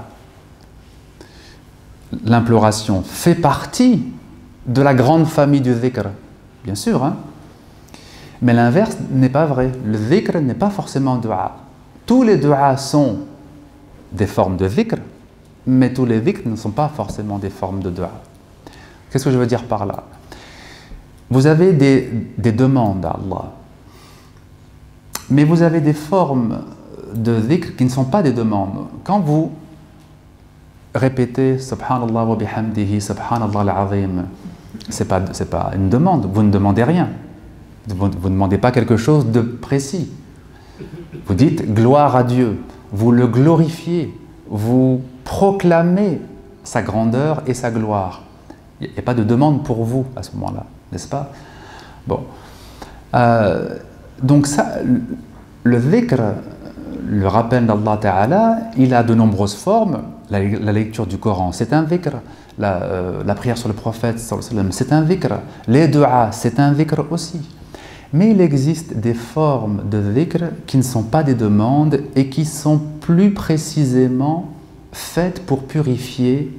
l'imploration, 2.24 3.04
fait 3.06 3.36
partie 3.36 4.02
de 4.66 4.82
la 4.82 4.94
grande 4.94 5.26
famille 5.26 5.60
du 5.60 5.74
dhikr. 5.74 6.04
Bien 6.64 6.76
sûr, 6.76 7.04
hein 7.04 7.18
mais 8.42 8.54
l'inverse 8.54 8.98
n'est 9.12 9.30
pas 9.30 9.46
vrai. 9.46 9.72
Le 9.86 9.98
dhikr 9.98 10.40
n'est 10.40 10.54
pas 10.54 10.70
forcément 10.70 11.18
dua. 11.18 11.56
Tous 12.06 12.24
les 12.24 12.38
duas 12.38 12.78
sont 12.78 13.20
des 14.12 14.28
formes 14.28 14.58
de 14.58 14.68
dhikr, 14.68 14.98
mais 15.66 15.94
tous 15.94 16.06
les 16.06 16.20
dhikr 16.20 16.48
ne 16.48 16.56
sont 16.56 16.72
pas 16.72 16.90
forcément 16.90 17.38
des 17.38 17.50
formes 17.50 17.82
de 17.82 17.90
dua. 17.90 18.12
Qu'est-ce 19.10 19.26
que 19.26 19.32
je 19.32 19.38
veux 19.38 19.48
dire 19.48 19.64
par 19.64 19.86
là? 19.86 20.04
Vous 21.30 21.46
avez 21.46 21.74
des, 21.74 22.10
des 22.38 22.52
demandes 22.52 23.06
à 23.06 23.12
Allah, 23.12 23.52
mais 25.30 25.44
vous 25.44 25.62
avez 25.62 25.82
des 25.82 25.94
formes 25.94 26.60
de 27.14 27.40
dhikr 27.40 27.76
qui 27.76 27.84
ne 27.84 27.90
sont 27.90 28.06
pas 28.06 28.22
des 28.24 28.32
demandes. 28.32 28.88
Quand 29.04 29.20
vous 29.20 29.52
répétez 30.96 31.60
Subhanallah 31.60 32.24
wa 32.24 32.36
bihamdihi, 32.36 33.02
Subhanallah 33.02 33.60
al-azim, 33.60 34.26
ce 34.90 35.04
n'est 35.04 35.10
pas, 35.10 35.20
pas 35.20 35.72
une 35.76 35.90
demande, 35.90 36.30
vous 36.32 36.44
ne 36.44 36.52
demandez 36.52 36.84
rien. 36.84 37.10
Vous 37.88 38.08
ne 38.08 38.14
demandez 38.14 38.58
pas 38.58 38.72
quelque 38.72 38.98
chose 38.98 39.28
de 39.28 39.42
précis. 39.42 40.12
Vous 41.26 41.34
dites 41.34 41.74
gloire 41.74 42.16
à 42.16 42.24
Dieu, 42.24 42.58
vous 42.92 43.12
le 43.12 43.28
glorifiez, 43.28 44.14
vous 44.50 45.02
proclamez 45.24 46.22
sa 46.64 46.82
grandeur 46.82 47.44
et 47.48 47.54
sa 47.54 47.72
gloire. 47.72 48.24
Il 48.82 48.92
n'y 48.92 49.00
a 49.00 49.02
pas 49.02 49.14
de 49.14 49.24
demande 49.24 49.64
pour 49.64 49.84
vous 49.84 50.06
à 50.16 50.24
ce 50.24 50.32
moment-là, 50.36 50.66
n'est-ce 50.92 51.08
pas? 51.08 51.32
Bon. 52.06 52.22
Euh, 53.16 53.78
donc 54.22 54.48
ça, 54.48 54.76
le 55.64 55.80
dhikr, 55.80 56.22
le 57.08 57.28
rappel 57.28 57.66
d'Allah 57.66 57.98
Ta'ala, 58.00 58.58
il 58.78 58.94
a 58.94 59.04
de 59.04 59.14
nombreuses 59.14 59.56
formes. 59.56 60.04
La, 60.30 60.40
lecture 60.42 61.08
du 61.08 61.18
Coran, 61.18 61.52
c'est 61.54 61.72
un 61.74 61.84
dhikr. 61.84 62.18
La, 62.60 62.82
euh, 62.84 63.34
prière 63.36 63.58
sur 63.58 63.70
le 63.70 63.74
prophète, 63.74 64.20
c'est 64.20 64.92
un 64.92 65.02
dhikr. 65.02 65.40
Les 65.68 65.88
du'as, 65.88 66.32
c'est 66.32 66.60
un 66.60 66.72
dhikr 66.74 67.06
aussi. 67.12 67.40
Mais 68.14 68.32
il 68.32 68.42
existe 68.42 68.96
des 68.96 69.14
formes 69.14 69.84
de 69.90 70.02
dhikr 70.02 70.46
qui 70.66 70.78
ne 70.78 70.82
sont 70.82 71.04
pas 71.04 71.24
des 71.24 71.36
demandes 71.36 72.02
et 72.16 72.30
qui 72.30 72.46
sont 72.46 72.80
plus 73.02 73.34
précisément 73.34 74.52
faites 74.92 75.46
pour 75.46 75.64
purifier 75.64 76.52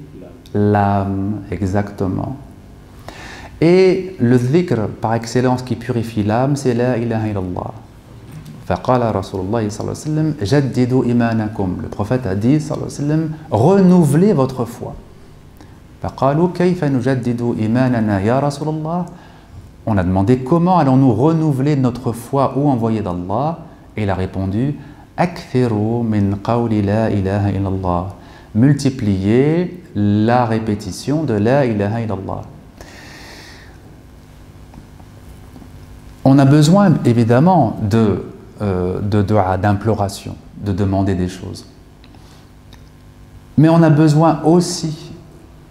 l'âme, 0.55 1.41
exactement. 1.51 2.37
Et 3.61 4.15
le 4.21 4.39
dhikr 4.39 4.89
par 5.01 5.15
excellence 5.15 5.63
qui 5.63 5.75
purifie 5.75 6.23
l'âme, 6.23 6.55
c'est 6.57 6.75
la 6.75 6.99
ilaha 6.99 7.29
illallah. 7.29 7.73
Le 11.83 11.89
prophète 11.89 12.27
a 12.27 12.35
dit 12.35 12.59
renouvelez 13.51 14.33
votre 14.35 14.65
foi. 14.67 14.95
On 19.91 19.97
a 19.97 20.05
demandé 20.05 20.41
comment 20.41 20.79
allons-nous 20.79 21.15
renouveler 21.15 21.75
notre 21.75 22.13
foi 22.13 22.53
ou 22.59 22.69
envoyer 22.69 23.01
d'Allah 23.01 23.61
Et 23.97 24.03
il 24.03 24.11
a 24.11 24.15
répondu 24.15 24.75
min 25.17 26.37
qawli 26.45 26.83
la 26.83 27.11
ilaha 27.11 27.51
illallah. 27.51 28.09
multiplier 28.55 29.83
la 29.95 30.45
répétition 30.45 31.25
de 31.25 31.33
la 31.33 31.65
ilaha 31.65 32.03
illallah. 32.03 32.43
On 36.23 36.39
a 36.39 36.45
besoin 36.45 36.93
évidemment 37.07 37.79
de, 37.81 38.27
euh, 38.61 39.01
d'imploration, 39.01 40.37
de 40.59 40.73
demander 40.73 41.15
des 41.15 41.29
choses. 41.29 41.65
Mais 43.57 43.71
on 43.71 43.83
a 43.83 43.89
besoin 43.89 44.43
aussi 44.45 45.13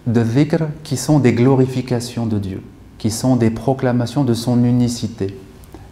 de 0.08 0.24
dhikr 0.24 0.64
qui 0.82 0.96
sont 0.96 1.20
des 1.20 1.34
glorifications 1.34 2.26
de 2.26 2.38
Dieu, 2.38 2.62
qui 2.98 3.10
sont 3.10 3.36
des 3.36 3.50
proclamations 3.50 4.24
de 4.24 4.34
son 4.34 4.62
unicité. 4.64 5.38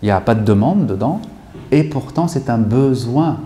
Il 0.03 0.07
n'y 0.07 0.11
a 0.11 0.21
pas 0.21 0.35
de 0.35 0.45
demande 0.45 0.87
dedans, 0.87 1.21
et 1.71 1.85
pourtant 1.85 2.29
c'est 2.29 2.51
un 2.51 2.59
besoin. 2.59 3.39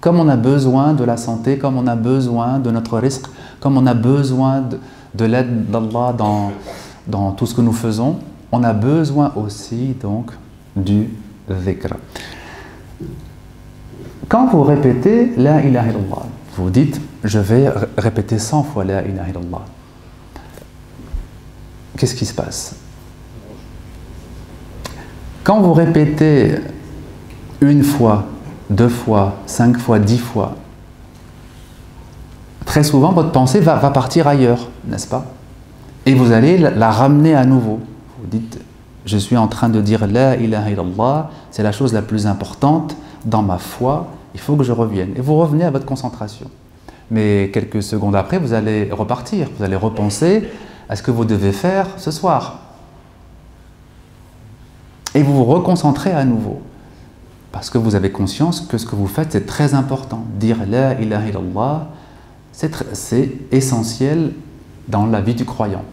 Comme 0.00 0.18
on 0.18 0.28
a 0.28 0.36
besoin 0.36 0.94
de 0.94 1.04
la 1.04 1.16
santé, 1.16 1.58
comme 1.58 1.76
on 1.76 1.86
a 1.86 1.94
besoin 1.94 2.58
de 2.58 2.70
notre 2.70 2.98
risque, 2.98 3.26
comme 3.60 3.76
on 3.76 3.86
a 3.86 3.94
besoin 3.94 4.64
de, 5.14 5.24
l'aide 5.24 5.70
d'Allah 5.70 6.12
dans, 6.16 6.50
dans 7.06 7.30
tout 7.32 7.46
ce 7.46 7.54
que 7.54 7.60
nous 7.60 7.72
faisons, 7.72 8.16
on 8.50 8.64
a 8.64 8.72
besoin 8.72 9.32
aussi 9.36 9.94
donc 10.00 10.32
du 10.74 11.08
dhikr. 11.48 11.94
Quand 14.28 14.46
vous 14.48 14.62
répétez 14.62 15.32
La 15.36 15.62
ilaha 15.62 15.90
illallah, 15.90 16.26
vous 16.56 16.70
dites 16.70 17.00
Je 17.22 17.38
vais 17.38 17.70
répéter 17.96 18.38
100 18.38 18.62
fois 18.64 18.84
La 18.84 19.02
ilaha 19.06 19.28
illallah. 19.28 19.64
Qu'est-ce 21.96 22.14
qui 22.14 22.26
se 22.26 22.34
passe? 22.34 22.74
Quand 25.44 25.60
vous 25.60 25.72
répétez 25.72 26.54
une 27.60 27.82
fois, 27.82 28.26
deux 28.70 28.88
fois, 28.88 29.36
cinq 29.46 29.78
fois, 29.78 29.98
dix 29.98 30.18
fois, 30.18 30.54
très 32.64 32.82
souvent 32.82 33.12
votre 33.12 33.32
pensée 33.32 33.60
va, 33.60 33.76
partir 33.90 34.28
ailleurs, 34.28 34.68
n'est-ce 34.86 35.06
pas? 35.06 35.26
Et 36.06 36.14
vous 36.14 36.32
allez 36.32 36.58
la 36.58 36.90
ramener 36.90 37.34
à 37.34 37.44
nouveau. 37.44 37.80
Vous 38.20 38.26
dites, 38.26 38.58
je 39.04 39.18
suis 39.18 39.36
en 39.36 39.48
train 39.48 39.68
de 39.68 39.80
dire 39.80 40.06
La 40.06 40.36
ilaha 40.36 40.70
illallah, 40.70 41.30
c'est 41.50 41.62
la 41.62 41.72
chose 41.72 41.92
la 41.92 42.02
plus 42.02 42.26
importante 42.26 42.96
dans 43.24 43.42
ma 43.42 43.58
foi, 43.58 44.08
il 44.34 44.40
faut 44.40 44.56
que 44.56 44.64
je 44.64 44.72
revienne. 44.72 45.10
Et 45.16 45.20
vous 45.20 45.36
revenez 45.36 45.64
à 45.64 45.70
votre 45.70 45.86
concentration. 45.86 46.46
Mais 47.10 47.50
quelques 47.52 47.82
secondes 47.82 48.16
après, 48.16 48.38
vous 48.38 48.52
allez 48.52 48.88
repartir, 48.90 49.48
vous 49.58 49.64
allez 49.64 49.76
repenser 49.76 50.48
à 50.88 50.96
ce 50.96 51.02
que 51.02 51.10
vous 51.10 51.24
devez 51.24 51.52
faire 51.52 51.86
ce 51.96 52.10
soir. 52.10 52.60
Et 55.14 55.22
vous 55.22 55.34
vous 55.34 55.44
reconcentrez 55.44 56.12
à 56.12 56.24
nouveau. 56.24 56.62
Parce 57.50 57.68
que 57.68 57.78
vous 57.78 57.94
avez 57.94 58.10
conscience 58.10 58.62
que 58.62 58.78
ce 58.78 58.86
que 58.86 58.96
vous 58.96 59.06
faites, 59.06 59.32
c'est 59.32 59.46
très 59.46 59.74
important. 59.74 60.24
Dire 60.38 60.58
La 60.66 61.00
ilaha 61.00 61.28
illallah, 61.28 61.88
c'est 62.52 63.30
essentiel 63.50 64.32
dans 64.88 65.06
la 65.06 65.20
vie 65.20 65.34
du 65.34 65.44
croyant. 65.44 65.84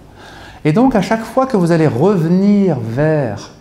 Et 0.65 0.73
donc, 0.73 0.95
à 0.95 1.01
chaque 1.01 1.23
fois 1.23 1.45
que 1.45 1.57
vous 1.57 1.71
allez 1.71 1.87
revenir 1.87 2.79
vers 2.79 3.51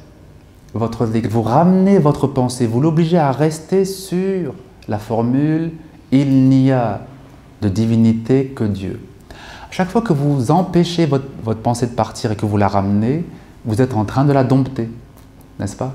votre 0.74 1.06
vous 1.06 1.42
ramenez 1.42 1.98
votre 1.98 2.26
pensée, 2.26 2.66
vous 2.66 2.80
l'obligez 2.80 3.18
à 3.18 3.32
rester 3.32 3.84
sur 3.84 4.54
la 4.86 4.98
formule 4.98 5.72
il 6.10 6.48
n'y 6.48 6.70
a 6.72 7.00
de 7.62 7.68
divinité 7.68 8.46
que 8.46 8.64
Dieu. 8.64 9.00
Chaque 9.70 9.90
fois 9.90 10.02
que 10.02 10.12
vous 10.12 10.50
empêchez 10.50 11.06
votre, 11.06 11.60
pensée 11.60 11.86
de 11.86 11.92
partir 11.92 12.32
et 12.32 12.36
que 12.36 12.46
vous 12.46 12.56
la 12.56 12.68
ramenez, 12.68 13.24
vous 13.64 13.82
êtes 13.82 13.94
en 13.94 14.04
train 14.04 14.24
de 14.24 14.32
la 14.32 14.44
dompter, 14.44 14.88
n'est-ce 15.60 15.76
pas? 15.76 15.94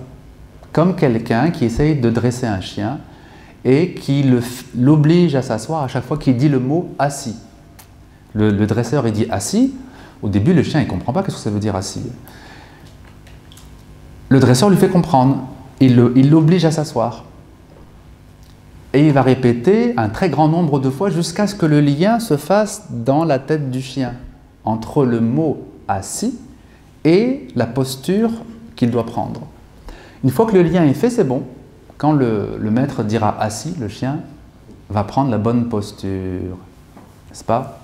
Comme 0.72 0.96
quelqu'un 0.96 1.50
qui 1.50 1.66
essaye 1.66 1.96
de 1.96 2.10
dresser 2.10 2.46
un 2.46 2.62
chien 2.62 3.00
et 3.66 3.94
qui 3.94 4.26
l'oblige 4.78 5.36
à 5.36 5.42
s'asseoir 5.42 5.84
à 5.84 5.88
chaque 5.88 6.04
fois 6.04 6.18
qu'il 6.18 6.38
dit 6.38 6.50
le 6.50 6.60
mot 6.60 6.90
assis. 7.00 7.36
Le, 8.34 8.66
dresseur, 8.66 9.08
il 9.08 9.14
dit 9.14 9.28
assis, 9.30 9.74
au 10.22 10.30
début, 10.30 10.54
le 10.54 10.64
chien 10.64 10.82
ne 10.82 10.86
comprend 10.86 11.14
pas 11.14 11.22
ce 11.22 11.28
que 11.28 11.32
ça 11.34 11.50
veut 11.50 11.60
dire 11.60 11.76
assis. 11.76 12.02
Le 14.30 14.40
dresseur 14.40 14.70
lui 14.70 14.78
fait 14.78 14.90
comprendre. 14.90 15.48
Il 15.80 15.96
l'oblige 16.30 16.66
à 16.66 16.72
s'asseoir. 16.72 17.26
Et 18.93 19.08
il 19.08 19.12
va 19.12 19.23
répéter 19.23 19.93
un 19.97 20.10
très 20.10 20.29
grand 20.29 20.47
nombre 20.47 20.79
de 20.79 20.89
fois 20.89 21.10
jusqu'à 21.10 21.47
ce 21.47 21.56
que 21.56 21.65
le 21.65 21.82
lien 21.82 22.19
se 22.19 22.38
fasse 22.38 22.84
dans 22.91 23.25
la 23.25 23.39
tête 23.39 23.71
du 23.71 23.82
chien 23.82 24.13
entre 24.65 25.03
le 25.03 25.19
mot 25.19 25.67
assis 25.88 26.38
et 27.03 27.47
la 27.56 27.65
posture 27.65 28.29
qu'il 28.75 28.91
doit 28.91 29.06
prendre. 29.06 29.41
Une 30.23 30.29
fois 30.29 30.45
que 30.45 30.53
le 30.53 30.63
lien 30.63 30.86
est 30.86 30.93
fait, 30.93 31.10
c'est 31.10 31.23
bon. 31.23 31.43
Quand 31.97 32.13
le, 32.13 32.58
maître 32.71 33.03
dira 33.03 33.36
assis, 33.41 33.73
le 33.79 33.88
chien 33.88 34.19
va 34.89 35.03
prendre 35.03 35.32
la 35.32 35.38
bonne 35.38 35.69
posture. 35.69 36.58
N'est-ce 37.29 37.43
pas? 37.43 37.79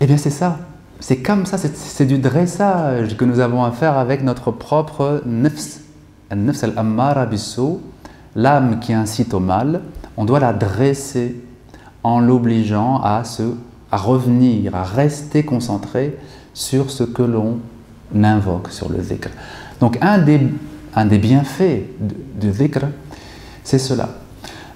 Eh 0.00 0.06
bien, 0.06 0.16
c'est 0.16 0.30
ça. 0.30 0.58
C'est 1.00 1.18
comme 1.18 1.46
ça, 1.46 1.58
c'est 1.58 2.06
du 2.06 2.18
dressage 2.18 3.16
que 3.16 3.24
nous 3.24 3.40
avons 3.40 3.64
à 3.64 3.72
faire 3.72 3.96
avec 3.96 4.22
notre 4.22 4.50
propre 4.52 5.22
nefs. 5.26 5.80
Nefs 6.34 6.62
al-ammara 6.62 7.28
l'âme 8.34 8.78
qui 8.80 8.92
incite 8.92 9.34
au 9.34 9.40
mal, 9.40 9.82
on 10.16 10.24
doit 10.24 10.40
la 10.40 10.52
dresser 10.52 11.36
en 12.02 12.20
l'obligeant 12.20 13.00
à, 13.02 13.22
à 13.90 13.96
revenir, 13.96 14.74
à 14.74 14.82
rester 14.82 15.44
concentré 15.44 16.18
sur 16.54 16.90
ce 16.90 17.04
que 17.04 17.22
l'on 17.22 17.58
invoque, 18.22 18.70
sur 18.70 18.90
le 18.90 19.02
zikr. 19.02 19.30
Donc 19.80 19.98
un 20.00 20.18
des, 20.18 20.40
un 20.94 21.06
des 21.06 21.18
bienfaits 21.18 21.84
du 22.40 22.52
zikr, 22.52 22.86
c'est 23.64 23.78
cela. 23.78 24.08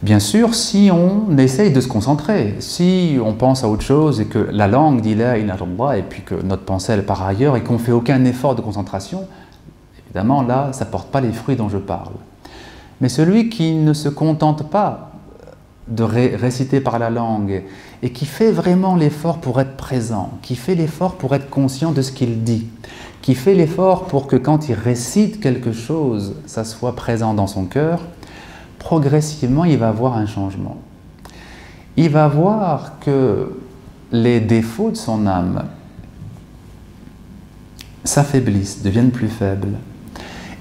Bien 0.02 0.20
sûr, 0.20 0.54
si 0.54 0.90
on 0.92 1.36
essaye 1.38 1.72
de 1.72 1.80
se 1.80 1.88
concentrer, 1.88 2.56
si 2.60 3.18
on 3.24 3.32
pense 3.32 3.64
à 3.64 3.68
autre 3.68 3.82
chose 3.82 4.20
et 4.20 4.26
que 4.26 4.38
la 4.38 4.68
langue 4.68 5.00
dit 5.00 5.14
la 5.14 5.38
ilaha 5.38 5.96
et 5.96 6.02
puis 6.02 6.22
que 6.22 6.34
notre 6.34 6.64
pensée 6.64 6.92
elle 6.92 7.06
part 7.06 7.22
ailleurs 7.22 7.56
et 7.56 7.62
qu'on 7.62 7.78
fait 7.78 7.92
aucun 7.92 8.24
effort 8.26 8.54
de 8.54 8.60
concentration, 8.60 9.26
évidemment 10.06 10.42
là, 10.42 10.68
ça 10.72 10.84
porte 10.84 11.08
pas 11.08 11.20
les 11.20 11.32
fruits 11.32 11.56
dont 11.56 11.70
je 11.70 11.78
parle. 11.78 12.12
Mais 13.00 13.08
celui 13.08 13.48
qui 13.48 13.74
ne 13.74 13.94
se 13.94 14.08
contente 14.08 14.70
pas 14.70 15.05
de 15.88 16.02
réciter 16.02 16.80
par 16.80 16.98
la 16.98 17.10
langue 17.10 17.62
et 18.02 18.10
qui 18.10 18.26
fait 18.26 18.50
vraiment 18.50 18.96
l'effort 18.96 19.38
pour 19.38 19.60
être 19.60 19.76
présent, 19.76 20.32
qui 20.42 20.56
fait 20.56 20.74
l'effort 20.74 21.14
pour 21.14 21.34
être 21.34 21.48
conscient 21.48 21.92
de 21.92 22.02
ce 22.02 22.12
qu'il 22.12 22.42
dit, 22.42 22.66
qui 23.22 23.34
fait 23.34 23.54
l'effort 23.54 24.06
pour 24.06 24.26
que 24.26 24.36
quand 24.36 24.68
il 24.68 24.74
récite 24.74 25.40
quelque 25.40 25.72
chose, 25.72 26.36
ça 26.46 26.64
soit 26.64 26.96
présent 26.96 27.34
dans 27.34 27.46
son 27.46 27.64
cœur, 27.64 28.00
progressivement, 28.78 29.64
il 29.64 29.78
va 29.78 29.92
voir 29.92 30.16
un 30.16 30.26
changement. 30.26 30.76
Il 31.96 32.10
va 32.10 32.28
voir 32.28 32.98
que 33.00 33.58
les 34.12 34.40
défauts 34.40 34.90
de 34.90 34.96
son 34.96 35.26
âme 35.26 35.64
s'affaiblissent, 38.04 38.82
deviennent 38.82 39.10
plus 39.10 39.28
faibles, 39.28 39.78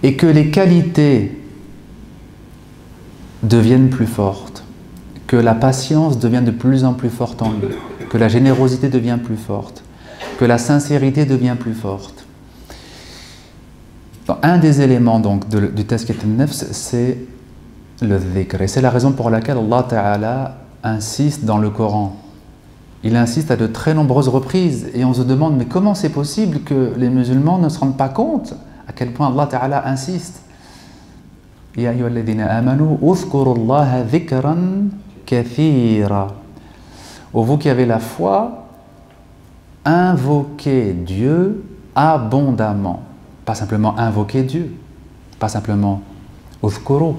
et 0.01 0.15
que 0.15 0.27
les 0.27 0.49
qualités 0.49 1.39
deviennent 3.43 3.89
plus 3.89 4.07
fortes, 4.07 4.54
que 5.27 5.35
la 5.35 5.55
patience 5.55 6.19
devient 6.19 6.43
de 6.43 6.51
plus 6.51 6.85
en 6.85 6.93
plus 6.93 7.09
forte 7.09 7.41
en 7.41 7.51
lui, 7.51 7.75
que 8.09 8.17
la 8.17 8.27
générosité 8.27 8.89
devient 8.89 9.17
plus 9.23 9.37
forte, 9.37 9.83
que 10.39 10.45
la 10.45 10.57
sincérité 10.57 11.25
devient 11.25 11.55
plus 11.59 11.73
forte. 11.73 12.25
un 14.43 14.57
des 14.57 14.81
éléments 14.81 15.19
donc 15.19 15.47
du 15.49 15.85
test 15.85 16.11
nefs, 16.25 16.51
c'est 16.53 17.17
le 18.01 18.19
dhikr. 18.19 18.61
Et 18.61 18.67
c'est 18.67 18.81
la 18.81 18.89
raison 18.89 19.11
pour 19.11 19.29
laquelle 19.29 19.57
Allah 19.57 19.85
Ta'ala 19.87 20.57
insiste 20.83 21.45
dans 21.45 21.57
le 21.57 21.69
Coran. 21.69 22.15
Il 23.03 23.15
insiste 23.15 23.51
à 23.51 23.55
de 23.55 23.67
très 23.67 23.93
nombreuses 23.93 24.27
reprises 24.27 24.87
et 24.93 25.05
on 25.05 25.13
se 25.13 25.21
demande 25.21 25.57
mais 25.57 25.65
comment 25.65 25.93
c'est 25.93 26.09
possible 26.09 26.61
que 26.61 26.91
les 26.97 27.09
musulmans 27.09 27.59
ne 27.59 27.69
se 27.69 27.79
rendent 27.79 27.97
pas 27.97 28.09
compte 28.09 28.55
à 28.87 28.93
quel 28.93 29.11
point 29.11 29.31
Allah 29.31 29.47
Ta'ala 29.47 29.87
insiste? 29.87 30.41
Ya 31.77 31.93
dhikran 35.25 35.43
kathira. 35.43 36.27
vous 37.33 37.57
qui 37.57 37.69
avez 37.69 37.85
la 37.85 37.99
foi, 37.99 38.67
invoquez 39.83 40.93
Dieu 40.93 41.63
abondamment. 41.95 43.01
Pas 43.45 43.55
simplement 43.55 43.97
invoquer 43.97 44.43
Dieu, 44.43 44.73
pas 45.39 45.49
simplement 45.49 46.01
uzkuru, 46.63 47.13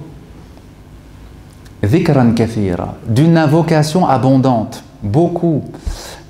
Vikran 1.82 2.32
kathira, 2.32 2.96
d'une 3.06 3.36
invocation 3.36 4.06
abondante, 4.06 4.82
beaucoup. 5.02 5.62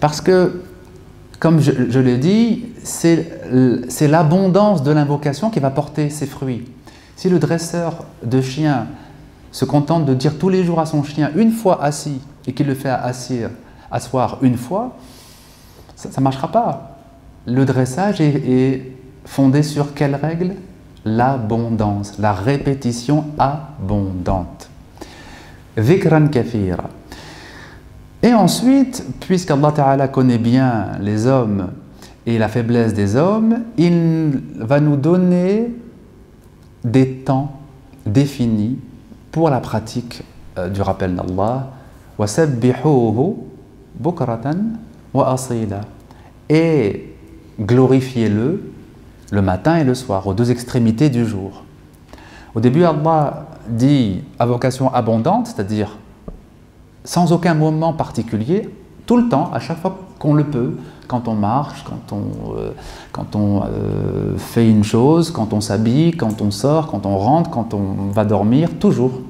Parce 0.00 0.20
que, 0.20 0.62
comme 1.38 1.60
je, 1.60 1.98
l'ai 1.98 2.18
dit, 2.18 2.66
c'est 2.82 4.08
l'abondance 4.08 4.82
de 4.82 4.90
l'invocation 4.90 5.50
qui 5.50 5.60
va 5.60 5.70
porter 5.70 6.10
ses 6.10 6.26
fruits. 6.26 6.64
Si 7.14 7.30
le 7.30 7.38
dresseur 7.38 8.04
de 8.22 8.40
chiens 8.42 8.88
se 9.56 9.64
contente 9.64 10.04
de 10.04 10.12
dire 10.12 10.36
tous 10.36 10.50
les 10.50 10.64
jours 10.64 10.80
à 10.80 10.84
son 10.84 11.02
chien 11.02 11.30
une 11.34 11.50
fois 11.50 11.82
assis 11.82 12.20
et 12.46 12.52
qu'il 12.52 12.66
le 12.66 12.74
fait 12.74 12.90
assir, 12.90 13.48
asseoir 13.90 14.36
une 14.42 14.58
fois, 14.58 14.98
ça 15.94 16.10
ne 16.14 16.22
marchera 16.22 16.52
pas. 16.52 16.98
Le 17.46 17.64
dressage 17.64 18.20
est, 18.20 18.92
fondé 19.24 19.62
sur 19.62 19.94
quelle 19.94 20.14
règle 20.14 20.56
L'abondance, 21.06 22.18
la 22.18 22.34
répétition 22.34 23.24
abondante. 23.38 24.68
Vikran 25.78 26.28
kafira. 26.28 26.90
Et 28.22 28.34
ensuite, 28.34 29.06
puisqu'Allah 29.20 29.72
Ta'ala 29.72 30.08
connaît 30.08 30.36
bien 30.36 30.98
les 31.00 31.26
hommes 31.26 31.68
et 32.26 32.36
la 32.36 32.48
faiblesse 32.48 32.92
des 32.92 33.16
hommes, 33.16 33.62
il 33.78 34.38
va 34.58 34.80
nous 34.80 34.96
donner 34.96 35.74
des 36.84 37.10
temps 37.24 37.52
définis 38.04 38.78
pour 39.36 39.50
la 39.50 39.60
pratique 39.60 40.22
euh, 40.56 40.70
du 40.70 40.80
rappel 40.80 41.14
d'Allah. 41.14 41.68
Et 46.48 47.14
glorifiez-le 47.60 48.72
le 49.30 49.42
matin 49.42 49.76
et 49.76 49.84
le 49.84 49.94
soir, 49.94 50.26
aux 50.26 50.32
deux 50.32 50.50
extrémités 50.50 51.10
du 51.10 51.26
jour. 51.26 51.64
Au 52.54 52.60
début, 52.60 52.84
Allah 52.84 53.44
dit 53.68 54.22
à 54.38 54.46
vocation 54.46 54.90
abondante, 54.94 55.48
c'est-à-dire 55.48 55.98
sans 57.04 57.30
aucun 57.30 57.52
moment 57.52 57.92
particulier, 57.92 58.70
tout 59.04 59.18
le 59.18 59.28
temps, 59.28 59.50
à 59.52 59.60
chaque 59.60 59.80
fois 59.82 59.98
qu'on 60.18 60.32
le 60.32 60.44
peut, 60.44 60.78
quand 61.08 61.28
on 61.28 61.34
marche, 61.34 61.84
quand 61.84 62.16
on, 62.16 62.56
euh, 62.56 62.70
quand 63.12 63.36
on 63.36 63.64
euh, 63.64 64.38
fait 64.38 64.66
une 64.66 64.82
chose, 64.82 65.30
quand 65.30 65.52
on 65.52 65.60
s'habille, 65.60 66.12
quand 66.12 66.40
on 66.40 66.50
sort, 66.50 66.86
quand 66.86 67.04
on 67.04 67.18
rentre, 67.18 67.50
quand 67.50 67.74
on 67.74 68.10
va 68.10 68.24
dormir, 68.24 68.70
toujours. 68.80 69.20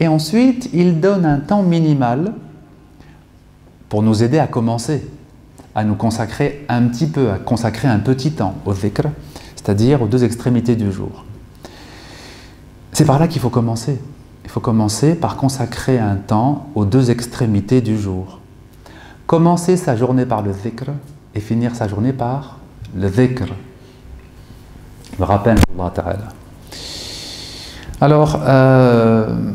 Et 0.00 0.08
ensuite, 0.08 0.70
il 0.72 0.98
donne 0.98 1.26
un 1.26 1.38
temps 1.38 1.62
minimal 1.62 2.32
pour 3.90 4.02
nous 4.02 4.22
aider 4.22 4.38
à 4.38 4.46
commencer, 4.46 5.06
à 5.74 5.84
nous 5.84 5.94
consacrer 5.94 6.64
un 6.70 6.84
petit 6.84 7.06
peu, 7.06 7.30
à 7.30 7.38
consacrer 7.38 7.86
un 7.86 7.98
petit 7.98 8.32
temps 8.32 8.54
au 8.64 8.72
dhikr, 8.72 9.08
c'est-à-dire 9.56 10.00
aux 10.00 10.06
deux 10.06 10.24
extrémités 10.24 10.74
du 10.74 10.90
jour. 10.90 11.24
C'est 12.92 13.04
par 13.04 13.18
là 13.18 13.28
qu'il 13.28 13.42
faut 13.42 13.50
commencer. 13.50 14.00
Il 14.44 14.50
faut 14.50 14.60
commencer 14.60 15.14
par 15.14 15.36
consacrer 15.36 15.98
un 15.98 16.16
temps 16.16 16.70
aux 16.74 16.86
deux 16.86 17.10
extrémités 17.10 17.82
du 17.82 17.98
jour. 17.98 18.40
Commencer 19.26 19.76
sa 19.76 19.96
journée 19.96 20.24
par 20.24 20.42
le 20.42 20.52
dhikr 20.52 20.86
et 21.34 21.40
finir 21.40 21.76
sa 21.76 21.88
journée 21.88 22.12
par 22.12 22.58
le 22.96 23.08
dhikr. 23.10 23.44
Le 25.18 25.24
rappel 25.24 25.58
d'Allah 25.76 25.92
Ta'ala. 25.94 26.28
Alors, 28.00 28.40
euh, 28.42 29.52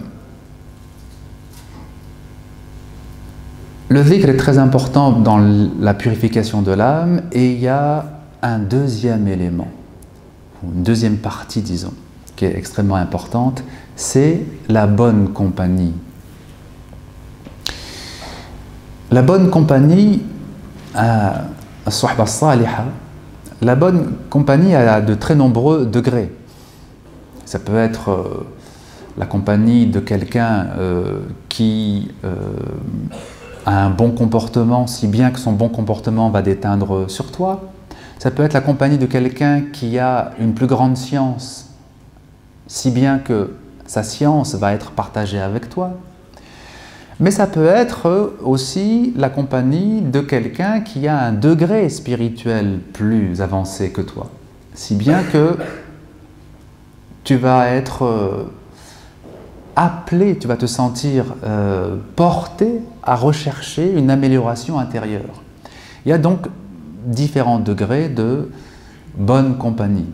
le 3.89 4.04
dhikr 4.04 4.30
est 4.30 4.38
très 4.38 4.58
important 4.58 5.12
dans 5.12 5.38
la 5.38 5.93
purification 5.93 6.62
de 6.62 6.71
l'âme 6.71 7.21
et 7.32 7.52
il 7.52 7.60
y 7.60 7.67
a 7.67 8.06
un 8.41 8.60
deuxième 8.60 9.28
élément, 9.28 9.67
une 10.63 10.84
deuxième 10.84 11.17
partie, 11.17 11.62
disons, 11.62 11.93
qui 12.36 12.45
est 12.45 12.58
extrêmement 12.58 12.95
importante, 12.95 13.63
c'est 13.95 14.41
la 14.69 14.88
bonne 14.88 15.30
compagnie. 15.30 15.93
La 19.12 19.21
bonne 19.21 19.50
compagnie, 19.52 20.24
la 20.95 21.36
bonne 23.76 24.13
compagnie 24.30 24.76
a 24.76 25.02
de 25.02 25.13
très 25.13 25.36
nombreux 25.36 25.86
degrés. 25.86 26.32
Ça 27.45 27.60
peut 27.60 27.78
être 27.78 28.10
euh, 28.10 28.48
la 29.17 29.28
compagnie 29.28 29.86
de 29.86 30.00
quelqu'un 30.00 30.67
euh, 30.78 31.19
qui 31.48 32.12
euh, 32.24 32.36
un 33.65 33.89
bon 33.89 34.12
comportement, 34.12 34.88
si 34.88 35.08
bien 35.08 35.32
que 35.32 35.39
son 35.39 35.54
bon 35.54 35.69
comportement 35.69 36.30
va 36.30 36.41
déteindre 36.41 37.10
sur 37.10 37.32
toi. 37.32 37.71
Ça 38.19 38.32
peut 38.32 38.43
être 38.43 38.54
la 38.54 38.62
compagnie 38.62 38.97
de 38.97 39.06
quelqu'un 39.06 39.62
qui 39.73 39.99
a 39.99 40.32
une 40.39 40.54
plus 40.54 40.67
grande 40.67 40.97
science, 40.97 41.69
si 42.67 42.91
bien 42.91 43.19
que 43.19 43.56
sa 43.86 44.04
science 44.04 44.56
va 44.56 44.73
être 44.73 44.91
partagée 44.91 45.39
avec 45.39 45.69
toi. 45.69 45.91
Mais 47.19 47.32
ça 47.32 47.47
peut 47.47 47.67
être 47.67 48.34
aussi 48.43 49.13
la 49.15 49.30
compagnie 49.30 50.01
de 50.01 50.19
quelqu'un 50.19 50.82
qui 50.82 51.08
a 51.08 51.17
un 51.17 51.32
degré 51.32 51.88
spirituel 51.89 52.80
plus 52.93 53.41
avancé 53.41 53.91
que 53.91 54.01
toi. 54.01 54.30
Si 54.73 54.95
bien 54.95 55.23
que 55.23 55.56
tu 57.23 57.38
vas 57.38 57.69
être 57.69 58.04
euh, 58.04 58.43
appelé, 59.78 60.38
tu 60.38 60.47
vas 60.47 60.58
te 60.58 60.65
sentir 60.65 61.25
euh, 61.45 61.95
porté 62.17 62.82
à 63.06 63.15
rechercher 63.15 63.91
une 63.91 64.10
amélioration 64.10 64.80
intérieure. 64.80 65.41
Il 66.06 66.10
y 66.10 66.13
a 66.13 66.18
donc 66.18 66.48
différents 67.06 67.60
degrés 67.60 68.10
de 68.10 68.50
bonne 69.18 69.58
compagnie. 69.58 70.08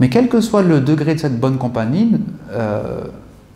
Mais 0.00 0.08
quel 0.08 0.28
que 0.28 0.40
soit 0.40 0.62
le 0.62 0.80
degré 0.80 1.14
de 1.14 1.20
cette 1.20 1.38
bonne 1.38 1.58
compagnie, 1.58 2.12
euh, 2.52 3.04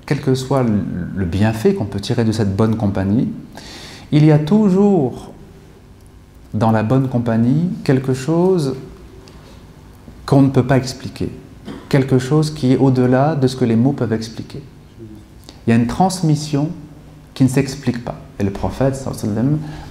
quel 0.06 0.20
que 0.20 0.34
soit 0.34 0.62
le 0.62 1.24
bienfait 1.24 1.74
qu'on 1.74 1.84
peut 1.84 2.00
tirer 2.00 2.24
de 2.24 2.32
cette 2.32 2.56
bonne 2.56 2.76
compagnie, 2.76 3.28
il 4.12 4.24
y 4.24 4.32
a 4.32 4.38
toujours 4.38 5.32
dans 6.54 6.70
la 6.70 6.82
bonne 6.82 7.08
compagnie 7.08 7.70
quelque 7.84 8.14
chose 8.14 8.76
qu'on 10.24 10.42
ne 10.42 10.48
peut 10.48 10.66
pas 10.66 10.76
expliquer, 10.76 11.30
quelque 11.88 12.18
chose 12.18 12.50
qui 12.52 12.72
est 12.72 12.76
au-delà 12.76 13.34
de 13.34 13.46
ce 13.46 13.56
que 13.56 13.64
les 13.64 13.76
mots 13.76 13.92
peuvent 13.92 14.12
expliquer. 14.12 14.62
Il 15.66 15.70
y 15.70 15.72
a 15.72 15.76
une 15.76 15.86
transmission 15.86 16.70
qui 17.34 17.44
ne 17.44 17.48
s'explique 17.48 18.04
pas. 18.04 18.18
Et 18.40 18.44
le 18.44 18.50
prophète 18.50 19.04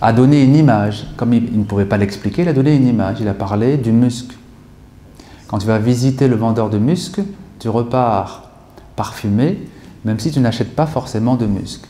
a 0.01 0.13
donné 0.13 0.43
une 0.43 0.55
image, 0.55 1.07
comme 1.17 1.33
il 1.33 1.59
ne 1.59 1.65
pouvait 1.65 1.85
pas 1.85 1.97
l'expliquer, 1.97 2.43
il 2.43 2.47
a 2.47 2.53
donné 2.53 2.75
une 2.75 2.87
image, 2.87 3.17
il 3.19 3.27
a 3.27 3.33
parlé 3.33 3.77
du 3.77 3.91
muscle. 3.91 4.35
Quand 5.47 5.57
tu 5.57 5.67
vas 5.67 5.79
visiter 5.79 6.27
le 6.27 6.35
vendeur 6.35 6.69
de 6.69 6.77
muscles, 6.77 7.23
tu 7.59 7.69
repars 7.69 8.49
parfumé, 8.95 9.59
même 10.05 10.19
si 10.19 10.31
tu 10.31 10.39
n'achètes 10.39 10.75
pas 10.75 10.85
forcément 10.85 11.35
de 11.35 11.45
muscles. 11.45 11.87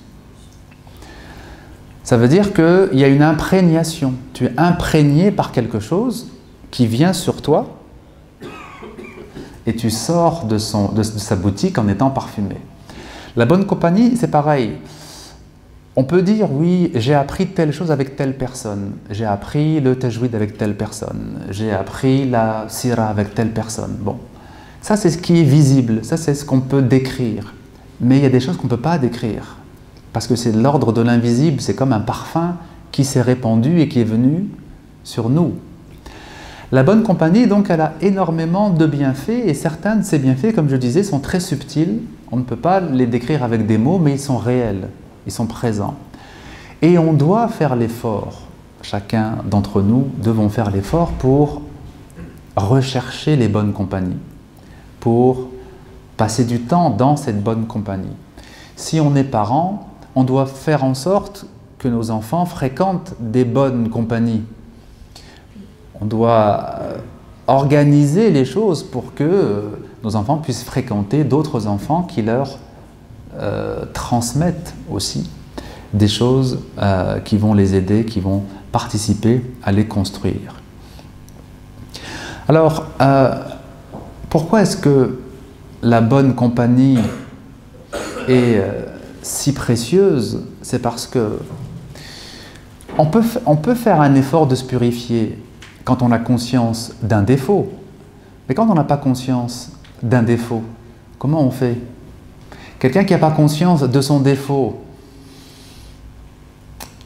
Ça 2.03 2.17
veut 2.17 2.27
dire 2.27 2.53
qu'il 2.53 2.97
y 2.97 3.03
a 3.03 3.07
une 3.07 3.21
imprégnation. 3.21 4.13
Tu 4.33 4.45
es 4.45 4.53
imprégné 4.57 5.29
par 5.29 5.51
quelque 5.51 5.79
chose 5.79 6.27
qui 6.71 6.87
vient 6.87 7.13
sur 7.13 7.41
toi 7.41 7.77
et 9.65 9.75
tu 9.75 9.89
sors 9.89 10.45
de, 10.45 10.57
son, 10.57 10.93
de, 10.93 11.03
sa 11.03 11.35
boutique 11.35 11.77
en 11.77 11.87
étant 11.89 12.09
parfumé. 12.09 12.55
La 13.35 13.45
bonne 13.45 13.65
compagnie, 13.65 14.15
c'est 14.15 14.31
pareil. 14.31 14.77
On 15.99 16.03
peut 16.03 16.21
dire, 16.21 16.49
oui, 16.51 16.91
j'ai 16.93 17.15
appris 17.15 17.47
telle 17.47 17.73
chose 17.73 17.89
avec 17.89 18.15
telle 18.15 18.37
personne, 18.37 18.91
j'ai 19.09 19.25
appris 19.25 19.81
le 19.81 19.95
tajwid 19.95 20.35
avec 20.35 20.55
telle 20.55 20.77
personne, 20.77 21.39
j'ai 21.49 21.71
appris 21.71 22.29
la 22.29 22.65
sira 22.69 23.07
avec 23.07 23.33
telle 23.33 23.49
personne. 23.49 23.95
Bon, 23.99 24.17
ça 24.79 24.95
c'est 24.95 25.09
ce 25.09 25.17
qui 25.17 25.39
est 25.39 25.43
visible, 25.43 26.05
ça 26.05 26.15
c'est 26.15 26.35
ce 26.35 26.45
qu'on 26.45 26.59
peut 26.59 26.83
décrire. 26.83 27.55
Mais 27.99 28.17
il 28.17 28.21
y 28.21 28.27
a 28.27 28.29
des 28.29 28.39
choses 28.39 28.57
qu'on 28.57 28.65
ne 28.65 28.69
peut 28.69 28.77
pas 28.77 28.99
décrire, 28.99 29.57
parce 30.13 30.27
que 30.27 30.35
c'est 30.35 30.51
l'ordre 30.51 30.93
de 30.93 31.01
l'invisible, 31.01 31.61
c'est 31.61 31.73
comme 31.73 31.93
un 31.93 31.99
parfum 31.99 32.57
qui 32.91 33.03
s'est 33.03 33.23
répandu 33.23 33.79
et 33.79 33.89
qui 33.89 33.99
est 33.99 34.03
venu 34.03 34.45
sur 35.03 35.31
nous. 35.31 35.55
La 36.71 36.83
bonne 36.83 37.01
compagnie, 37.01 37.47
donc, 37.47 37.71
elle 37.71 37.81
a 37.81 37.93
énormément 38.01 38.69
de 38.69 38.85
bienfaits, 38.85 39.47
et 39.47 39.55
certains 39.55 39.95
de 39.95 40.03
ces 40.03 40.19
bienfaits, 40.19 40.53
comme 40.53 40.69
je 40.69 40.75
disais, 40.75 41.01
sont 41.01 41.19
très 41.19 41.39
subtils. 41.39 42.01
On 42.31 42.37
ne 42.37 42.43
peut 42.43 42.55
pas 42.55 42.81
les 42.81 43.07
décrire 43.07 43.41
avec 43.41 43.65
des 43.65 43.79
mots, 43.79 43.97
mais 43.97 44.11
ils 44.11 44.19
sont 44.19 44.37
réels 44.37 44.89
ils 45.27 45.31
sont 45.31 45.45
présents. 45.45 45.95
Et 46.81 46.97
on 46.97 47.13
doit 47.13 47.47
faire 47.49 47.75
l'effort, 47.75 48.41
chacun 48.81 49.37
d'entre 49.45 49.81
nous 49.81 50.07
devons 50.23 50.49
faire 50.49 50.71
l'effort 50.71 51.11
pour 51.11 51.61
rechercher 52.55 53.35
les 53.35 53.47
bonnes 53.47 53.73
compagnies, 53.73 54.17
pour 54.99 55.49
passer 56.15 56.45
du 56.45 56.61
temps 56.61 56.89
dans 56.89 57.15
cette 57.15 57.43
bonne 57.43 57.67
compagnie. 57.67 58.15
Si 58.75 58.99
on 58.99 59.15
est 59.15 59.23
parent, 59.23 59.89
on 60.15 60.23
doit 60.23 60.45
faire 60.45 60.83
en 60.83 60.93
sorte 60.93 61.45
que 61.77 61.87
nos 61.87 62.09
enfants 62.09 62.45
fréquentent 62.45 63.13
des 63.19 63.45
bonnes 63.45 63.89
compagnies. 63.89 64.43
On 65.99 66.05
doit 66.05 66.69
euh, 66.79 66.97
organiser 67.47 68.31
les 68.31 68.45
choses 68.45 68.81
pour 68.81 69.13
que 69.13 69.23
euh, 69.23 69.61
nos 70.03 70.15
enfants 70.15 70.37
puissent 70.37 70.63
fréquenter 70.63 71.23
d'autres 71.23 71.67
enfants 71.67 72.03
qui 72.03 72.21
leur 72.21 72.57
euh, 73.39 73.85
transmettent 73.93 74.73
aussi 74.89 75.29
des 75.93 76.07
choses 76.07 76.59
euh, 76.79 77.19
qui 77.19 77.37
vont 77.37 77.53
les 77.53 77.75
aider, 77.75 78.03
qui 78.03 78.19
vont 78.19 78.43
participer 78.71 79.43
à 79.63 79.71
les 79.71 79.85
construire. 79.85 80.55
Alors, 82.47 82.87
euh, 82.99 83.35
pourquoi 84.29 84.63
est-ce 84.63 84.77
que 84.77 85.19
la 85.83 86.01
bonne 86.01 86.33
compagnie 86.35 86.97
est 88.27 88.61
si 89.21 89.53
précieuse? 89.53 90.43
C'est 90.61 90.81
parce 90.81 91.05
que 91.05 91.39
on 92.97 93.05
peut, 93.05 93.23
on 93.45 93.55
peut 93.55 93.75
faire 93.75 94.01
un 94.01 94.15
effort 94.15 94.47
de 94.47 94.55
se 94.55 94.63
purifier 94.63 95.37
quand 95.83 96.01
on 96.01 96.11
a 96.11 96.19
conscience 96.19 96.93
d'un 97.03 97.21
défaut. 97.21 97.71
Mais 98.49 98.55
quand 98.55 98.67
on 98.69 98.73
n'a 98.73 98.83
pas 98.83 98.97
conscience 98.97 99.71
d'un 100.01 100.23
défaut, 100.23 100.63
comment 101.19 101.41
on 101.41 101.51
fait? 101.51 101.77
Quelqu'un 102.79 103.03
qui 103.03 103.13
n'a 103.13 103.19
pas 103.19 103.31
conscience 103.31 103.83
de 103.83 104.01
son 104.01 104.19
défaut, 104.19 104.81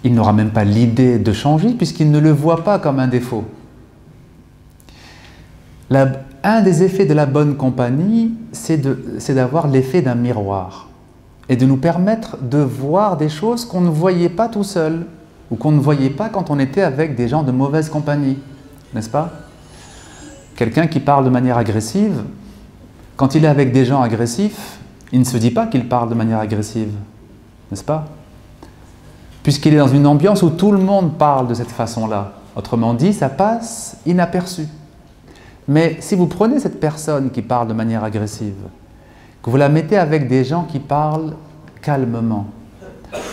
il 0.04 0.14
n'aura 0.14 0.34
même 0.34 0.52
pas 0.52 0.64
l'idée 0.64 1.20
de 1.20 1.32
changer 1.32 1.70
puisqu'il 1.70 2.12
ne 2.12 2.20
le 2.20 2.32
voit 2.32 2.64
pas 2.64 2.80
comme 2.80 3.00
un 3.00 3.08
défaut. 3.08 3.46
un 6.44 6.62
des 6.62 6.84
effets 6.84 7.06
de 7.06 7.14
la 7.14 7.26
bonne 7.26 7.56
compagnie, 7.56 8.34
c'est 8.52 8.78
d'avoir 9.34 9.68
l'effet 9.68 10.02
d'un 10.02 10.16
miroir. 10.16 10.88
et 11.50 11.58
de 11.58 11.66
nous 11.66 11.76
permettre 11.76 12.38
de 12.42 12.60
voir 12.60 13.18
des 13.18 13.28
choses 13.28 13.66
qu'on 13.66 13.82
ne 13.82 13.90
voyait 13.90 14.30
pas 14.30 14.48
tout 14.48 14.64
seul 14.64 15.06
ou 15.50 15.58
qu'on 15.58 15.72
ne 15.72 15.82
voyait 15.82 16.10
pas 16.10 16.30
quand 16.30 16.50
on 16.50 16.60
était 16.60 16.82
avec 16.82 17.16
des 17.16 17.28
gens 17.28 17.44
de 17.44 17.52
mauvaise 17.52 17.90
compagnie, 17.90 18.38
n'est-ce 18.94 19.10
pas? 19.10 19.32
Quelqu'un 20.56 20.88
qui 20.88 21.02
parle 21.02 21.26
de 21.26 21.30
manière 21.30 21.58
agressive, 21.58 22.24
quand 23.18 23.36
il 23.36 23.44
est 23.44 23.50
avec 23.50 23.74
des 23.74 23.84
gens 23.84 24.02
agressifs, 24.02 24.80
il 25.12 25.20
ne 25.20 25.26
se 25.26 25.38
dit 25.38 25.52
pas 25.52 25.68
qu'il 25.68 25.88
parle 25.88 26.10
de 26.10 26.16
manière 26.16 26.40
agressive, 26.40 26.94
n'est-ce 27.70 27.84
pas? 27.84 28.06
Puisqu'il 29.44 29.74
est 29.74 29.78
dans 29.78 29.88
une 29.88 30.08
ambiance 30.08 30.44
où 30.44 30.50
tout 30.52 30.72
le 30.72 30.78
monde 30.78 31.18
parle 31.18 31.48
de 31.48 31.54
cette 31.54 31.72
façon-là. 31.72 32.34
Autrement 32.56 32.94
dit, 32.94 33.14
ça 33.14 33.30
passe 33.30 33.98
inaperçu. 34.06 34.68
Mais 35.68 35.98
si 36.00 36.16
vous 36.16 36.28
prenez 36.28 36.60
cette 36.60 36.80
personne 36.80 37.32
qui 37.32 37.42
parle 37.42 37.68
de 37.68 37.74
manière 37.74 38.04
agressive, 38.04 38.56
que 39.42 39.50
vous 39.50 39.58
la 39.58 39.70
mettez 39.70 39.98
avec 39.98 40.28
des 40.28 40.44
gens 40.44 40.64
qui 40.64 40.80
parlent 40.80 41.34
calmement, 41.82 42.48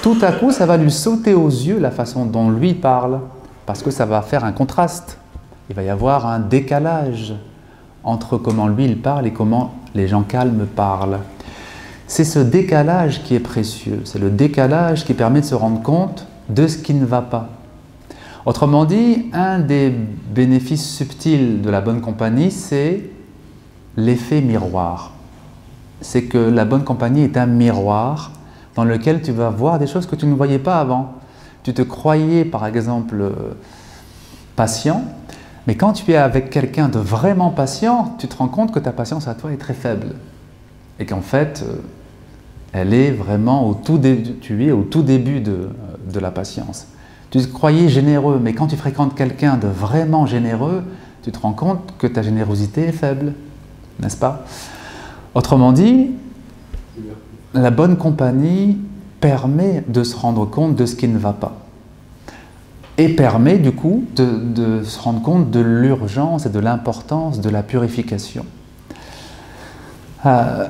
tout 0.02 0.16
à 0.22 0.32
coup, 0.32 0.50
ça 0.50 0.66
va 0.66 0.76
lui 0.76 0.90
sauter 0.90 1.34
aux 1.34 1.48
yeux 1.48 1.78
la 1.78 1.90
façon 1.90 2.24
dont 2.24 2.50
lui 2.50 2.74
parle, 2.74 3.20
parce 3.66 3.82
que 3.82 3.90
ça 3.90 4.06
va 4.06 4.22
faire 4.22 4.44
un 4.44 4.52
contraste. 4.52 5.18
Il 5.68 5.76
va 5.76 5.82
y 5.82 5.90
avoir 5.90 6.26
un 6.26 6.38
décalage 6.38 7.34
entre 8.02 8.38
comment 8.38 8.68
lui 8.68 8.86
il 8.86 9.00
parle 9.00 9.26
et 9.26 9.32
comment 9.32 9.74
les 9.94 10.08
gens 10.08 10.22
calmes 10.22 10.66
parlent. 10.66 11.18
C'est 12.08 12.24
ce 12.24 12.38
décalage 12.38 13.22
qui 13.22 13.34
est 13.34 13.40
précieux, 13.40 14.00
c'est 14.04 14.18
le 14.18 14.30
décalage 14.30 15.04
qui 15.04 15.12
permet 15.12 15.42
de 15.42 15.44
se 15.44 15.54
rendre 15.54 15.82
compte 15.82 16.26
de 16.48 16.66
ce 16.66 16.78
qui 16.78 16.94
ne 16.94 17.04
va 17.04 17.20
pas. 17.20 17.50
Autrement 18.46 18.86
dit, 18.86 19.26
un 19.34 19.58
des 19.58 19.90
bénéfices 19.90 20.88
subtils 20.88 21.60
de 21.60 21.68
la 21.68 21.82
bonne 21.82 22.00
compagnie, 22.00 22.50
c'est 22.50 23.10
l'effet 23.98 24.40
miroir. 24.40 25.12
C'est 26.00 26.22
que 26.22 26.38
la 26.38 26.64
bonne 26.64 26.82
compagnie 26.82 27.24
est 27.24 27.36
un 27.36 27.44
miroir 27.44 28.32
dans 28.74 28.84
lequel 28.84 29.20
tu 29.20 29.32
vas 29.32 29.50
voir 29.50 29.78
des 29.78 29.86
choses 29.86 30.06
que 30.06 30.16
tu 30.16 30.24
ne 30.24 30.34
voyais 30.34 30.58
pas 30.58 30.80
avant. 30.80 31.12
Tu 31.62 31.74
te 31.74 31.82
croyais, 31.82 32.46
par 32.46 32.64
exemple, 32.64 33.32
patient, 34.56 35.04
mais 35.66 35.74
quand 35.74 35.92
tu 35.92 36.10
es 36.10 36.16
avec 36.16 36.48
quelqu'un 36.48 36.88
de 36.88 36.98
vraiment 36.98 37.50
patient, 37.50 38.16
tu 38.18 38.28
te 38.28 38.36
rends 38.36 38.48
compte 38.48 38.72
que 38.72 38.78
ta 38.78 38.92
patience 38.92 39.28
à 39.28 39.34
toi 39.34 39.52
est 39.52 39.58
très 39.58 39.74
faible. 39.74 40.14
Et 40.98 41.04
qu'en 41.04 41.20
fait, 41.20 41.62
euh, 41.66 41.76
elle 42.72 42.92
est 42.92 43.10
vraiment 43.10 43.68
au 43.68 43.74
tout 43.74 43.98
début, 43.98 44.34
tu 44.40 44.64
es 44.66 44.72
au 44.72 44.82
tout 44.82 45.02
début 45.02 45.40
de, 45.40 45.70
de 46.12 46.20
la 46.20 46.30
patience. 46.30 46.88
Tu 47.30 47.40
te 47.40 47.52
croyais 47.52 47.88
généreux, 47.88 48.40
mais 48.42 48.54
quand 48.54 48.68
tu 48.68 48.76
fréquentes 48.76 49.14
quelqu'un 49.14 49.56
de 49.56 49.66
vraiment 49.66 50.26
généreux, 50.26 50.82
tu 51.22 51.32
te 51.32 51.38
rends 51.38 51.52
compte 51.52 51.94
que 51.98 52.06
ta 52.06 52.22
générosité 52.22 52.82
est 52.84 52.92
faible, 52.92 53.34
n'est-ce 54.00 54.16
pas? 54.16 54.44
Autrement 55.34 55.72
dit, 55.72 56.10
la 57.54 57.70
bonne 57.70 57.96
compagnie 57.96 58.78
permet 59.20 59.84
de 59.88 60.04
se 60.04 60.16
rendre 60.16 60.46
compte 60.46 60.76
de 60.76 60.86
ce 60.86 60.94
qui 60.94 61.08
ne 61.08 61.18
va 61.18 61.32
pas 61.32 61.58
et 62.98 63.08
permet 63.08 63.58
du 63.58 63.72
coup 63.72 64.04
de, 64.16 64.82
se 64.82 64.98
rendre 65.00 65.22
compte 65.22 65.50
de 65.50 65.60
l'urgence 65.60 66.46
et 66.46 66.50
de 66.50 66.58
l'importance 66.58 67.40
de 67.40 67.48
la 67.48 67.62
purification. 67.62 68.44
Euh, 70.26 70.66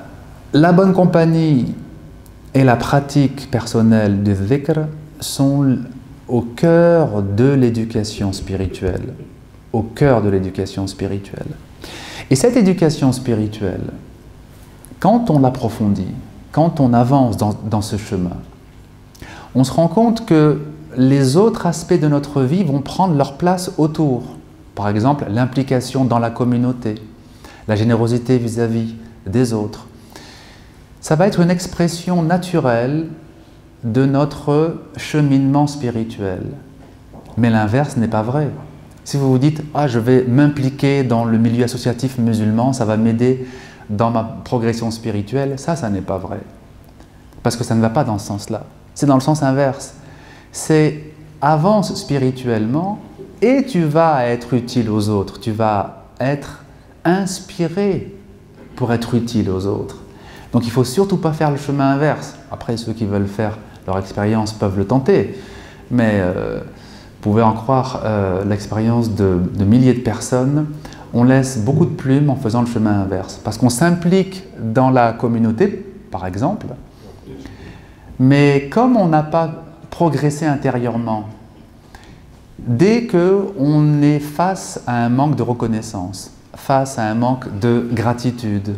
la 0.52 0.72
bonne 0.72 0.92
compagnie 0.92 1.74
et 2.58 2.64
la 2.64 2.74
pratique 2.74 3.48
personnelle 3.52 4.24
du 4.24 4.34
dhikr 4.34 4.80
sont 5.20 5.78
au 6.26 6.40
cœur 6.40 7.22
de 7.22 7.50
l'éducation 7.50 8.32
spirituelle, 8.32 9.14
au 9.72 9.82
cœur 9.82 10.22
de 10.22 10.28
l'éducation 10.28 10.88
spirituelle. 10.88 11.46
Et 12.30 12.34
cette 12.34 12.56
éducation 12.56 13.12
spirituelle, 13.12 13.92
quand 14.98 15.30
on 15.30 15.38
l'approfondit, 15.38 16.10
quand 16.50 16.80
on 16.80 16.94
avance 16.94 17.36
dans, 17.36 17.54
dans 17.70 17.80
ce 17.80 17.96
chemin, 17.96 18.38
on 19.54 19.62
se 19.62 19.70
rend 19.70 19.86
compte 19.86 20.26
que 20.26 20.60
les 20.96 21.36
autres 21.36 21.64
aspects 21.64 22.00
de 22.00 22.08
notre 22.08 22.42
vie 22.42 22.64
vont 22.64 22.80
prendre 22.80 23.14
leur 23.14 23.36
place 23.36 23.70
autour. 23.78 24.24
Par 24.74 24.88
exemple, 24.88 25.26
l'implication 25.30 26.04
dans 26.04 26.18
la 26.18 26.30
communauté, 26.30 26.96
la 27.68 27.76
générosité 27.76 28.36
vis-à-vis 28.36 28.96
des 29.26 29.52
autres. 29.52 29.87
Ça 31.00 31.14
va 31.14 31.26
être 31.26 31.40
une 31.40 31.50
expression 31.50 32.22
naturelle 32.22 33.06
de 33.84 34.04
notre 34.04 34.82
cheminement 34.96 35.66
spirituel. 35.66 36.42
Mais 37.36 37.50
l'inverse 37.50 37.96
n'est 37.96 38.08
pas 38.08 38.22
vrai. 38.22 38.50
Si 39.04 39.16
vous 39.16 39.30
vous 39.30 39.38
dites 39.38 39.62
ah 39.74 39.88
je 39.88 39.98
vais 39.98 40.24
m'impliquer 40.24 41.04
dans 41.04 41.24
le 41.24 41.38
milieu 41.38 41.64
associatif 41.64 42.18
musulman, 42.18 42.72
ça 42.72 42.84
va 42.84 42.96
m'aider 42.96 43.46
dans 43.88 44.10
ma 44.10 44.24
progression 44.44 44.90
spirituelle, 44.90 45.58
ça 45.58 45.76
ça 45.76 45.88
n'est 45.88 46.00
pas 46.00 46.18
vrai. 46.18 46.40
Parce 47.42 47.56
que 47.56 47.64
ça 47.64 47.74
ne 47.74 47.80
va 47.80 47.90
pas 47.90 48.04
dans 48.04 48.18
ce 48.18 48.26
sens-là. 48.26 48.64
C'est 48.94 49.06
dans 49.06 49.14
le 49.14 49.20
sens 49.20 49.42
inverse 49.42 49.94
c'est 50.52 51.04
avance 51.40 51.94
spirituellement 51.94 52.98
et 53.42 53.64
tu 53.64 53.84
vas 53.84 54.26
être 54.26 54.54
utile 54.54 54.90
aux 54.90 55.08
autres, 55.08 55.40
tu 55.40 55.52
vas 55.52 56.06
être 56.20 56.64
inspiré 57.04 58.14
pour 58.76 58.92
être 58.92 59.14
utile 59.14 59.50
aux 59.50 59.66
autres. 59.66 59.98
Donc 60.52 60.64
il 60.64 60.68
ne 60.68 60.72
faut 60.72 60.84
surtout 60.84 61.18
pas 61.18 61.32
faire 61.32 61.50
le 61.50 61.56
chemin 61.56 61.90
inverse. 61.92 62.36
Après, 62.50 62.76
ceux 62.76 62.92
qui 62.92 63.04
veulent 63.04 63.26
faire 63.26 63.58
leur 63.86 63.98
expérience 63.98 64.52
peuvent 64.52 64.78
le 64.78 64.86
tenter, 64.86 65.38
mais 65.90 66.12
euh, 66.14 66.60
vous 66.60 67.20
pouvez 67.20 67.42
en 67.42 67.52
croire 67.52 68.02
euh, 68.04 68.44
l'expérience 68.44 69.14
de, 69.14 69.38
de 69.54 69.64
milliers 69.64 69.94
de 69.94 70.00
personnes. 70.00 70.66
On 71.14 71.24
laisse 71.24 71.58
beaucoup 71.58 71.86
de 71.86 71.94
plumes 71.94 72.28
en 72.28 72.36
faisant 72.36 72.60
le 72.60 72.66
chemin 72.66 73.00
inverse, 73.00 73.40
parce 73.42 73.56
qu'on 73.56 73.70
s'implique 73.70 74.44
dans 74.60 74.90
la 74.90 75.12
communauté, 75.12 75.86
par 76.10 76.26
exemple, 76.26 76.66
mais 78.18 78.68
comme 78.70 78.96
on 78.96 79.08
n'a 79.08 79.22
pas 79.22 79.64
progresser 79.90 80.46
intérieurement. 80.46 81.24
Dès 82.58 83.06
qu'on 83.06 84.02
est 84.02 84.18
face 84.18 84.80
à 84.86 85.04
un 85.04 85.08
manque 85.08 85.36
de 85.36 85.42
reconnaissance, 85.42 86.32
face 86.54 86.98
à 86.98 87.04
un 87.04 87.14
manque 87.14 87.58
de 87.58 87.88
gratitude, 87.92 88.76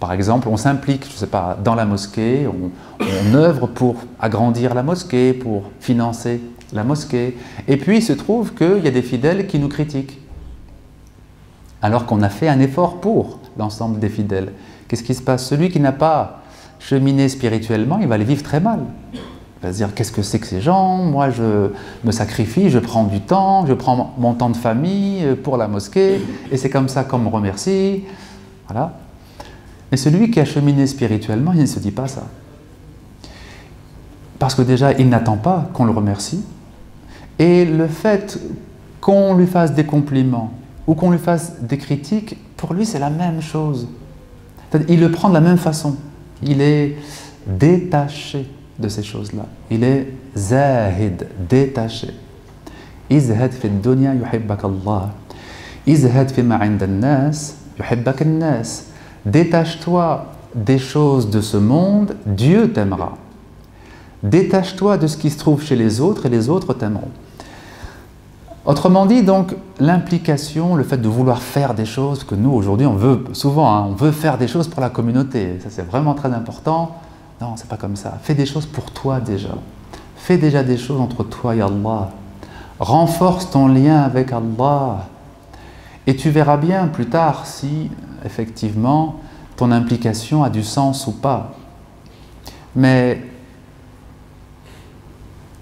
par 0.00 0.14
exemple, 0.14 0.48
on 0.48 0.56
s'implique, 0.56 1.06
je 1.10 1.16
sais 1.16 1.26
pas, 1.26 1.58
dans 1.62 1.74
la 1.74 1.84
mosquée, 1.84 2.48
on, 2.48 2.70
on, 3.04 3.34
œuvre 3.34 3.66
pour 3.66 3.96
agrandir 4.18 4.72
la 4.74 4.82
mosquée, 4.82 5.34
pour 5.34 5.64
financer 5.78 6.40
la 6.72 6.84
mosquée, 6.84 7.36
et 7.68 7.76
puis 7.76 7.98
il 7.98 8.02
se 8.02 8.14
trouve 8.14 8.54
qu'il 8.54 8.82
y 8.82 8.88
a 8.88 8.90
des 8.90 9.02
fidèles 9.02 9.46
qui 9.46 9.58
nous 9.58 9.68
critiquent, 9.68 10.18
alors 11.82 12.06
qu'on 12.06 12.22
a 12.22 12.30
fait 12.30 12.48
un 12.48 12.60
effort 12.60 13.00
pour 13.00 13.40
l'ensemble 13.58 13.98
des 13.98 14.08
fidèles. 14.08 14.52
Qu'est-ce 14.88 15.02
qui 15.02 15.14
se 15.14 15.22
passe? 15.22 15.46
Celui 15.46 15.68
qui 15.68 15.80
n'a 15.80 15.92
pas 15.92 16.40
cheminé 16.78 17.28
spirituellement, 17.28 17.98
il 18.00 18.08
va 18.08 18.16
les 18.16 18.24
vivre 18.24 18.42
très 18.42 18.60
mal. 18.60 18.80
Il 19.12 19.66
va 19.66 19.72
se 19.72 19.76
dire 19.76 19.94
qu'est-ce 19.94 20.12
que 20.12 20.22
c'est 20.22 20.38
que 20.38 20.46
ces 20.46 20.62
gens? 20.62 20.96
Moi, 20.96 21.28
je 21.28 21.70
me 22.04 22.10
sacrifie, 22.10 22.70
je 22.70 22.78
prends 22.78 23.04
du 23.04 23.20
temps, 23.20 23.66
je 23.66 23.74
prends 23.74 24.14
mon 24.16 24.32
temps 24.32 24.48
de 24.48 24.56
famille 24.56 25.36
pour 25.42 25.58
la 25.58 25.68
mosquée, 25.68 26.22
et 26.50 26.56
c'est 26.56 26.70
comme 26.70 26.88
ça 26.88 27.04
qu'on 27.04 27.18
me 27.18 27.28
remercie. 27.28 28.04
Voilà. 28.66 28.94
Mais 29.90 29.96
celui 29.96 30.30
qui 30.30 30.40
a 30.40 30.44
cheminé 30.44 30.86
spirituellement, 30.86 31.52
il 31.52 31.60
ne 31.60 31.66
se 31.66 31.78
dit 31.78 31.90
pas 31.90 32.06
ça. 32.06 32.26
Parce 34.38 34.54
que 34.54 34.62
déjà, 34.62 34.92
il 34.92 35.08
n'attend 35.08 35.36
pas 35.36 35.68
qu'on 35.74 35.84
le 35.84 35.92
remercie. 35.92 36.42
Et 37.38 37.64
le 37.64 37.88
fait 37.88 38.38
qu'on 39.00 39.34
lui 39.34 39.46
fasse 39.46 39.74
des 39.74 39.84
compliments 39.84 40.52
ou 40.86 40.94
qu'on 40.94 41.10
lui 41.10 41.18
fasse 41.18 41.60
des 41.60 41.78
critiques, 41.78 42.36
pour 42.56 42.74
lui, 42.74 42.86
c'est 42.86 42.98
la 42.98 43.10
même 43.10 43.40
chose. 43.40 43.88
Il 44.88 45.00
le 45.00 45.10
prend 45.10 45.28
de 45.28 45.34
la 45.34 45.40
même 45.40 45.58
façon. 45.58 45.96
Il 46.42 46.60
est 46.60 46.96
détaché 47.46 48.48
de 48.78 48.88
ces 48.88 49.02
choses-là. 49.02 49.46
Il 49.70 49.84
est 49.84 50.08
zahid, 50.36 51.26
détaché. 51.48 52.14
Izhad 53.10 53.52
fi 53.52 53.68
dunya 53.68 54.14
yuhibbak 54.14 54.64
Allah. 54.64 55.10
Izhad 55.86 56.30
fi 56.30 56.42
nas 56.42 57.56
yuhibbak 57.78 58.24
nas. 58.24 58.89
Détache-toi 59.26 60.26
des 60.54 60.78
choses 60.78 61.30
de 61.30 61.40
ce 61.40 61.56
monde, 61.56 62.16
Dieu 62.26 62.72
t'aimera. 62.72 63.12
Détache-toi 64.22 64.98
de 64.98 65.06
ce 65.06 65.16
qui 65.16 65.30
se 65.30 65.38
trouve 65.38 65.62
chez 65.62 65.76
les 65.76 66.00
autres 66.00 66.26
et 66.26 66.28
les 66.28 66.48
autres 66.48 66.74
t'aimeront. 66.74 67.10
Autrement 68.66 69.06
dit, 69.06 69.22
donc, 69.22 69.54
l'implication, 69.78 70.74
le 70.74 70.84
fait 70.84 70.98
de 70.98 71.08
vouloir 71.08 71.40
faire 71.40 71.72
des 71.74 71.86
choses, 71.86 72.24
que 72.24 72.34
nous 72.34 72.50
aujourd'hui 72.50 72.86
on 72.86 72.94
veut 72.94 73.24
souvent, 73.32 73.74
hein, 73.74 73.86
on 73.88 73.94
veut 73.94 74.12
faire 74.12 74.36
des 74.36 74.48
choses 74.48 74.68
pour 74.68 74.82
la 74.82 74.90
communauté, 74.90 75.58
ça 75.62 75.70
c'est 75.70 75.86
vraiment 75.86 76.14
très 76.14 76.32
important. 76.32 76.96
Non, 77.40 77.54
c'est 77.56 77.68
pas 77.68 77.78
comme 77.78 77.96
ça. 77.96 78.18
Fais 78.22 78.34
des 78.34 78.44
choses 78.44 78.66
pour 78.66 78.90
toi 78.90 79.18
déjà. 79.18 79.54
Fais 80.16 80.36
déjà 80.36 80.62
des 80.62 80.76
choses 80.76 81.00
entre 81.00 81.24
toi 81.24 81.56
et 81.56 81.62
Allah. 81.62 82.10
Renforce 82.78 83.50
ton 83.50 83.66
lien 83.66 84.02
avec 84.02 84.30
Allah. 84.30 85.06
Et 86.06 86.16
tu 86.16 86.28
verras 86.28 86.58
bien 86.58 86.86
plus 86.86 87.06
tard 87.06 87.46
si, 87.46 87.90
effectivement, 88.24 89.20
ton 89.56 89.72
implication 89.72 90.42
a 90.42 90.50
du 90.50 90.62
sens 90.62 91.06
ou 91.06 91.12
pas. 91.12 91.52
Mais 92.74 93.20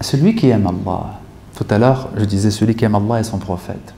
celui 0.01 0.35
qui 0.35 0.49
aime 0.49 0.67
Allah, 0.67 1.21
tout 1.57 1.67
à 1.71 1.79
l'heure 1.79 2.11
je 2.17 2.25
disais 2.25 2.51
celui 2.51 2.77
qui 2.77 2.85
aime 2.85 2.95
Allah 2.95 3.21
et 3.21 3.25
son 3.25 3.39
prophète, 3.39 3.95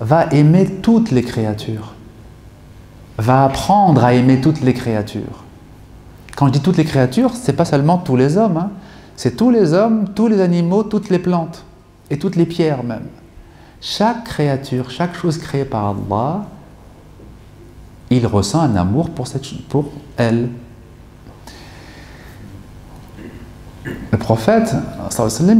va 0.00 0.26
aimer 0.32 0.66
toutes 0.82 1.10
les 1.10 1.22
créatures, 1.22 1.94
va 3.18 3.44
apprendre 3.44 4.04
à 4.04 4.14
aimer 4.14 4.40
toutes 4.40 4.60
les 4.60 4.74
créatures. 4.74 5.44
Quand 6.36 6.48
je 6.48 6.52
dis 6.52 6.60
toutes 6.60 6.76
les 6.76 6.84
créatures, 6.84 7.34
c'est 7.34 7.52
pas 7.52 7.64
seulement 7.64 7.98
tous 7.98 8.16
les 8.16 8.36
hommes, 8.36 8.56
hein. 8.56 8.70
c'est 9.16 9.36
tous 9.36 9.50
les 9.50 9.74
hommes, 9.74 10.08
tous 10.14 10.26
les 10.26 10.40
animaux, 10.40 10.82
toutes 10.82 11.08
les 11.08 11.18
plantes 11.18 11.64
et 12.10 12.18
toutes 12.18 12.36
les 12.36 12.46
pierres 12.46 12.82
même. 12.82 13.06
Chaque 13.80 14.24
créature, 14.24 14.90
chaque 14.90 15.14
chose 15.16 15.38
créée 15.38 15.64
par 15.64 15.86
Allah, 15.86 16.44
il 18.16 18.26
ressent 18.26 18.60
un 18.60 18.76
amour 18.76 19.10
pour, 19.10 19.26
cette, 19.26 19.46
pour 19.68 19.86
elle. 20.16 20.48
Le 23.84 24.18
prophète, 24.18 24.74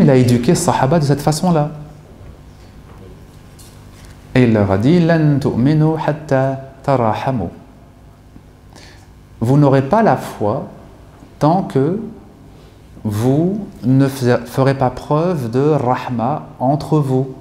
il 0.01 0.11
a 0.11 0.17
éduqué 0.17 0.55
sahaba 0.55 0.99
de 0.99 1.05
cette 1.05 1.21
façon-là. 1.21 1.71
Et 4.35 4.45
il 4.45 4.53
leur 4.53 4.71
a 4.71 4.79
dit 4.79 5.01
Vous 9.41 9.59
n'aurez 9.59 9.83
pas 9.83 10.03
la 10.03 10.17
foi 10.17 10.69
tant 11.39 11.63
que 11.63 12.01
vous 13.05 13.67
ne 13.83 14.07
ferez 14.07 14.75
pas 14.75 14.91
preuve 14.91 15.51
de 15.51 15.61
rahma 15.61 16.47
entre 16.61 16.99
vous. 16.99 17.35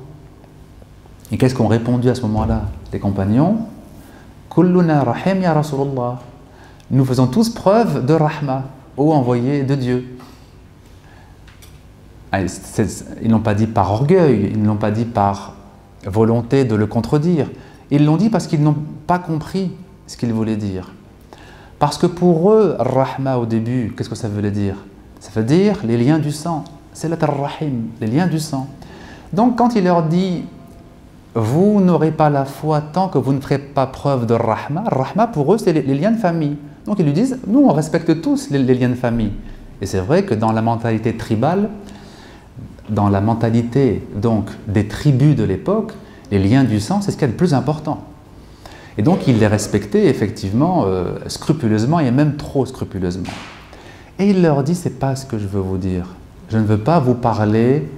Et 1.32 1.38
qu'est-ce 1.38 1.54
qu'ont 1.56 1.68
répondu 1.68 2.10
à 2.10 2.16
ce 2.16 2.22
moment-là 2.24 2.64
les 2.92 3.00
compagnons? 3.00 3.68
Rahim 4.56 5.42
ya 5.42 5.62
Nous 6.90 7.06
faisons 7.06 7.28
tous 7.28 7.50
preuve 7.50 8.06
de 8.06 8.14
rahma, 8.14 8.64
ô 8.98 9.14
envoyé 9.14 9.64
de 9.64 9.76
Dieu. 9.76 10.18
Ah, 12.32 12.40
ils 12.42 13.30
n'ont 13.30 13.40
pas 13.40 13.54
dit 13.54 13.68
par 13.68 13.92
orgueil, 13.92 14.52
ils 14.54 14.62
n'ont 14.62 14.78
pas 14.78 14.92
dit 14.92 15.06
par 15.06 15.54
volonté 16.06 16.64
de 16.64 16.76
le 16.76 16.88
contredire. 16.88 17.50
Ils 17.90 18.06
l'ont 18.06 18.18
dit 18.18 18.30
parce 18.30 18.48
qu'ils 18.48 18.64
n'ont 18.64 18.78
pas 19.06 19.20
compris 19.20 19.72
ce 20.08 20.16
qu'il 20.16 20.32
voulait 20.32 20.56
dire. 20.56 20.94
Parce 21.78 21.98
que 21.98 22.06
pour 22.06 22.52
eux, 22.52 22.76
rahma 22.80 23.38
au 23.38 23.46
début, 23.46 23.94
qu'est-ce 23.98 24.10
que 24.10 24.16
ça 24.16 24.30
veut 24.30 24.50
dire? 24.50 24.76
Ça 25.20 25.32
veut 25.36 25.44
dire 25.44 25.80
les 25.84 25.98
liens 25.98 26.20
du 26.20 26.32
sang. 26.32 26.64
C'est 26.94 27.10
la 27.10 27.16
rahim, 27.26 27.88
les 28.00 28.08
liens 28.08 28.28
du 28.28 28.40
sang. 28.40 28.68
Donc 29.34 29.58
quand 29.58 29.76
il 29.76 29.84
leur 29.84 30.04
dit 30.04 30.44
vous 31.34 31.80
n'aurez 31.80 32.12
pas 32.12 32.30
la 32.30 32.46
foi 32.46 32.82
tant 32.82 33.08
que 33.08 33.18
vous 33.18 33.34
ne 33.34 33.40
ferez 33.40 33.60
pas 33.60 33.88
preuve 33.88 34.26
de 34.26 34.34
rahma. 34.34 34.84
Rahma 34.86 35.28
pour 35.28 35.54
eux, 35.54 35.58
c'est 35.58 35.74
les, 35.74 35.82
liens 35.82 36.12
de 36.12 36.18
famille. 36.18 36.58
Donc 36.86 37.00
ils 37.00 37.06
lui 37.06 37.14
disent, 37.14 37.40
nous 37.48 37.60
on 37.60 37.74
respecte 37.74 38.22
tous 38.22 38.50
les, 38.50 38.60
liens 38.60 38.90
de 38.90 38.96
famille. 38.96 39.32
Et 39.82 39.86
c'est 39.86 40.00
vrai 40.00 40.24
que 40.24 40.34
dans 40.34 40.52
la 40.52 40.62
mentalité 40.62 41.16
tribale, 41.16 41.70
dans 42.90 43.08
la 43.08 43.22
mentalité 43.22 44.06
donc 44.16 44.50
des 44.68 44.88
tribus 44.88 45.36
de 45.36 45.44
l'époque, 45.44 45.94
les 46.32 46.40
liens 46.40 46.64
du 46.64 46.80
sang, 46.80 47.02
c'est 47.02 47.12
ce 47.12 47.18
qui 47.18 47.24
est 47.24 47.28
le 47.28 47.34
plus 47.34 47.54
important. 47.54 48.04
Et 48.98 49.04
donc 49.04 49.28
il 49.28 49.40
les 49.40 49.48
respectait 49.48 50.08
effectivement 50.08 50.84
euh, 50.86 51.18
scrupuleusement 51.28 52.00
et 52.00 52.12
même 52.12 52.36
trop 52.36 52.66
scrupuleusement. 52.66 53.32
Et 54.20 54.30
il 54.30 54.42
leur 54.42 54.64
dit, 54.64 54.76
c'est 54.76 55.00
pas 55.00 55.16
ce 55.16 55.26
que 55.26 55.40
je 55.40 55.48
veux 55.48 55.62
vous 55.62 55.78
dire. 55.78 56.08
Je 56.50 56.58
ne 56.58 56.64
veux 56.64 56.78
pas 56.78 57.00
vous 57.00 57.16
parler 57.16 57.90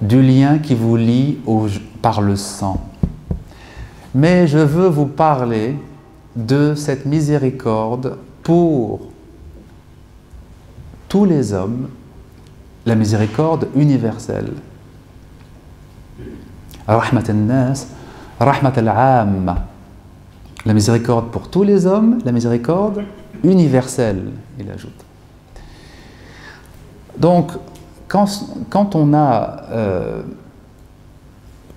du 0.00 0.22
lien 0.22 0.58
qui 0.58 0.74
vous 0.74 0.96
lie 0.96 1.38
par 2.06 2.20
le 2.20 2.36
sang. 2.36 2.78
Mais 4.14 4.46
je 4.46 4.58
veux 4.58 4.86
vous 4.86 5.06
parler 5.06 5.76
de 6.36 6.76
cette 6.76 7.04
miséricorde 7.04 8.16
pour 8.44 9.10
tous 11.08 11.24
les 11.24 11.52
hommes, 11.52 11.88
la 12.84 12.94
miséricorde 12.94 13.66
universelle. 13.74 14.52
Rahmat 16.86 17.28
al-Nas, 17.28 17.88
Rahmat 18.38 18.78
al 18.78 19.56
La 20.64 20.74
miséricorde 20.74 21.32
pour 21.32 21.50
tous 21.50 21.64
les 21.64 21.86
hommes, 21.86 22.20
la 22.24 22.30
miséricorde 22.30 23.02
universelle, 23.42 24.30
il 24.60 24.70
ajoute. 24.70 25.04
Donc, 27.18 27.50
quand, 28.06 28.94
on 28.94 29.12
a 29.12 29.64
euh, 29.72 30.22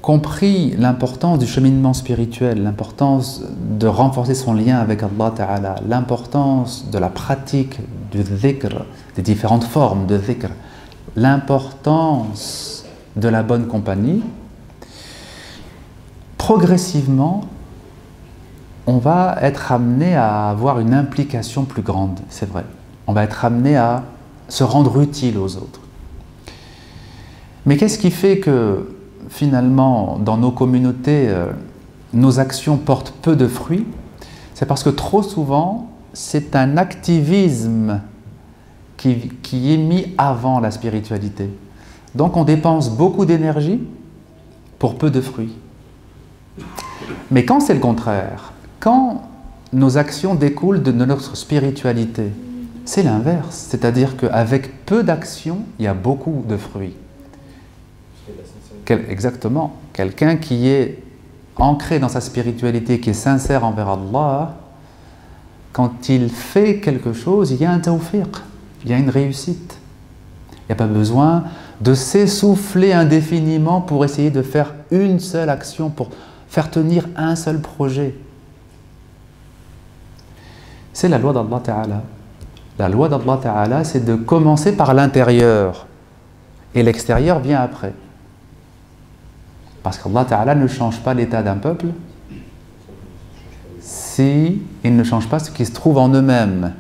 compris 0.02 0.76
l'importance 0.78 1.40
du 1.40 1.48
cheminement 1.48 1.94
spirituel, 1.94 2.64
l'importance 2.64 3.44
de 3.78 3.88
renforcer 3.88 4.36
son 4.36 4.54
lien 4.54 4.78
avec 4.78 5.04
Allah 5.04 5.34
Ta'ala, 5.36 5.76
l'importance 5.88 6.90
de 6.90 6.98
la 6.98 7.10
pratique 7.10 7.80
du 8.12 8.24
dhikr, 8.24 8.86
des 9.16 9.22
différentes 9.22 9.66
formes 9.66 10.08
de 10.08 10.18
dhikr, 10.18 10.50
l'importance 11.16 12.86
de 13.16 13.28
la 13.28 13.44
bonne 13.44 13.68
compagnie, 13.68 14.24
progressivement, 16.38 17.42
on 18.88 18.98
va 18.98 19.38
être 19.42 19.72
amené 19.72 20.16
à 20.16 20.50
avoir 20.50 20.80
une 20.80 20.94
implication 20.94 21.66
plus 21.66 21.82
grande, 21.82 22.20
c'est 22.30 22.50
vrai. 22.50 22.64
On 23.06 23.14
va 23.14 23.24
être 23.24 23.44
amené 23.46 23.76
à 23.76 24.04
se 24.48 24.64
rendre 24.64 25.00
utile 25.02 25.38
aux 25.38 25.58
autres. 25.58 25.82
Mais 27.66 27.78
qu'est-ce 27.78 28.00
qui 28.00 28.10
fait 28.10 28.40
que 28.40 28.99
finalement, 29.30 30.18
dans 30.20 30.38
nos 30.38 30.52
communautés, 30.52 31.30
euh, 31.30 31.46
nos 32.14 32.40
actions 32.40 32.78
portent 32.78 33.14
peu 33.22 33.36
de 33.36 33.48
fruits 33.48 33.86
C'est 34.56 34.66
parce 34.66 34.84
que 34.84 34.90
trop 34.90 35.24
souvent, 35.24 35.92
c'est 36.14 36.56
un 36.56 36.76
activisme 36.76 38.02
qui, 38.98 39.30
qui, 39.42 39.74
est 39.74 39.78
mis 39.78 40.14
avant 40.18 40.60
la 40.60 40.72
spiritualité. 40.72 41.50
Donc 42.16 42.36
on 42.36 42.44
dépense 42.44 42.90
beaucoup 42.90 43.26
d'énergie 43.26 43.80
pour 44.80 44.98
peu 44.98 45.10
de 45.10 45.22
fruits. 45.22 45.56
Mais 47.32 47.46
quand 47.46 47.60
c'est 47.60 47.76
le 47.76 47.80
contraire, 47.80 48.52
quand 48.80 49.22
nos 49.72 49.98
actions 49.98 50.36
découlent 50.36 50.82
de 50.82 50.92
notre 50.92 51.38
spiritualité, 51.38 52.32
c'est 52.84 53.04
l'inverse. 53.04 53.68
C'est-à-dire 53.70 54.18
qu'avec 54.18 54.86
peu 54.86 55.04
d'actions, 55.04 55.60
il 55.78 55.86
y 55.86 55.88
a 55.88 55.94
beaucoup 55.94 56.44
de 56.50 56.58
fruits 56.58 56.96
exactement, 58.90 59.76
quelqu'un 59.94 60.36
qui 60.38 60.68
est 60.68 61.04
ancré 61.56 62.00
dans 62.00 62.10
sa 62.10 62.22
spiritualité, 62.22 63.00
qui 63.00 63.12
est 63.12 63.14
sincère 63.14 63.66
envers 63.66 63.90
Allah, 63.90 64.56
quand 65.74 66.10
il 66.10 66.30
fait 66.30 66.80
quelque 66.80 67.14
chose, 67.14 67.52
il 67.52 67.58
y 67.58 67.66
a 67.66 67.72
un 67.72 67.80
tawfiq, 67.80 68.28
il 68.84 68.92
y 68.92 68.94
a 68.94 68.98
une 68.98 69.10
réussite. 69.10 69.78
Il 70.52 70.70
n'y 70.70 70.74
a 70.74 70.76
pas 70.76 70.88
besoin 70.88 71.44
de 71.82 71.94
s'essouffler 71.94 72.94
indéfiniment 72.94 73.82
pour 73.82 74.04
essayer 74.06 74.30
de 74.30 74.42
faire 74.42 74.74
une 74.92 75.20
seule 75.20 75.50
action, 75.50 75.90
pour 75.90 76.10
faire 76.48 76.70
tenir 76.70 77.08
un 77.16 77.36
seul 77.36 77.60
projet. 77.62 78.16
C'est 80.94 81.10
la 81.10 81.18
loi 81.18 81.34
d'Allah 81.34 81.62
Ta'ala. 81.64 82.04
La 82.78 82.90
loi 82.90 83.10
d'Allah 83.10 83.40
Ta'ala, 83.42 83.84
c'est 83.84 84.04
de 84.04 84.16
commencer 84.16 84.76
par 84.76 84.94
l'intérieur. 84.94 85.88
Et 86.76 86.84
l'extérieur 86.84 87.40
vient 87.40 87.62
après. 87.62 87.94
Parce 89.84 89.98
qu'Allah 89.98 90.26
Ta'ala 90.26 90.56
ne 90.56 90.68
change 90.68 91.00
pas 91.02 91.14
l'état 91.14 91.42
d'un 91.42 91.56
peuple 91.56 91.88
si 93.80 94.62
il 94.84 94.96
ne 94.96 95.04
change 95.04 95.28
pas 95.30 95.40
ce 95.40 95.50
qui 95.50 95.66
se 95.66 95.72
trouve 95.72 95.98
en 95.98 96.10
eux-mêmes. 96.10 96.74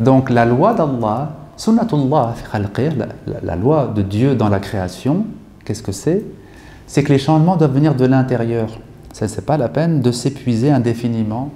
Donc 0.00 0.30
la 0.30 0.44
loi 0.44 0.74
d'Allah, 0.74 1.32
sunnatullah 1.56 2.34
la, 3.42 3.56
loi 3.56 3.92
de 3.94 4.02
Dieu 4.02 4.34
dans 4.34 4.48
la 4.48 4.60
création, 4.60 5.26
qu'est-ce 5.64 5.82
que 5.82 5.92
c'est? 5.92 6.24
C'est 6.86 7.02
que 7.02 7.12
les 7.12 7.18
changements 7.18 7.56
doivent 7.56 7.74
venir 7.74 7.94
de 7.94 8.06
l'intérieur. 8.06 8.78
Ce 9.12 9.24
n'est 9.24 9.42
pas 9.44 9.56
la 9.56 9.68
peine 9.68 10.00
de 10.00 10.12
s'épuiser 10.12 10.70
indéfiniment 10.70 11.50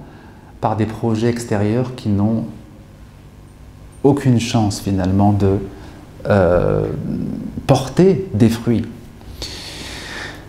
par 0.59 0.75
des 0.75 0.85
projets 0.85 1.29
extérieurs 1.29 1.95
qui 1.95 2.09
n'ont 2.09 2.45
aucune 4.03 4.39
chance 4.39 4.79
finalement 4.79 5.33
de 5.33 5.57
euh, 6.27 6.87
porter 7.67 8.29
des 8.33 8.49
fruits. 8.49 8.85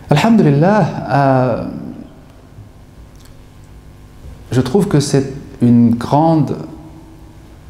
Alhamdulillah, 0.09 0.85
euh, 1.09 1.63
je 4.51 4.61
trouve 4.61 4.87
que 4.87 4.99
c'est 4.99 5.33
une 5.61 5.95
grande 5.95 6.55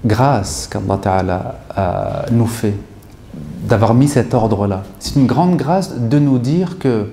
grâce 0.06 0.68
qu'Allah 0.68 1.00
Ta'ala 1.02 1.56
euh, 1.78 2.22
nous 2.32 2.48
fait 2.48 2.76
d'avoir 3.64 3.94
mis 3.94 4.08
cet 4.08 4.34
ordre-là. 4.34 4.84
C'est 5.00 5.16
une 5.16 5.28
grande 5.28 5.58
grâce 5.58 5.98
de 5.98 6.20
nous 6.20 6.38
dire 6.38 6.78
que 6.78 7.10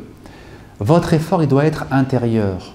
votre 0.81 1.15
effort, 1.15 1.43
il 1.43 1.49
doit 1.49 1.65
être 1.65 1.87
intérieur. 1.91 2.75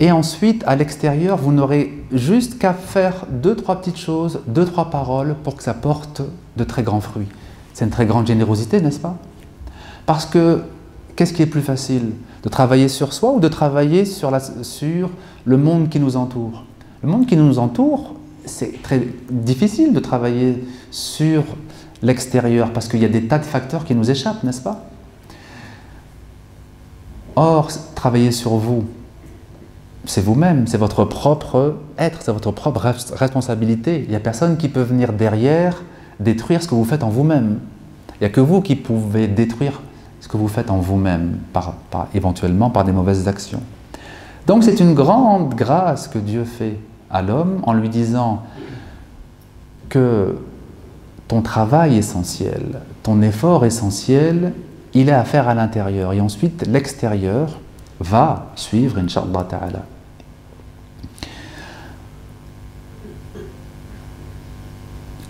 Et 0.00 0.10
ensuite, 0.10 0.64
à 0.66 0.76
l'extérieur, 0.76 1.36
vous 1.36 1.52
n'aurez 1.52 2.04
juste 2.12 2.58
qu'à 2.58 2.72
faire 2.72 3.26
deux, 3.30 3.54
trois 3.54 3.80
petites 3.80 3.98
choses, 3.98 4.40
deux, 4.46 4.64
trois 4.64 4.90
paroles 4.90 5.36
pour 5.44 5.56
que 5.56 5.62
ça 5.62 5.74
porte 5.74 6.22
de 6.56 6.64
très 6.64 6.82
grands 6.82 7.00
fruits. 7.00 7.28
C'est 7.72 7.84
une 7.84 7.90
très 7.90 8.06
grande 8.06 8.26
générosité, 8.26 8.80
n'est-ce 8.80 9.00
pas? 9.00 9.16
Parce 10.06 10.26
que 10.26 10.62
qu'est-ce 11.16 11.32
qui 11.32 11.42
est 11.42 11.46
plus 11.46 11.62
facile? 11.62 12.12
De 12.42 12.48
travailler 12.48 12.88
sur 12.88 13.12
soi 13.12 13.32
ou 13.32 13.40
de 13.40 13.48
travailler 13.48 14.04
sur, 14.04 14.30
la, 14.30 14.40
sur 14.40 15.10
le 15.44 15.56
monde 15.56 15.88
qui 15.88 16.00
nous 16.00 16.16
entoure? 16.16 16.64
Le 17.02 17.08
monde 17.08 17.26
qui 17.26 17.36
nous 17.36 17.58
entoure, 17.58 18.14
c'est 18.44 18.82
très 18.82 19.06
difficile 19.30 19.92
de 19.92 20.00
travailler 20.00 20.64
sur 20.90 21.44
l'extérieur 22.02 22.72
parce 22.72 22.88
qu'il 22.88 23.00
y 23.00 23.04
a 23.04 23.08
des 23.08 23.26
tas 23.26 23.38
de 23.38 23.44
facteurs 23.44 23.84
qui 23.84 23.94
nous 23.94 24.10
échappent, 24.10 24.42
n'est-ce 24.42 24.60
pas? 24.60 24.84
Or, 27.36 27.68
travailler 27.94 28.30
sur 28.30 28.50
vous, 28.50 28.84
c'est 30.06 30.20
vous-même, 30.20 30.66
c'est 30.66 30.78
votre 30.78 31.04
propre 31.04 31.76
être, 31.98 32.22
c'est 32.22 32.32
votre 32.32 32.50
propre 32.50 32.80
responsabilité. 33.14 34.02
Il 34.04 34.10
n'y 34.10 34.16
a 34.16 34.20
personne 34.20 34.56
qui 34.56 34.68
peut 34.68 34.82
venir 34.82 35.12
derrière 35.12 35.82
détruire 36.20 36.62
ce 36.62 36.68
que 36.68 36.74
vous 36.74 36.84
faites 36.84 37.02
en 37.02 37.08
vous-même. 37.08 37.58
Il 38.20 38.22
n'y 38.22 38.26
a 38.26 38.30
que 38.30 38.40
vous 38.40 38.60
qui 38.60 38.76
pouvez 38.76 39.26
détruire 39.26 39.80
ce 40.20 40.28
que 40.28 40.36
vous 40.36 40.48
faites 40.48 40.70
en 40.70 40.78
vous-même, 40.78 41.38
éventuellement 42.14 42.70
par 42.70 42.84
des 42.84 42.92
mauvaises 42.92 43.28
actions. 43.28 43.62
Donc 44.46 44.62
c'est 44.62 44.80
une 44.80 44.94
grande 44.94 45.54
grâce 45.54 46.08
que 46.08 46.18
Dieu 46.18 46.44
fait 46.44 46.78
à 47.10 47.22
l'homme 47.22 47.60
en 47.64 47.72
lui 47.72 47.88
disant 47.88 48.42
que 49.88 50.36
ton 51.28 51.42
travail 51.42 51.96
essentiel, 51.96 52.80
ton 53.02 53.22
effort 53.22 53.64
essentiel, 53.64 54.52
il 54.92 55.08
est 55.08 55.12
à 55.12 55.24
faire 55.24 55.48
à 55.48 55.54
l'intérieur. 55.54 56.12
Et 56.12 56.20
ensuite, 56.20 56.66
l'extérieur 56.66 57.58
va 58.00 58.46
suivre, 58.54 58.98
Inch'Allah 58.98 59.46
Ta'ala. 59.48 59.82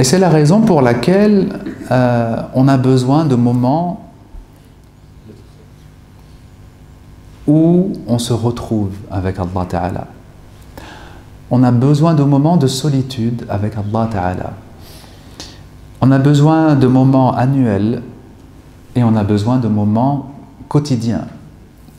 Et 0.05 0.07
c'est 0.07 0.19
la 0.19 0.29
raison 0.29 0.61
pour 0.61 0.83
laquelle 0.83 1.61
euh, 1.91 2.37
on 2.53 2.69
a 2.69 2.77
besoin 2.77 3.25
de 3.25 3.37
moments 3.37 4.11
où 7.47 7.91
on 8.07 8.19
se 8.19 8.35
retrouve 8.35 8.91
avec 9.11 9.39
Allah 9.39 9.65
Ta'ala. 9.67 10.07
On 11.51 11.63
a 11.63 11.71
besoin 11.71 12.13
de 12.13 12.23
moments 12.23 12.59
de 12.59 12.67
solitude 12.67 13.47
avec 13.49 13.79
Allah 13.79 14.07
Ta'ala. 14.13 14.53
On 16.03 16.13
a 16.13 16.19
besoin 16.19 16.75
de 16.75 16.87
moments 16.87 17.35
annuels 17.35 18.03
et 18.97 19.03
on 19.03 19.17
a 19.17 19.25
besoin 19.25 19.57
de 19.57 19.69
moments 19.69 20.35
quotidiens. 20.69 21.29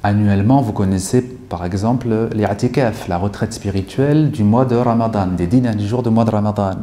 Annuellement, 0.03 0.61
vous 0.61 0.73
connaissez 0.73 1.23
par 1.23 1.65
exemple 1.65 2.09
les 2.35 2.45
la 3.07 3.17
retraite 3.17 3.53
spirituelle 3.53 4.29
du 4.29 4.43
mois 4.43 4.65
de 4.65 4.75
Ramadan, 4.75 5.25
des 5.35 5.47
dîners 5.47 5.73
du 5.73 5.87
jour 5.87 6.03
du 6.03 6.11
mois 6.11 6.23
de 6.23 6.29
Ramadan. 6.29 6.75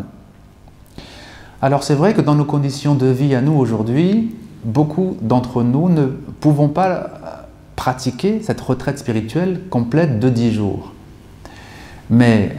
Alors 1.64 1.84
c'est 1.84 1.94
vrai 1.94 2.12
que 2.12 2.20
dans 2.20 2.34
nos 2.34 2.44
conditions 2.44 2.96
de 2.96 3.06
vie 3.06 3.36
à 3.36 3.40
nous 3.40 3.52
aujourd'hui, 3.52 4.34
beaucoup 4.64 5.16
d'entre 5.22 5.62
nous 5.62 5.88
ne 5.88 6.06
pouvons 6.06 6.66
pas 6.66 7.06
pratiquer 7.76 8.42
cette 8.42 8.60
retraite 8.60 8.98
spirituelle 8.98 9.60
complète 9.70 10.18
de 10.18 10.28
10 10.28 10.52
jours. 10.54 10.92
Mais 12.10 12.56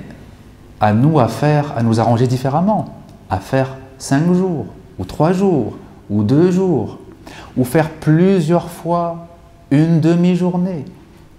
à 0.79 0.93
nous 0.93 1.19
à 1.19 1.27
faire, 1.27 1.73
à 1.75 1.83
nous 1.83 1.99
arranger 1.99 2.27
différemment, 2.27 2.95
à 3.29 3.39
faire 3.39 3.75
5 3.97 4.33
jours, 4.33 4.67
ou 4.97 5.03
3 5.03 5.33
jours, 5.33 5.73
ou 6.09 6.23
2 6.23 6.49
jours, 6.51 6.99
ou 7.57 7.65
faire 7.65 7.89
plusieurs 7.89 8.69
fois 8.69 9.27
une 9.69 9.99
demi-journée. 9.99 10.85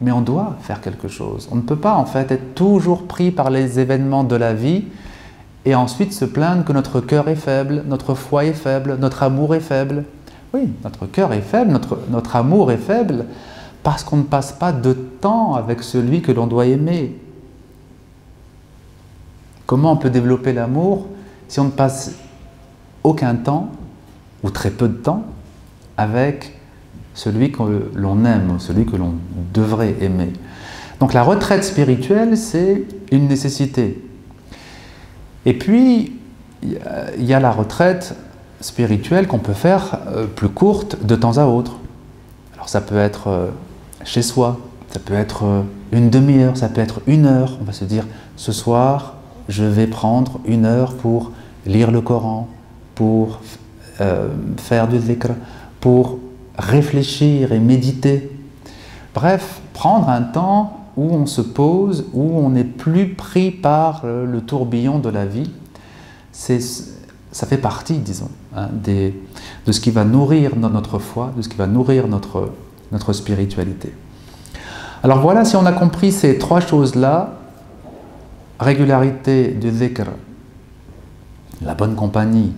Mais 0.03 0.13
on 0.13 0.21
doit 0.21 0.57
faire 0.61 0.83
quelque 0.83 1.09
chose. 1.09 1.49
On 1.51 1.57
ne 1.57 1.63
peut 1.63 1.77
pas 1.77 1.95
en 1.95 2.05
fait 2.05 2.31
être 2.31 2.55
toujours 2.55 3.05
pris 3.05 3.31
par 3.31 3.49
les 3.49 3.81
événements 3.81 4.25
de 4.25 4.37
la 4.37 4.53
vie 4.53 4.85
et 5.67 5.75
ensuite 5.75 6.13
se 6.13 6.25
plaindre 6.25 6.65
que 6.65 6.73
notre 6.73 7.01
cœur 7.01 7.29
est 7.29 7.37
faible, 7.37 7.85
notre 7.87 8.15
foi 8.15 8.45
est 8.45 8.53
faible, 8.53 8.97
notre 9.01 9.23
amour 9.23 9.55
est 9.55 9.61
faible. 9.61 10.05
Oui, 10.53 10.69
notre 10.85 11.07
cœur 11.07 11.33
est 11.33 11.41
faible, 11.41 11.73
notre, 12.11 12.37
amour 12.37 12.71
est 12.71 12.77
faible, 12.77 13.25
parce 13.83 14.05
qu'on 14.05 14.19
ne 14.19 14.23
passe 14.23 14.53
pas 14.53 14.73
de 14.73 14.93
temps 14.93 15.55
avec 15.55 15.83
celui 15.83 16.23
que 16.23 16.33
l'on 16.33 16.47
doit 16.47 16.67
aimer. 16.67 17.19
Comment 19.67 19.93
on 19.93 19.97
peut 19.97 20.11
développer 20.11 20.53
l'amour 20.53 21.09
si 21.49 21.61
on 21.61 21.65
ne 21.65 21.71
passe 21.71 22.13
aucun 23.03 23.35
temps, 23.35 23.71
ou 24.43 24.51
très 24.51 24.71
peu 24.71 24.89
de 24.89 24.95
temps, 24.95 25.25
avec 25.97 26.59
celui 27.15 27.51
que 27.51 27.91
l'on 27.95 28.25
aime, 28.25 28.59
celui 28.59 28.85
que 28.85 28.97
l'on 28.97 29.15
devrait 29.53 29.97
aimer? 30.01 30.33
Donc 31.01 31.15
la 31.15 31.23
retraite 31.23 31.65
spirituelle, 31.65 32.37
c'est 32.37 32.85
une 33.11 33.29
nécessité. 33.29 34.05
Et 35.47 35.55
puis, 35.55 36.13
il 36.63 37.25
y 37.25 37.35
a 37.35 37.41
la 37.41 37.51
retraite 37.51 38.15
spirituelle 38.61 39.27
qu'on 39.27 39.39
peut 39.39 39.53
faire 39.53 39.99
euh, 40.09 40.27
plus 40.27 40.49
courte 40.49 41.05
de 41.05 41.15
temps 41.17 41.37
à 41.37 41.45
autre. 41.45 41.77
Alors 42.55 42.69
ça 42.69 42.81
peut 42.81 42.97
être 42.97 43.29
euh, 43.29 43.51
chez 44.05 44.23
soi, 44.23 44.59
ça 44.91 44.99
peut 44.99 45.15
être 45.15 45.45
euh, 45.45 45.63
une 45.93 46.09
demi-heure, 46.09 46.57
ça 46.57 46.69
peut 46.69 46.81
être 46.81 47.03
une 47.07 47.27
heure. 47.27 47.59
On 47.61 47.65
va 47.65 47.73
se 47.73 47.85
dire, 47.85 48.07
ce 48.37 48.53
soir, 48.53 49.17
je 49.49 49.65
vais 49.65 49.87
prendre 49.87 50.41
une 50.47 50.65
heure 50.65 50.95
pour 50.95 51.33
lire 51.67 51.91
le 51.91 52.01
Coran, 52.01 52.49
pour 52.95 53.41
faire 54.57 54.89
du 54.89 54.99
zikr, 54.99 55.29
pour 55.81 56.19
réfléchir 56.59 57.53
et 57.53 57.61
méditer. 57.61 58.37
Bref, 59.15 59.61
prendre 59.73 60.09
un 60.09 60.23
temps 60.23 60.84
où 60.97 61.13
on 61.13 61.27
se 61.27 61.41
pose, 61.41 62.07
où 62.13 62.39
on 62.39 62.51
n'est 62.51 62.65
plus 62.65 63.15
pris 63.15 63.51
par 63.51 64.05
le 64.05 64.41
tourbillon 64.41 64.99
de 64.99 65.09
la 65.09 65.27
vie, 65.27 65.51
ça 66.33 67.47
fait 67.47 67.59
partie, 67.59 67.99
disons, 67.99 68.31
hein, 68.57 68.69
de 68.73 69.73
ce 69.73 69.81
qui 69.81 69.91
va 69.91 70.05
nourrir 70.05 70.57
notre 70.57 70.99
foi, 70.99 71.33
de 71.37 71.43
ce 71.43 71.49
qui 71.49 71.57
va 71.57 71.67
nourrir 71.67 72.07
notre, 72.07 72.51
notre 72.93 73.13
spiritualité. 73.13 73.93
Alors 75.03 75.21
voilà, 75.21 75.45
si 75.45 75.57
on 75.57 75.67
a 75.67 75.73
compris 75.73 76.13
ces 76.13 76.39
trois 76.39 76.61
choses-là, 76.61 77.35
régularité 78.59 79.49
du 79.49 79.71
dhikr, 79.71 80.05
la 81.61 81.75
bonne 81.75 81.95
compagnie, 81.95 82.53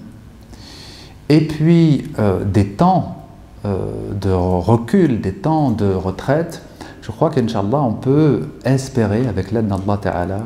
et 1.28 1.40
puis 1.40 2.04
euh, 2.18 2.44
des 2.44 2.68
temps 2.68 3.24
euh, 3.64 4.12
de 4.20 4.30
recul, 4.30 5.20
des 5.20 5.32
temps 5.32 5.70
de 5.70 5.92
retraite, 5.92 6.62
je 7.06 7.12
crois 7.12 7.30
qu'Inch'Allah, 7.30 7.82
on 7.82 7.92
peut 7.92 8.48
espérer, 8.64 9.28
avec 9.28 9.52
l'aide 9.52 9.68
d'Allah 9.68 9.96
Ta'ala, 9.96 10.40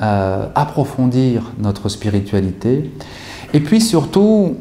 euh, 0.00 0.46
approfondir 0.54 1.52
notre 1.58 1.90
spiritualité 1.90 2.90
et 3.52 3.60
puis 3.60 3.82
surtout 3.82 4.56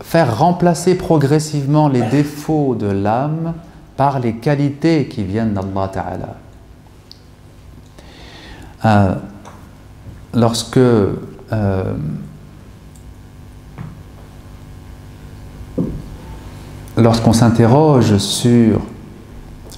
faire 0.00 0.38
remplacer 0.38 0.94
progressivement 0.94 1.88
les 1.88 2.02
défauts 2.02 2.76
de 2.76 2.86
l'âme 2.86 3.54
par 3.96 4.20
les 4.20 4.34
qualités 4.36 5.08
qui 5.08 5.24
viennent 5.24 5.54
d'Allah 5.54 5.90
Ta'ala. 5.92 6.36
Euh, 8.84 9.14
lorsque 10.34 10.76
euh, 10.76 11.94
lorsqu'on 16.96 17.32
s'interroge 17.32 18.18
sur 18.18 18.80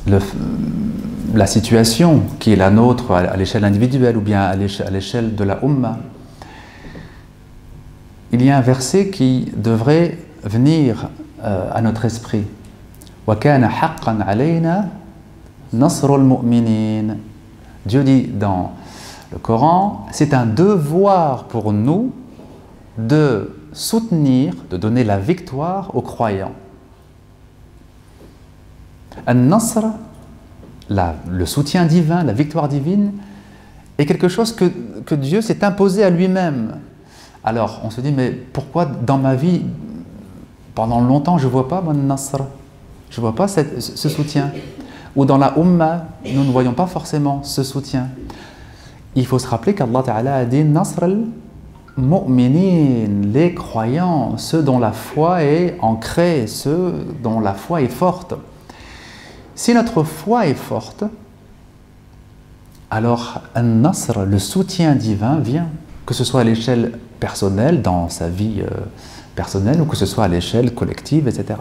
la 0.07 1.47
situation 1.47 2.23
qui 2.39 2.53
est 2.53 2.57
la 2.57 2.71
nôtre 2.71 3.13
à 3.13 3.37
l'échelle 3.37 3.65
individuelle 3.65 4.17
ou 4.17 4.21
bien 4.21 4.43
à 4.43 4.57
l'échelle 4.57 5.35
de 5.35 5.45
la 5.45 5.65
Ummah, 5.65 5.99
il 8.33 8.45
y 8.45 8.51
a 8.51 8.59
un 8.59 8.63
verset 8.63 9.11
qui 9.11 9.53
devrait 9.57 10.19
venir 10.43 11.09
euh, 11.45 11.71
à 11.73 11.81
notre 11.81 12.05
esprit. 12.05 12.45
Dieu 17.87 18.03
dit 18.03 18.23
dans 18.23 18.73
le 19.33 19.39
Coran, 19.39 20.07
c'est 20.11 20.35
un 20.35 20.47
devoir 20.47 21.45
pour 21.45 21.73
nous 21.73 22.13
de 22.99 23.57
soutenir, 23.73 24.55
de 24.71 24.77
donner 24.77 25.05
la 25.05 25.19
victoire 25.19 25.95
aux 25.95 26.03
croyants. 26.03 26.53
An-Nasr 29.27 29.87
le 30.89 31.47
soutien 31.47 31.87
divin, 31.87 32.25
la 32.25 32.33
victoire 32.33 32.69
divine, 32.69 33.13
est 33.99 34.07
quelque 34.07 34.29
chose 34.29 34.53
que, 34.53 34.67
que 35.07 35.15
Dieu 35.15 35.41
s'est 35.41 35.65
imposé 35.65 36.05
à 36.05 36.11
lui-même. 36.11 36.81
Alors 37.45 37.81
on 37.85 37.91
se 37.91 38.01
dit, 38.01 38.13
mais 38.13 38.31
pourquoi 38.31 38.87
dans 38.87 39.19
ma 39.19 39.35
vie, 39.35 39.63
pendant 40.75 41.01
longtemps, 41.01 41.39
je 41.39 41.47
ne 41.47 41.53
vois 41.53 41.69
pas 41.69 41.81
mon 41.81 41.95
nasr 41.95 42.39
Je 43.11 43.21
ne 43.21 43.23
vois 43.23 43.35
pas 43.35 43.47
ce 43.49 44.09
soutien. 44.09 44.51
Ou 45.15 45.25
dans 45.25 45.39
la 45.39 45.57
Ummah, 45.57 46.07
nous 46.33 46.43
ne 46.43 46.51
voyons 46.51 46.73
pas 46.73 46.87
forcément 46.87 47.45
ce 47.45 47.63
soutien. 47.63 48.09
Il 49.15 49.27
faut 49.27 49.39
se 49.39 49.47
rappeler 49.47 49.75
qu'Allah 49.75 50.03
Ta'ala 50.03 50.35
a 50.37 50.45
dit 50.45 50.65
Nasr 50.65 51.05
al-mu'minin, 51.97 53.07
les 53.33 53.55
croyants, 53.55 54.37
ceux 54.39 54.63
dont 54.63 54.81
la 54.81 54.91
foi 54.91 55.45
est 55.45 55.77
ancrée, 55.81 56.49
ceux 56.49 57.07
dont 57.23 57.39
la 57.39 57.55
foi 57.55 57.83
est 57.83 57.89
forte. 57.89 58.35
Si 59.55 59.73
notre 59.73 60.03
foi 60.03 60.47
est 60.47 60.55
forte, 60.55 61.05
alors 62.91 63.41
un 63.55 63.63
nasr, 63.63 64.25
le 64.25 64.39
soutien 64.39 64.95
divin 64.95 65.39
vient, 65.39 65.69
que 66.07 66.15
ce 66.15 66.25
soit 66.25 66.41
à 66.41 66.45
l'échelle 66.45 66.99
personnelle, 67.21 67.83
dans 67.83 68.09
sa 68.09 68.29
vie 68.29 68.61
euh, 68.61 68.69
personnelle, 69.35 69.81
ou 69.81 69.85
que 69.85 69.97
ce 69.97 70.07
soit 70.07 70.25
à 70.25 70.29
l'échelle 70.29 70.75
collective, 70.75 71.29
etc. 71.29 71.59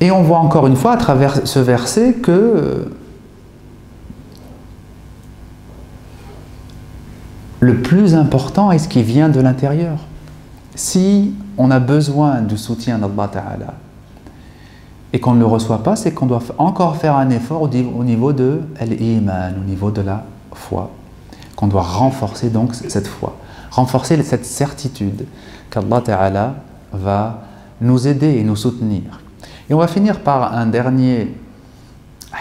Et 0.00 0.10
on 0.10 0.22
voit 0.22 0.38
encore 0.38 0.66
une 0.66 0.76
fois 0.76 0.92
à 0.92 0.96
travers 0.96 1.46
ce 1.46 1.58
verset 1.58 2.14
que 2.14 2.30
euh, 2.30 2.84
le 7.60 7.82
plus 7.82 8.14
important 8.14 8.72
est 8.72 8.78
ce 8.78 8.88
qui 8.88 9.02
vient 9.02 9.28
de 9.28 9.40
l'intérieur. 9.40 9.98
Si 10.74 11.34
on 11.58 11.70
a 11.70 11.78
besoin 11.78 12.40
du 12.40 12.56
soutien 12.56 12.98
d'Allah 12.98 13.28
Ta'ala, 13.28 13.74
et 15.12 15.20
qu'on 15.20 15.34
ne 15.34 15.40
le 15.40 15.46
reçoit 15.46 15.82
pas, 15.82 15.96
c'est 15.96 16.12
qu'on 16.12 16.26
doit 16.26 16.42
encore 16.58 16.96
faire 16.96 17.16
un 17.16 17.30
effort 17.30 17.62
au 17.62 18.04
niveau 18.04 18.32
de 18.32 18.60
l'iman, 18.80 19.54
au 19.60 19.68
niveau 19.68 19.90
de 19.90 20.02
la 20.02 20.24
foi, 20.52 20.90
qu'on 21.56 21.66
doit 21.66 21.82
renforcer 21.82 22.48
donc 22.48 22.74
cette 22.74 23.08
foi, 23.08 23.36
renforcer 23.70 24.22
cette 24.22 24.46
certitude 24.46 25.26
qu'Allah 25.70 26.00
Ta'ala 26.00 26.54
va 26.92 27.42
nous 27.80 28.06
aider 28.06 28.36
et 28.36 28.44
nous 28.44 28.56
soutenir. 28.56 29.02
Et 29.68 29.74
on 29.74 29.78
va 29.78 29.88
finir 29.88 30.20
par 30.20 30.54
un 30.54 30.66
dernier 30.66 31.34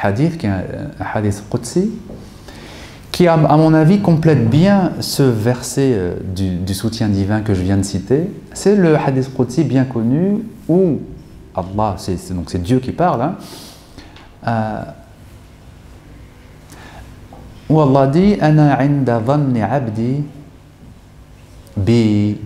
hadith, 0.01 0.38
qui 0.38 0.45
est 0.45 0.49
un 0.49 0.63
hadith 1.13 1.43
Qudsi, 1.49 1.91
qui, 3.11 3.28
à 3.28 3.38
mon 3.38 3.74
avis, 3.74 3.99
complète 3.99 4.49
bien 4.49 4.93
ce 4.99 5.24
verset 5.24 5.91
euh, 5.93 6.15
du, 6.34 6.74
soutien 6.74 7.09
divin 7.09 7.41
que 7.41 7.53
je 7.53 7.61
viens 7.61 7.78
de 7.78 7.84
citer. 7.84 8.30
C'est 8.53 8.76
le 8.76 8.95
hadith 8.95 9.34
Qudsi 9.36 9.63
bien 9.63 9.84
connu 9.84 10.43
où 10.67 10.99
Allah, 11.60 11.95
c'est, 11.97 12.34
donc 12.34 12.49
c'est 12.49 12.62
Dieu 12.62 12.80
qui 12.80 12.91
parle, 12.91 13.22
hein, 13.22 13.36
euh, 14.47 14.84
Allah 17.70 18.07
dit 18.07 18.38
Ana 18.41 18.80
inda 18.80 19.22
abdi 19.72 20.24
bi. 21.78 22.38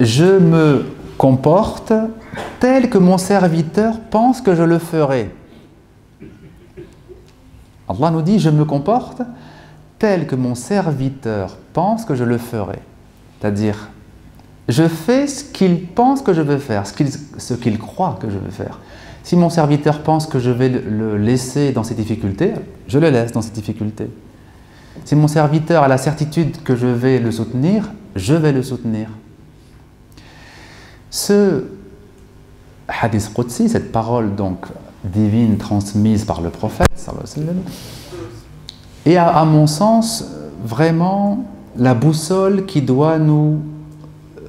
Je 0.00 0.38
me 0.38 0.86
comporte 1.16 1.92
tel 2.60 2.88
que 2.90 2.98
mon 2.98 3.18
serviteur 3.18 4.00
pense 4.10 4.40
que 4.40 4.54
je 4.54 4.62
le 4.62 4.78
ferai. 4.78 5.30
Allah 7.88 8.10
nous 8.10 8.22
dit, 8.22 8.38
je 8.38 8.50
me 8.50 8.64
comporte 8.64 9.22
tel 9.98 10.26
que 10.26 10.36
mon 10.36 10.54
serviteur 10.54 11.56
pense 11.72 12.04
que 12.04 12.14
je 12.14 12.24
le 12.24 12.38
ferai. 12.38 12.80
C'est-à-dire, 13.40 13.88
je 14.68 14.86
fais 14.86 15.26
ce 15.26 15.44
qu'il 15.44 15.86
pense 15.86 16.22
que 16.22 16.34
je 16.34 16.42
veux 16.42 16.58
faire, 16.58 16.84
ce 16.86 17.54
qu'il 17.54 17.78
croit 17.78 18.18
que 18.20 18.28
je 18.30 18.38
veux 18.38 18.50
faire. 18.50 18.80
Si 19.22 19.36
mon 19.36 19.50
serviteur 19.50 20.02
pense 20.02 20.26
que 20.26 20.38
je 20.38 20.50
vais 20.50 20.68
le 20.68 21.16
laisser 21.16 21.72
dans 21.72 21.84
ses 21.84 21.94
difficultés, 21.94 22.52
je 22.86 22.98
le 22.98 23.10
laisse 23.10 23.32
dans 23.32 23.42
ses 23.42 23.50
difficultés. 23.50 24.10
Si 25.04 25.14
mon 25.16 25.28
serviteur 25.28 25.82
a 25.82 25.88
la 25.88 25.98
certitude 25.98 26.62
que 26.62 26.76
je 26.76 26.86
vais 26.86 27.18
le 27.18 27.30
soutenir, 27.30 27.90
je 28.14 28.34
vais 28.34 28.52
le 28.52 28.62
soutenir. 28.62 29.08
Ce 31.10 31.64
hadith 32.88 33.32
Qudsi, 33.34 33.68
cette 33.68 33.92
parole 33.92 34.34
donc 34.34 34.66
divine 35.04 35.56
transmise 35.56 36.24
par 36.24 36.40
le 36.40 36.50
prophète, 36.50 36.88
et 39.06 39.16
à, 39.16 39.44
mon 39.44 39.66
sens, 39.66 40.24
vraiment 40.62 41.44
la 41.76 41.94
boussole 41.94 42.66
qui 42.66 42.82
doit 42.82 43.18
nous 43.18 43.60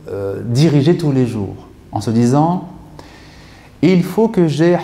euh, 0.10 0.42
diriger 0.44 0.98
tous 0.98 1.12
les 1.12 1.28
jours, 1.28 1.56
en 1.92 2.02
se 2.02 2.10
disant 2.10 2.70
il 3.82 4.04
faut 4.04 4.28
que 4.28 4.48
j'ai 4.48 4.78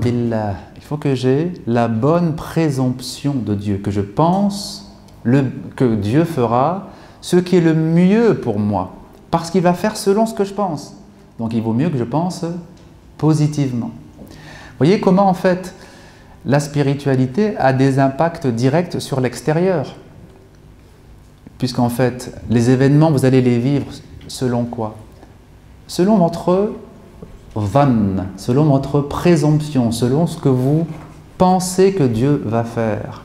billah, 0.00 0.54
il 0.76 0.82
faut 0.82 0.96
que 0.96 1.14
j'ai 1.14 1.52
la 1.66 1.88
bonne 1.88 2.34
présomption 2.34 3.34
de 3.34 3.54
Dieu, 3.54 3.78
que 3.78 3.90
je 3.90 4.02
pense 4.02 4.92
le, 5.22 5.44
que 5.76 5.94
Dieu 5.94 6.24
fera 6.24 6.90
ce 7.22 7.36
qui 7.36 7.56
est 7.56 7.60
le 7.60 7.74
mieux 7.74 8.34
pour 8.34 8.58
moi, 8.58 8.94
parce 9.30 9.50
qu'il 9.50 9.62
va 9.62 9.72
faire 9.72 9.96
selon 9.96 10.26
ce 10.26 10.34
que 10.34 10.44
je 10.44 10.52
pense. 10.52 10.96
Donc 11.38 11.54
il 11.54 11.62
vaut 11.62 11.72
mieux 11.72 11.88
que 11.88 11.96
je 11.96 12.04
pense 12.04 12.44
positivement. 13.16 13.90
Vous 14.28 14.78
voyez 14.78 15.00
comment 15.00 15.28
en 15.28 15.34
fait 15.34 15.74
la 16.44 16.60
spiritualité 16.60 17.56
a 17.56 17.72
des 17.72 17.98
impacts 17.98 18.46
directs 18.46 19.00
sur 19.00 19.20
l'extérieur. 19.20 19.96
Puisqu'en 21.58 21.88
fait, 21.88 22.36
les 22.50 22.70
événements, 22.70 23.10
vous 23.10 23.24
allez 23.24 23.40
les 23.40 23.58
vivre 23.58 23.86
selon 24.28 24.64
quoi? 24.64 24.96
Selon 25.86 26.16
votre 26.16 26.72
van, 27.54 28.24
selon 28.36 28.64
votre 28.64 29.00
présomption, 29.00 29.92
selon 29.92 30.26
ce 30.26 30.38
que 30.38 30.48
vous 30.48 30.86
pensez 31.38 31.92
que 31.92 32.04
Dieu 32.04 32.42
va 32.44 32.64
faire. 32.64 33.22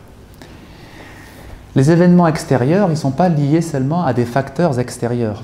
Les 1.76 1.92
événements 1.92 2.28
extérieurs, 2.28 2.88
ils 2.88 2.92
ne 2.92 2.96
sont 2.96 3.12
pas 3.12 3.30
liés 3.30 3.62
seulement 3.62 4.04
à 4.04 4.14
des 4.14 4.26
facteurs 4.26 4.80
extérieurs. 4.80 5.44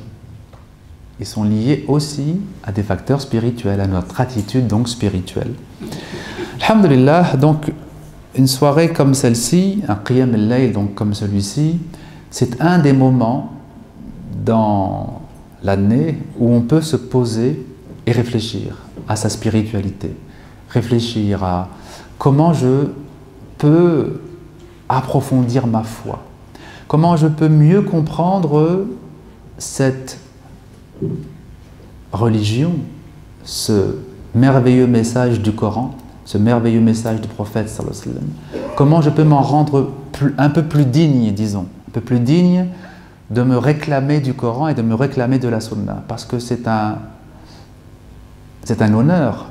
Ils 1.20 1.26
sont 1.26 1.44
liés 1.44 1.86
aussi 1.88 2.42
à 2.64 2.72
des 2.72 2.84
facteurs 2.84 3.22
spirituels, 3.22 3.80
à 3.80 3.88
notre 3.88 4.20
attitude 4.20 4.68
donc 4.68 4.90
spirituelle. 4.90 5.54
Alhamdulillah, 6.62 7.38
donc 7.38 7.72
une 8.36 8.48
soirée 8.48 8.92
comme 8.92 9.14
celle-ci, 9.14 9.82
un 9.88 9.96
qiyam 9.96 10.34
al-layl 10.34 10.74
donc 10.74 10.94
comme 10.94 11.14
celui-ci, 11.14 11.80
c'est 12.32 12.60
un 12.62 12.80
des 12.80 12.92
moments 12.92 13.54
dans 14.46 15.22
l'année 15.66 16.18
où 16.40 16.54
on 16.54 16.62
peut 16.62 16.82
se 16.82 16.96
poser 16.96 17.66
et 18.06 18.12
réfléchir 18.12 18.78
à 19.08 19.16
sa 19.16 19.30
spiritualité, 19.30 20.16
réfléchir 20.70 21.44
à 21.44 21.70
comment 22.18 22.54
je 22.54 22.88
peux 23.58 24.22
approfondir 24.88 25.68
ma 25.68 25.84
foi, 25.84 26.24
comment 26.88 27.18
je 27.18 27.28
peux 27.28 27.50
mieux 27.50 27.82
comprendre 27.82 28.86
cette 29.58 30.20
religion, 32.14 32.74
ce 33.44 33.98
merveilleux 34.34 34.88
message 34.88 35.42
du 35.42 35.52
Coran 35.52 35.96
ce 36.26 36.40
merveilleux 36.40 36.82
message 36.82 37.22
du 37.22 37.28
prophète 37.28 37.72
Comment 38.76 39.02
je 39.02 39.12
peux 39.12 39.24
m'en 39.24 39.42
rendre 39.42 39.92
un 40.38 40.50
peu 40.50 40.64
plus 40.64 40.86
digne, 40.86 41.32
disons, 41.32 41.68
un 41.88 41.92
peu 41.92 42.02
plus 42.02 42.20
digne 42.20 42.66
de 43.30 43.42
me 43.42 43.58
réclamer 43.58 44.20
du 44.20 44.34
Coran 44.34 44.68
et 44.68 44.74
de 44.74 44.82
me 44.82 44.94
réclamer 44.96 45.40
de 45.40 45.48
la 45.48 45.60
Sunna 45.60 46.04
Parce 46.08 46.26
que 46.26 46.40
c'est 46.40 46.68
un, 46.68 47.00
c'est 48.64 48.82
un 48.82 48.94
honneur. 48.94 49.48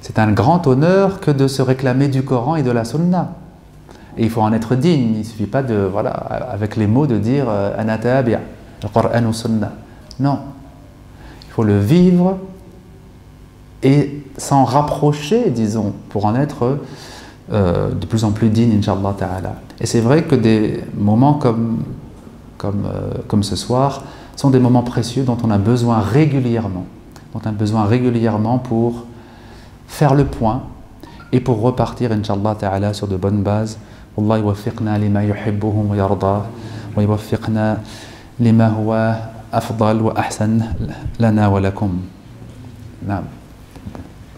C'est 0.00 0.18
un 0.18 0.32
grand 0.32 0.66
honneur 0.66 1.20
que 1.20 1.30
de 1.30 1.48
se 1.48 1.62
réclamer 1.62 2.08
du 2.08 2.22
Coran 2.22 2.56
et 2.56 2.62
de 2.62 2.70
la 2.70 2.84
Sunna. 2.84 3.32
Et 4.16 4.24
il 4.24 4.30
faut 4.30 4.40
en 4.40 4.52
être 4.52 4.74
digne. 4.74 5.12
Il 5.14 5.18
ne 5.18 5.24
suffit 5.24 5.46
pas 5.46 5.62
de, 5.62 5.74
voilà, 5.74 6.10
avec 6.10 6.76
les 6.76 6.86
mots 6.86 7.06
de 7.06 7.18
dire 7.18 7.46
euh, 7.48 7.78
Anatabi'a, 7.78 8.40
le 8.82 8.88
Coran 8.88 9.24
ou 9.24 9.32
Sunna. 9.32 9.72
Non. 10.18 10.38
Il 11.48 11.52
faut 11.52 11.64
le 11.64 11.78
vivre 11.78 12.38
et 13.82 14.22
s'en 14.36 14.64
rapprocher, 14.64 15.50
disons, 15.50 15.92
pour 16.10 16.26
en 16.26 16.34
être 16.36 16.78
euh, 17.52 17.90
de 17.90 18.06
plus 18.06 18.24
en 18.24 18.30
plus 18.32 18.48
digne, 18.48 18.78
Inch'Allah 18.78 19.14
Ta'ala. 19.18 19.54
Et 19.79 19.85
c'est 19.85 20.01
vrai 20.01 20.23
que 20.23 20.35
des 20.35 20.81
moments 20.97 21.33
comme, 21.33 21.83
comme, 22.57 22.85
euh, 22.85 23.11
comme 23.27 23.43
ce 23.43 23.55
soir 23.55 24.03
sont 24.35 24.49
des 24.49 24.59
moments 24.59 24.83
précieux 24.83 25.23
dont 25.23 25.37
on 25.43 25.51
a 25.51 25.57
besoin 25.57 25.99
régulièrement, 25.99 26.85
dont 27.33 27.41
on 27.43 27.49
a 27.49 27.51
besoin 27.51 27.85
régulièrement 27.85 28.57
pour 28.57 29.05
faire 29.87 30.15
le 30.15 30.25
point 30.25 30.63
et 31.31 31.39
pour 31.39 31.61
repartir, 31.61 32.11
Inch'Allah 32.11 32.55
Ta'ala, 32.55 32.93
sur 32.93 33.07
de 33.07 33.17
bonnes 33.17 33.43
bases. 33.43 33.77
Allah 34.17 34.37
يوفقنا 34.39 34.97
لما 34.97 35.23
يحبه 35.23 35.75
ويرضاه 35.91 36.45
ويوفقنا 36.97 37.77
لما 38.39 38.67
هو 38.67 39.15
أفضل 39.53 40.01
وأحسن 40.01 40.61
لنا 41.19 41.47
ولكم 41.47 41.91
نعم 43.07 43.23